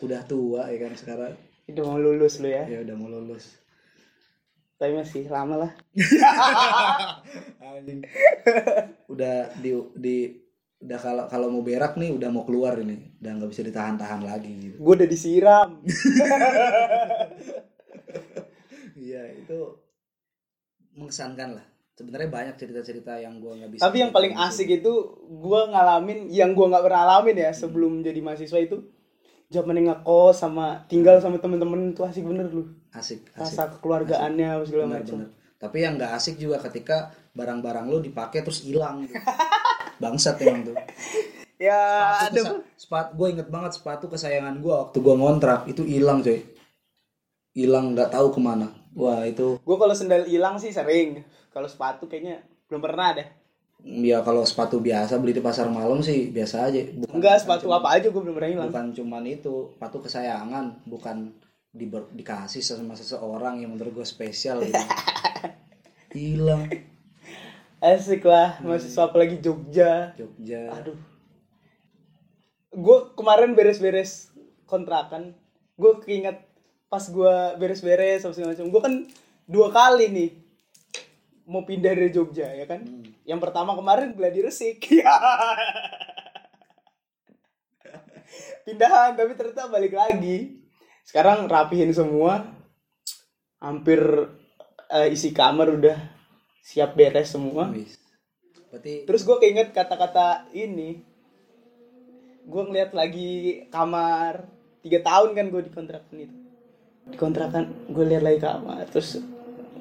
udah 0.00 0.24
tua 0.24 0.72
ya 0.72 0.78
kan 0.80 0.92
sekarang. 0.96 1.32
Udah 1.68 1.84
mau 1.84 2.00
lulus 2.00 2.40
lu 2.40 2.48
ya? 2.48 2.64
Ya 2.64 2.80
udah 2.80 2.96
mau 2.96 3.08
lulus. 3.12 3.60
Tapi 4.80 4.96
masih 4.96 5.28
lama 5.28 5.68
lah. 5.68 5.72
Udah 9.12 9.52
di 9.60 9.70
di 9.96 10.16
udah 10.82 10.98
kalau 10.98 11.24
kalau 11.30 11.46
mau 11.52 11.62
berak 11.62 11.94
nih 11.94 12.10
udah 12.14 12.28
mau 12.32 12.42
keluar 12.42 12.74
ini. 12.80 13.14
Udah 13.22 13.32
nggak 13.38 13.50
bisa 13.50 13.62
ditahan-tahan 13.62 14.20
lagi 14.24 14.52
gitu. 14.58 14.76
Gua 14.80 14.94
udah 14.98 15.08
disiram. 15.08 15.68
Iya 18.94 19.26
itu 19.36 19.58
mengesankan 20.96 21.60
lah. 21.60 21.66
Sebenarnya 21.92 22.30
banyak 22.30 22.56
cerita-cerita 22.56 23.20
yang 23.20 23.42
gua 23.42 23.58
nggak 23.58 23.70
bisa 23.74 23.82
tapi 23.84 24.00
yang 24.00 24.14
paling 24.14 24.32
asik 24.38 24.80
itu 24.80 24.92
gua 25.28 25.68
ngalamin 25.68 26.30
yang 26.30 26.56
gua 26.56 26.72
nggak 26.72 26.84
pernah 26.88 27.02
alamin 27.04 27.36
ya 27.36 27.50
sebelum 27.52 28.00
jadi 28.00 28.22
mahasiswa 28.24 28.64
itu 28.64 28.86
zaman 29.52 29.82
ngekos 29.82 30.40
sama 30.40 30.86
tinggal 30.88 31.20
sama 31.20 31.36
temen-temen 31.42 31.92
itu 31.92 32.00
asik 32.06 32.24
bener 32.24 32.48
lu. 32.48 32.70
Asik 32.96 33.28
asik. 33.34 33.44
Rasa 33.44 33.62
kekeluargaannya 33.76 34.46
apa 34.56 34.64
segala 34.64 34.86
macam 34.96 35.28
tapi 35.64 35.80
yang 35.80 35.96
nggak 35.96 36.12
asik 36.20 36.36
juga 36.36 36.60
ketika 36.60 37.08
barang-barang 37.32 37.88
lu 37.88 38.04
dipakai 38.04 38.44
terus 38.44 38.60
hilang 38.68 39.08
gitu. 39.08 39.16
bangsat 39.98 40.36
emang 40.42 40.72
tuh. 40.72 40.76
Ya 41.54 41.78
sepatu, 42.18 42.34
kesa- 42.34 42.62
sepatu 42.74 43.10
gue 43.14 43.28
inget 43.30 43.48
banget 43.48 43.72
sepatu 43.78 44.04
kesayangan 44.10 44.58
gue 44.58 44.74
waktu 44.74 44.98
gue 44.98 45.14
ngontrak 45.14 45.70
itu 45.70 45.86
hilang 45.86 46.18
coy 46.18 46.42
hilang 47.54 47.94
nggak 47.94 48.10
tahu 48.10 48.34
ke 48.34 48.40
mana. 48.42 48.74
Wah 48.92 49.22
itu. 49.22 49.62
Gua 49.62 49.76
kalau 49.78 49.94
sendal 49.94 50.26
hilang 50.26 50.58
sih 50.58 50.74
sering. 50.74 51.22
Kalau 51.54 51.70
sepatu 51.70 52.10
kayaknya 52.10 52.42
belum 52.66 52.82
pernah 52.82 53.14
deh. 53.14 53.26
Ya 54.02 54.18
kalau 54.22 54.42
sepatu 54.42 54.82
biasa 54.82 55.22
beli 55.22 55.30
di 55.30 55.38
pasar 55.38 55.70
malam 55.70 56.02
sih 56.02 56.34
biasa 56.34 56.66
aja. 56.66 56.82
Bukan, 56.90 57.14
enggak 57.14 57.38
sepatu 57.38 57.70
cuman- 57.70 57.78
apa 57.78 57.88
aja 57.94 58.06
gua 58.10 58.22
belum 58.26 58.34
pernah 58.34 58.50
hilang. 58.50 58.66
bukan 58.70 58.86
cuman 58.92 59.24
itu 59.24 59.54
sepatu 59.70 59.96
kesayangan 60.02 60.64
bukan 60.84 61.16
diber- 61.70 62.10
dikasih 62.10 62.60
sama 62.60 62.94
seseorang 62.94 63.62
yang 63.62 63.70
menurut 63.70 64.02
gue 64.02 64.06
spesial 64.06 64.58
gitu. 64.58 64.74
Hilang 66.14 66.70
asik 67.84 68.24
lah 68.24 68.56
mahasiswa 68.64 69.04
apalagi 69.04 69.44
Jogja 69.44 70.16
Jogja 70.16 70.72
aduh 70.72 70.96
gue 72.72 72.98
kemarin 73.12 73.52
beres-beres 73.52 74.32
kontrakan 74.64 75.36
gue 75.76 75.92
keinget 76.00 76.40
pas 76.88 77.04
gue 77.04 77.34
beres-beres 77.60 78.24
apa 78.24 78.32
segala 78.32 78.56
macam 78.56 78.72
gue 78.72 78.80
kan 78.80 78.94
dua 79.44 79.68
kali 79.68 80.08
nih 80.08 80.30
mau 81.44 81.64
pindah 81.64 81.92
dari 81.92 82.12
Jogja 82.12 82.48
ya 82.52 82.64
kan. 82.64 82.84
Hmm. 82.84 83.04
Yang 83.24 83.40
pertama 83.48 83.76
kemarin 83.76 84.16
gladi 84.16 84.44
resik. 84.44 84.80
Ya. 84.88 85.12
Pindahan 88.64 89.14
tapi 89.14 89.36
ternyata 89.36 89.68
balik 89.68 89.92
lagi. 89.92 90.64
Sekarang 91.04 91.44
rapihin 91.44 91.92
semua. 91.92 92.48
Hampir 93.60 94.00
eh, 94.92 95.08
isi 95.12 95.32
kamar 95.32 95.72
udah 95.72 95.96
siap 96.64 96.96
beres 96.96 97.28
semua. 97.28 97.68
Wis. 97.68 98.00
Berarti 98.72 99.04
Terus 99.04 99.22
gue 99.22 99.36
keinget 99.36 99.76
kata-kata 99.76 100.48
ini. 100.56 101.04
Gue 102.48 102.62
ngeliat 102.64 102.96
lagi 102.96 103.68
kamar. 103.68 104.48
Tiga 104.80 105.04
tahun 105.04 105.36
kan 105.36 105.46
gue 105.52 105.62
di 105.68 105.70
kontrakan 105.70 106.16
itu. 106.16 106.36
Di 107.12 107.16
kontrakan 107.20 107.92
gue 107.92 108.04
lihat 108.08 108.24
lagi 108.24 108.40
kamar. 108.40 108.88
Terus 108.88 109.20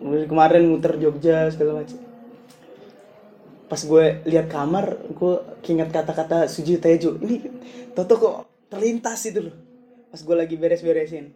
kemarin 0.04 0.68
muter 0.68 1.00
Jogja 1.00 1.48
segala 1.48 1.80
macam. 1.80 2.00
Pas 3.72 3.80
gue 3.80 4.22
lihat 4.30 4.52
kamar, 4.52 5.02
gue 5.18 5.36
keinget 5.66 5.90
kata-kata 5.90 6.46
Suji 6.52 6.78
Tejo. 6.78 7.18
Ini 7.18 7.50
Toto 7.96 8.20
kok 8.20 8.36
terlintas 8.70 9.24
itu 9.26 9.50
loh. 9.50 9.56
Pas 10.12 10.20
gue 10.22 10.36
lagi 10.36 10.56
beres-beresin. 10.60 11.34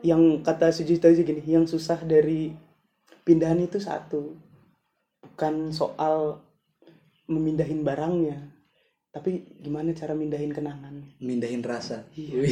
Yang 0.00 0.40
kata 0.40 0.72
Suji 0.72 0.96
Tejo 0.96 1.20
gini, 1.20 1.44
yang 1.44 1.68
susah 1.68 2.00
dari 2.00 2.54
pindahan 3.26 3.60
itu 3.60 3.76
satu. 3.76 4.49
Bukan 5.40 5.72
soal 5.72 6.36
memindahin 7.24 7.80
barangnya 7.80 8.36
tapi 9.08 9.40
gimana 9.56 9.96
cara 9.96 10.12
mindahin 10.12 10.52
kenangan 10.52 11.16
mindahin 11.16 11.64
rasa. 11.64 12.04
Iya. 12.12 12.44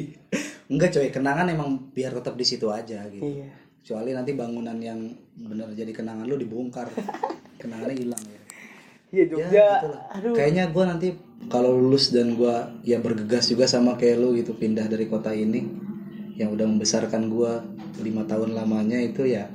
Enggak 0.72 0.96
coy, 0.96 1.12
kenangan 1.12 1.52
emang 1.52 1.92
biar 1.92 2.16
tetap 2.16 2.32
di 2.40 2.48
situ 2.48 2.72
aja 2.72 3.04
gitu. 3.12 3.20
iya 3.20 3.52
Kecuali 3.84 4.16
nanti 4.16 4.32
bangunan 4.32 4.80
yang 4.80 5.12
bener 5.36 5.76
jadi 5.76 5.92
kenangan 5.92 6.24
lu 6.24 6.40
dibongkar. 6.40 6.88
Kenangannya 7.60 8.00
hilang 8.00 8.24
ya. 8.24 8.40
iya 8.40 8.40
Ya, 9.12 9.24
Jogja 9.28 9.66
aduh 10.16 10.32
Kayaknya 10.32 10.72
gua 10.72 10.84
nanti 10.88 11.12
kalau 11.52 11.76
lulus 11.76 12.16
dan 12.16 12.32
gua 12.32 12.72
ya 12.80 12.96
bergegas 12.96 13.52
juga 13.52 13.68
sama 13.68 14.00
kayak 14.00 14.16
lu 14.16 14.32
gitu 14.40 14.56
pindah 14.56 14.88
dari 14.88 15.04
kota 15.04 15.36
ini 15.36 15.68
yang 16.40 16.48
udah 16.48 16.64
membesarkan 16.64 17.28
gua 17.28 17.60
lima 18.00 18.24
tahun 18.24 18.56
lamanya 18.56 18.96
itu 19.04 19.28
ya 19.28 19.52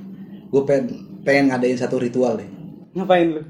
gue 0.48 0.62
pengen 0.64 0.86
pengen 1.28 1.52
ngadain 1.52 1.76
satu 1.76 2.00
ritual 2.00 2.40
deh 2.40 2.57
ngapain 2.98 3.28
lu? 3.38 3.42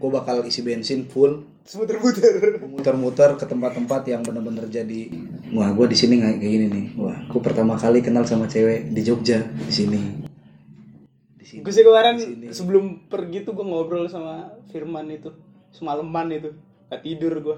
Gue 0.00 0.10
bakal 0.10 0.48
isi 0.48 0.64
bensin 0.64 1.04
full. 1.04 1.44
Muter-muter 1.70 2.58
muter-muter 2.66 3.30
ke 3.36 3.44
tempat-tempat 3.46 4.02
yang 4.08 4.24
bener-bener 4.24 4.66
jadi. 4.66 5.12
Wah 5.52 5.70
gue 5.76 5.86
di 5.92 5.96
sini 5.96 6.18
kayak 6.18 6.40
gini 6.40 6.66
nih. 6.66 6.86
Wah 6.96 7.18
gue 7.28 7.40
pertama 7.44 7.76
kali 7.76 8.00
kenal 8.00 8.24
sama 8.24 8.48
cewek 8.48 8.90
di 8.90 9.00
Jogja 9.04 9.44
di 9.44 9.70
sini. 9.70 10.00
Di 11.36 11.44
sini. 11.44 11.60
Gue 11.60 11.72
sih 11.76 11.84
kemarin 11.84 12.16
sebelum 12.50 13.06
pergi 13.06 13.44
tuh 13.44 13.52
gue 13.52 13.66
ngobrol 13.68 14.08
sama 14.08 14.56
Firman 14.72 15.12
itu 15.12 15.30
semalaman 15.70 16.32
itu. 16.32 16.50
Gak 16.90 17.06
tidur 17.06 17.38
gue 17.38 17.56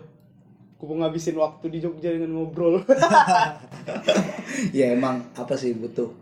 gue 0.83 0.91
mau 0.91 1.07
ngabisin 1.07 1.39
waktu 1.39 1.71
di 1.71 1.79
Jogja 1.79 2.11
dengan 2.11 2.35
ngobrol. 2.35 2.83
Ya 4.77 4.95
emang 4.95 5.27
apa 5.35 5.59
sih 5.59 5.75
butuh 5.75 6.13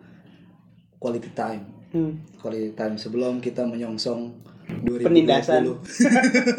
quality 1.01 1.33
time? 1.33 1.65
Hmm. 1.91 2.23
quality 2.39 2.71
time 2.79 2.95
sebelum 2.95 3.43
kita 3.43 3.67
menyongsong 3.67 4.31
2020 4.31 4.50
Penindasan. 5.05 5.63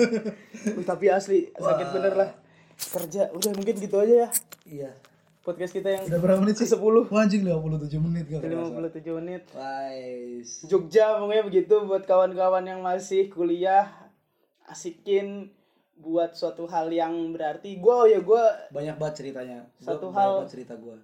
Tapi 0.89 1.05
asli 1.07 1.49
sakit 1.53 1.87
bener 1.95 2.13
lah. 2.15 2.29
Kerja 2.77 3.29
udah 3.31 3.51
mungkin 3.55 3.75
gitu 3.77 3.95
aja 4.01 4.15
ya. 4.25 4.29
Iya. 4.65 4.91
Podcast 5.41 5.73
kita 5.73 5.89
yang 5.89 6.05
udah 6.05 6.19
berapa 6.21 6.39
menit 6.45 6.61
ke 6.61 6.69
10 6.69 6.77
Wah, 6.77 7.25
anjing 7.25 7.41
57 7.41 7.97
menit 7.97 8.29
gak 8.29 8.45
kerasa. 8.45 8.77
57 8.93 9.17
menit. 9.17 9.43
Wais. 9.57 10.49
Jogja 10.69 11.17
pokoknya 11.17 11.43
begitu 11.49 11.75
buat 11.89 12.05
kawan-kawan 12.05 12.61
yang 12.61 12.85
masih 12.85 13.25
kuliah 13.33 13.89
asikin 14.69 15.49
buat 15.97 16.33
suatu 16.37 16.69
hal 16.69 16.93
yang 16.93 17.13
berarti 17.33 17.77
gue 17.77 17.95
ya 18.09 18.21
gue 18.21 18.43
banyak 18.73 18.95
banget 19.01 19.15
ceritanya. 19.21 19.65
Gua 19.81 19.85
Satu 19.85 20.09
banyak 20.09 20.17
hal- 20.17 20.37
banget 20.45 20.53
cerita 20.53 20.73
gue 20.77 20.97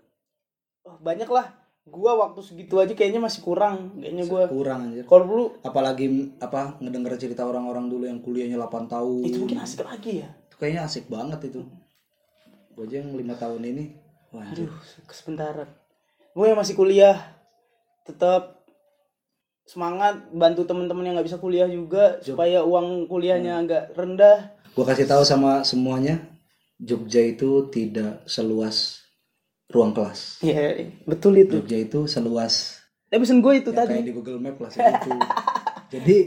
oh, 0.87 0.97
banyak 1.03 1.29
lah 1.29 1.47
gue 1.87 2.11
waktu 2.11 2.39
segitu 2.43 2.77
aja 2.83 2.91
kayaknya 2.91 3.23
masih 3.23 3.41
kurang 3.41 3.95
kayaknya 3.95 4.27
gue 4.27 4.43
kurang 4.51 4.79
anjir. 4.91 5.03
Kalau 5.07 5.23
dulu 5.23 5.45
apalagi 5.63 6.35
apa 6.43 6.75
ngedenger 6.83 7.15
cerita 7.15 7.47
orang-orang 7.47 7.87
dulu 7.87 8.03
yang 8.05 8.19
kuliahnya 8.19 8.59
8 8.59 8.91
tahun. 8.91 9.23
Itu 9.23 9.37
mungkin 9.47 9.59
asik 9.63 9.87
lagi 9.87 10.21
ya? 10.21 10.29
Itu 10.51 10.55
kayaknya 10.59 10.81
asik 10.85 11.07
banget 11.07 11.47
itu. 11.47 11.63
Gue 12.75 12.83
aja 12.85 13.01
yang 13.01 13.15
lima 13.15 13.33
tahun 13.33 13.63
ini 13.63 13.85
wah 14.35 14.43
aduh 14.43 14.71
kesebentaran 15.07 15.71
gue 16.35 16.45
yang 16.45 16.59
masih 16.59 16.75
kuliah 16.77 17.15
tetap 18.03 18.61
semangat 19.65 20.29
bantu 20.31 20.63
temen-temen 20.63 21.03
yang 21.03 21.13
nggak 21.17 21.27
bisa 21.27 21.41
kuliah 21.41 21.67
juga 21.67 22.21
supaya 22.23 22.63
uang 22.63 23.11
kuliahnya 23.11 23.65
agak 23.65 23.83
rendah. 23.97 24.55
Gue 24.71 24.85
kasih 24.85 25.09
tahu 25.09 25.25
sama 25.25 25.65
semuanya 25.65 26.23
Jogja 26.77 27.25
itu 27.25 27.65
tidak 27.73 28.21
seluas 28.29 29.06
ruang 29.71 29.91
kelas. 29.91 30.39
Ya 30.43 30.87
betul 31.03 31.35
itu. 31.39 31.59
Jogja 31.59 31.77
itu 31.79 32.07
seluas. 32.07 32.79
Tapi 33.07 33.23
pesen 33.23 33.39
gue 33.39 33.53
itu 33.55 33.71
ya 33.71 33.77
tadi. 33.83 33.93
kayak 33.99 34.07
di 34.07 34.15
Google 34.15 34.39
Map 34.43 34.59
lah 34.59 34.67
segitu 34.67 35.15
jadi 35.95 36.17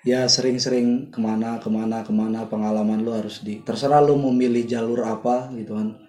ya 0.00 0.24
sering-sering 0.24 1.12
ke 1.12 1.20
mana 1.20 1.60
ke 1.60 1.68
mana 1.68 2.00
ke 2.00 2.08
mana 2.08 2.48
pengalaman 2.48 3.04
lu 3.04 3.12
harus 3.12 3.44
di 3.44 3.60
terserah 3.60 4.00
lu 4.00 4.16
mau 4.16 4.32
milih 4.32 4.64
jalur 4.64 5.04
apa 5.04 5.52
gitu 5.56 5.76
kan. 5.76 6.00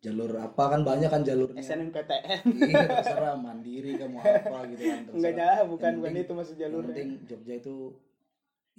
Jalur 0.00 0.32
apa 0.40 0.76
kan 0.76 0.80
banyak 0.84 1.08
kan 1.12 1.24
jalurnya. 1.24 1.60
SNMPTN 1.60 2.40
iya 2.68 2.84
terserah 3.00 3.36
mandiri 3.36 3.96
kamu 3.96 4.20
apa 4.20 4.58
gitu 4.72 4.82
kan 4.88 4.98
terserah. 5.08 5.16
enggak 5.16 5.32
nyala 5.36 5.62
bukan 5.68 5.90
bukan 6.00 6.12
itu 6.16 6.32
masuk 6.36 6.54
yang 6.56 6.62
jalur 6.68 6.82
penting 6.88 7.08
Jogja 7.28 7.54
itu 7.56 7.76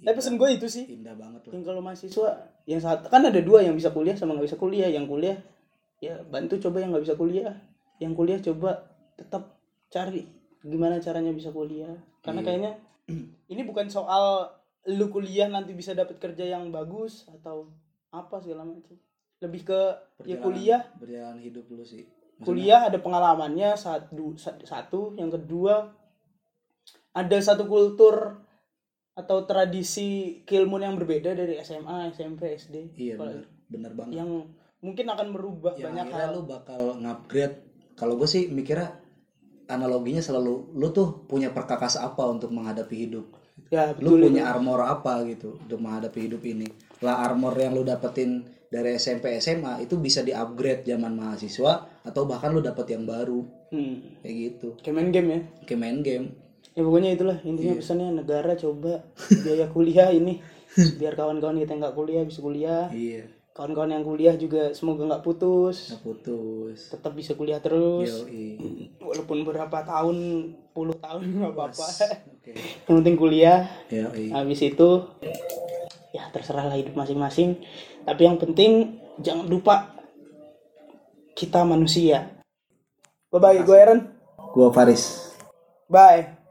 tapi 0.02 0.18
pesen 0.18 0.34
gue 0.34 0.48
itu 0.50 0.66
sih. 0.66 0.84
indah 0.98 1.14
banget 1.14 1.46
lah. 1.46 1.62
Kalau 1.62 1.78
mahasiswa 1.78 2.30
yang 2.66 2.82
satu 2.82 3.06
kan 3.06 3.22
ada 3.22 3.38
dua 3.38 3.62
yang 3.62 3.78
bisa 3.78 3.94
kuliah 3.94 4.18
sama 4.18 4.34
nggak 4.34 4.50
bisa 4.50 4.58
kuliah. 4.58 4.90
Yang 4.90 5.06
kuliah 5.06 5.36
ya 6.02 6.18
bantu 6.26 6.58
coba 6.58 6.82
yang 6.82 6.90
nggak 6.90 7.04
bisa 7.06 7.14
kuliah. 7.14 7.54
Yang 7.96 8.12
kuliah 8.18 8.40
coba 8.42 8.70
tetap 9.14 9.54
cari 9.86 10.26
gimana 10.60 10.98
caranya 10.98 11.30
bisa 11.30 11.54
kuliah. 11.54 11.94
Karena 12.20 12.42
Iya. 12.42 12.46
kayaknya 12.50 12.72
ini 13.52 13.62
bukan 13.62 13.86
soal 13.86 14.50
lu 14.90 15.06
kuliah 15.08 15.46
nanti 15.46 15.70
bisa 15.72 15.94
dapat 15.94 16.18
kerja 16.18 16.42
yang 16.44 16.74
bagus 16.74 17.30
atau 17.30 17.70
apa 18.10 18.42
segala 18.42 18.66
macam. 18.66 18.98
Lebih 19.38 19.62
ke 19.64 19.78
ya 19.78 20.02
Perjalanan- 20.18 20.42
kuliah. 20.42 20.82
berjalan 20.98 21.38
hidup 21.38 21.66
lu 21.70 21.82
sih. 21.82 22.02
Maksudnya, 22.02 22.42
kuliah 22.42 22.80
ada 22.90 22.98
pengalamannya 22.98 23.70
satu 23.72 24.34
satu. 24.66 25.14
Yang 25.14 25.38
kedua 25.38 25.94
ada 27.12 27.38
satu 27.38 27.68
kultur 27.68 28.42
atau 29.12 29.44
tradisi 29.44 30.40
keilmuan 30.42 30.82
yang 30.82 30.96
berbeda 30.96 31.36
dari 31.36 31.60
SMA 31.60 32.10
SMP 32.10 32.56
SD 32.56 32.96
iya 32.96 33.14
benar. 33.14 33.44
Benar 33.68 33.92
banget. 33.92 34.12
yang 34.16 34.30
mungkin 34.82 35.06
akan 35.06 35.26
merubah 35.30 35.72
yang 35.78 35.94
banyak 35.94 36.10
hal. 36.10 36.30
lu 36.34 36.42
bakal 36.42 36.98
ngupgrade 36.98 37.56
kalau 37.94 38.18
gue 38.18 38.26
sih 38.26 38.50
mikirnya 38.50 38.98
analoginya 39.70 40.18
selalu 40.18 40.74
lu 40.74 40.90
tuh 40.90 41.22
punya 41.30 41.54
perkakas 41.54 41.96
apa 41.96 42.26
untuk 42.26 42.50
menghadapi 42.50 43.08
hidup? 43.08 43.26
Ya 43.70 43.94
lu 43.96 44.18
betul 44.18 44.28
punya 44.28 44.50
armor 44.50 44.82
apa 44.82 45.22
gitu 45.24 45.56
untuk 45.56 45.78
menghadapi 45.78 46.18
hidup 46.26 46.42
ini? 46.42 46.66
Lah 46.98 47.22
armor 47.22 47.54
yang 47.54 47.78
lu 47.78 47.86
dapetin 47.86 48.42
dari 48.68 48.98
SMP 48.98 49.38
SMA 49.38 49.86
itu 49.86 49.96
bisa 50.02 50.20
di 50.20 50.34
upgrade 50.34 50.82
zaman 50.82 51.14
mahasiswa 51.14 52.02
atau 52.02 52.22
bahkan 52.26 52.50
lu 52.50 52.60
dapet 52.60 52.90
yang 52.90 53.06
baru. 53.06 53.46
Hmm. 53.72 54.20
kayak 54.20 54.36
gitu. 54.36 54.68
Kayak 54.84 54.94
main 55.00 55.08
game 55.08 55.28
ya? 55.32 55.40
Kayak 55.64 55.80
main 55.80 55.98
game. 56.04 56.26
Ya 56.76 56.82
pokoknya 56.84 57.10
itulah. 57.16 57.38
Intinya 57.40 57.74
pesannya 57.80 58.08
negara 58.12 58.52
coba 58.58 59.00
biaya 59.46 59.64
kuliah 59.70 60.12
ini. 60.12 60.42
Biar 61.00 61.16
kawan-kawan 61.16 61.56
kita 61.60 61.78
nggak 61.80 61.94
kuliah 61.96 62.24
bisa 62.26 62.44
kuliah. 62.44 62.92
Iya 62.92 63.41
kawan-kawan 63.52 63.92
yang 63.92 64.04
kuliah 64.04 64.34
juga 64.36 64.72
semoga 64.72 65.04
nggak 65.04 65.24
putus. 65.24 65.92
Nggak 65.92 66.04
putus. 66.04 66.78
Tetap 66.88 67.12
bisa 67.12 67.36
kuliah 67.36 67.60
terus. 67.60 68.24
Yoi. 68.24 68.96
walaupun 69.00 69.44
berapa 69.44 69.78
tahun 69.84 70.16
puluh 70.72 70.96
tahun 70.96 71.20
nggak 71.20 71.52
apa-apa. 71.52 71.86
Oke. 72.40 72.52
Yang 72.88 72.94
penting 73.04 73.16
kuliah. 73.16 73.68
Yoi. 73.92 74.32
habis 74.32 74.60
itu 74.64 74.88
ya 76.12 76.28
terserah 76.32 76.68
lah 76.68 76.76
hidup 76.76 76.96
masing-masing. 76.96 77.60
Tapi 78.08 78.20
yang 78.24 78.40
penting 78.40 79.00
jangan 79.20 79.46
lupa 79.46 79.96
kita 81.36 81.64
manusia. 81.64 82.32
Bye 83.28 83.40
bye 83.40 83.60
gue 83.60 83.76
Aaron. 83.76 84.00
Gua 84.52 84.68
Faris. 84.68 85.32
Bye 85.88 86.41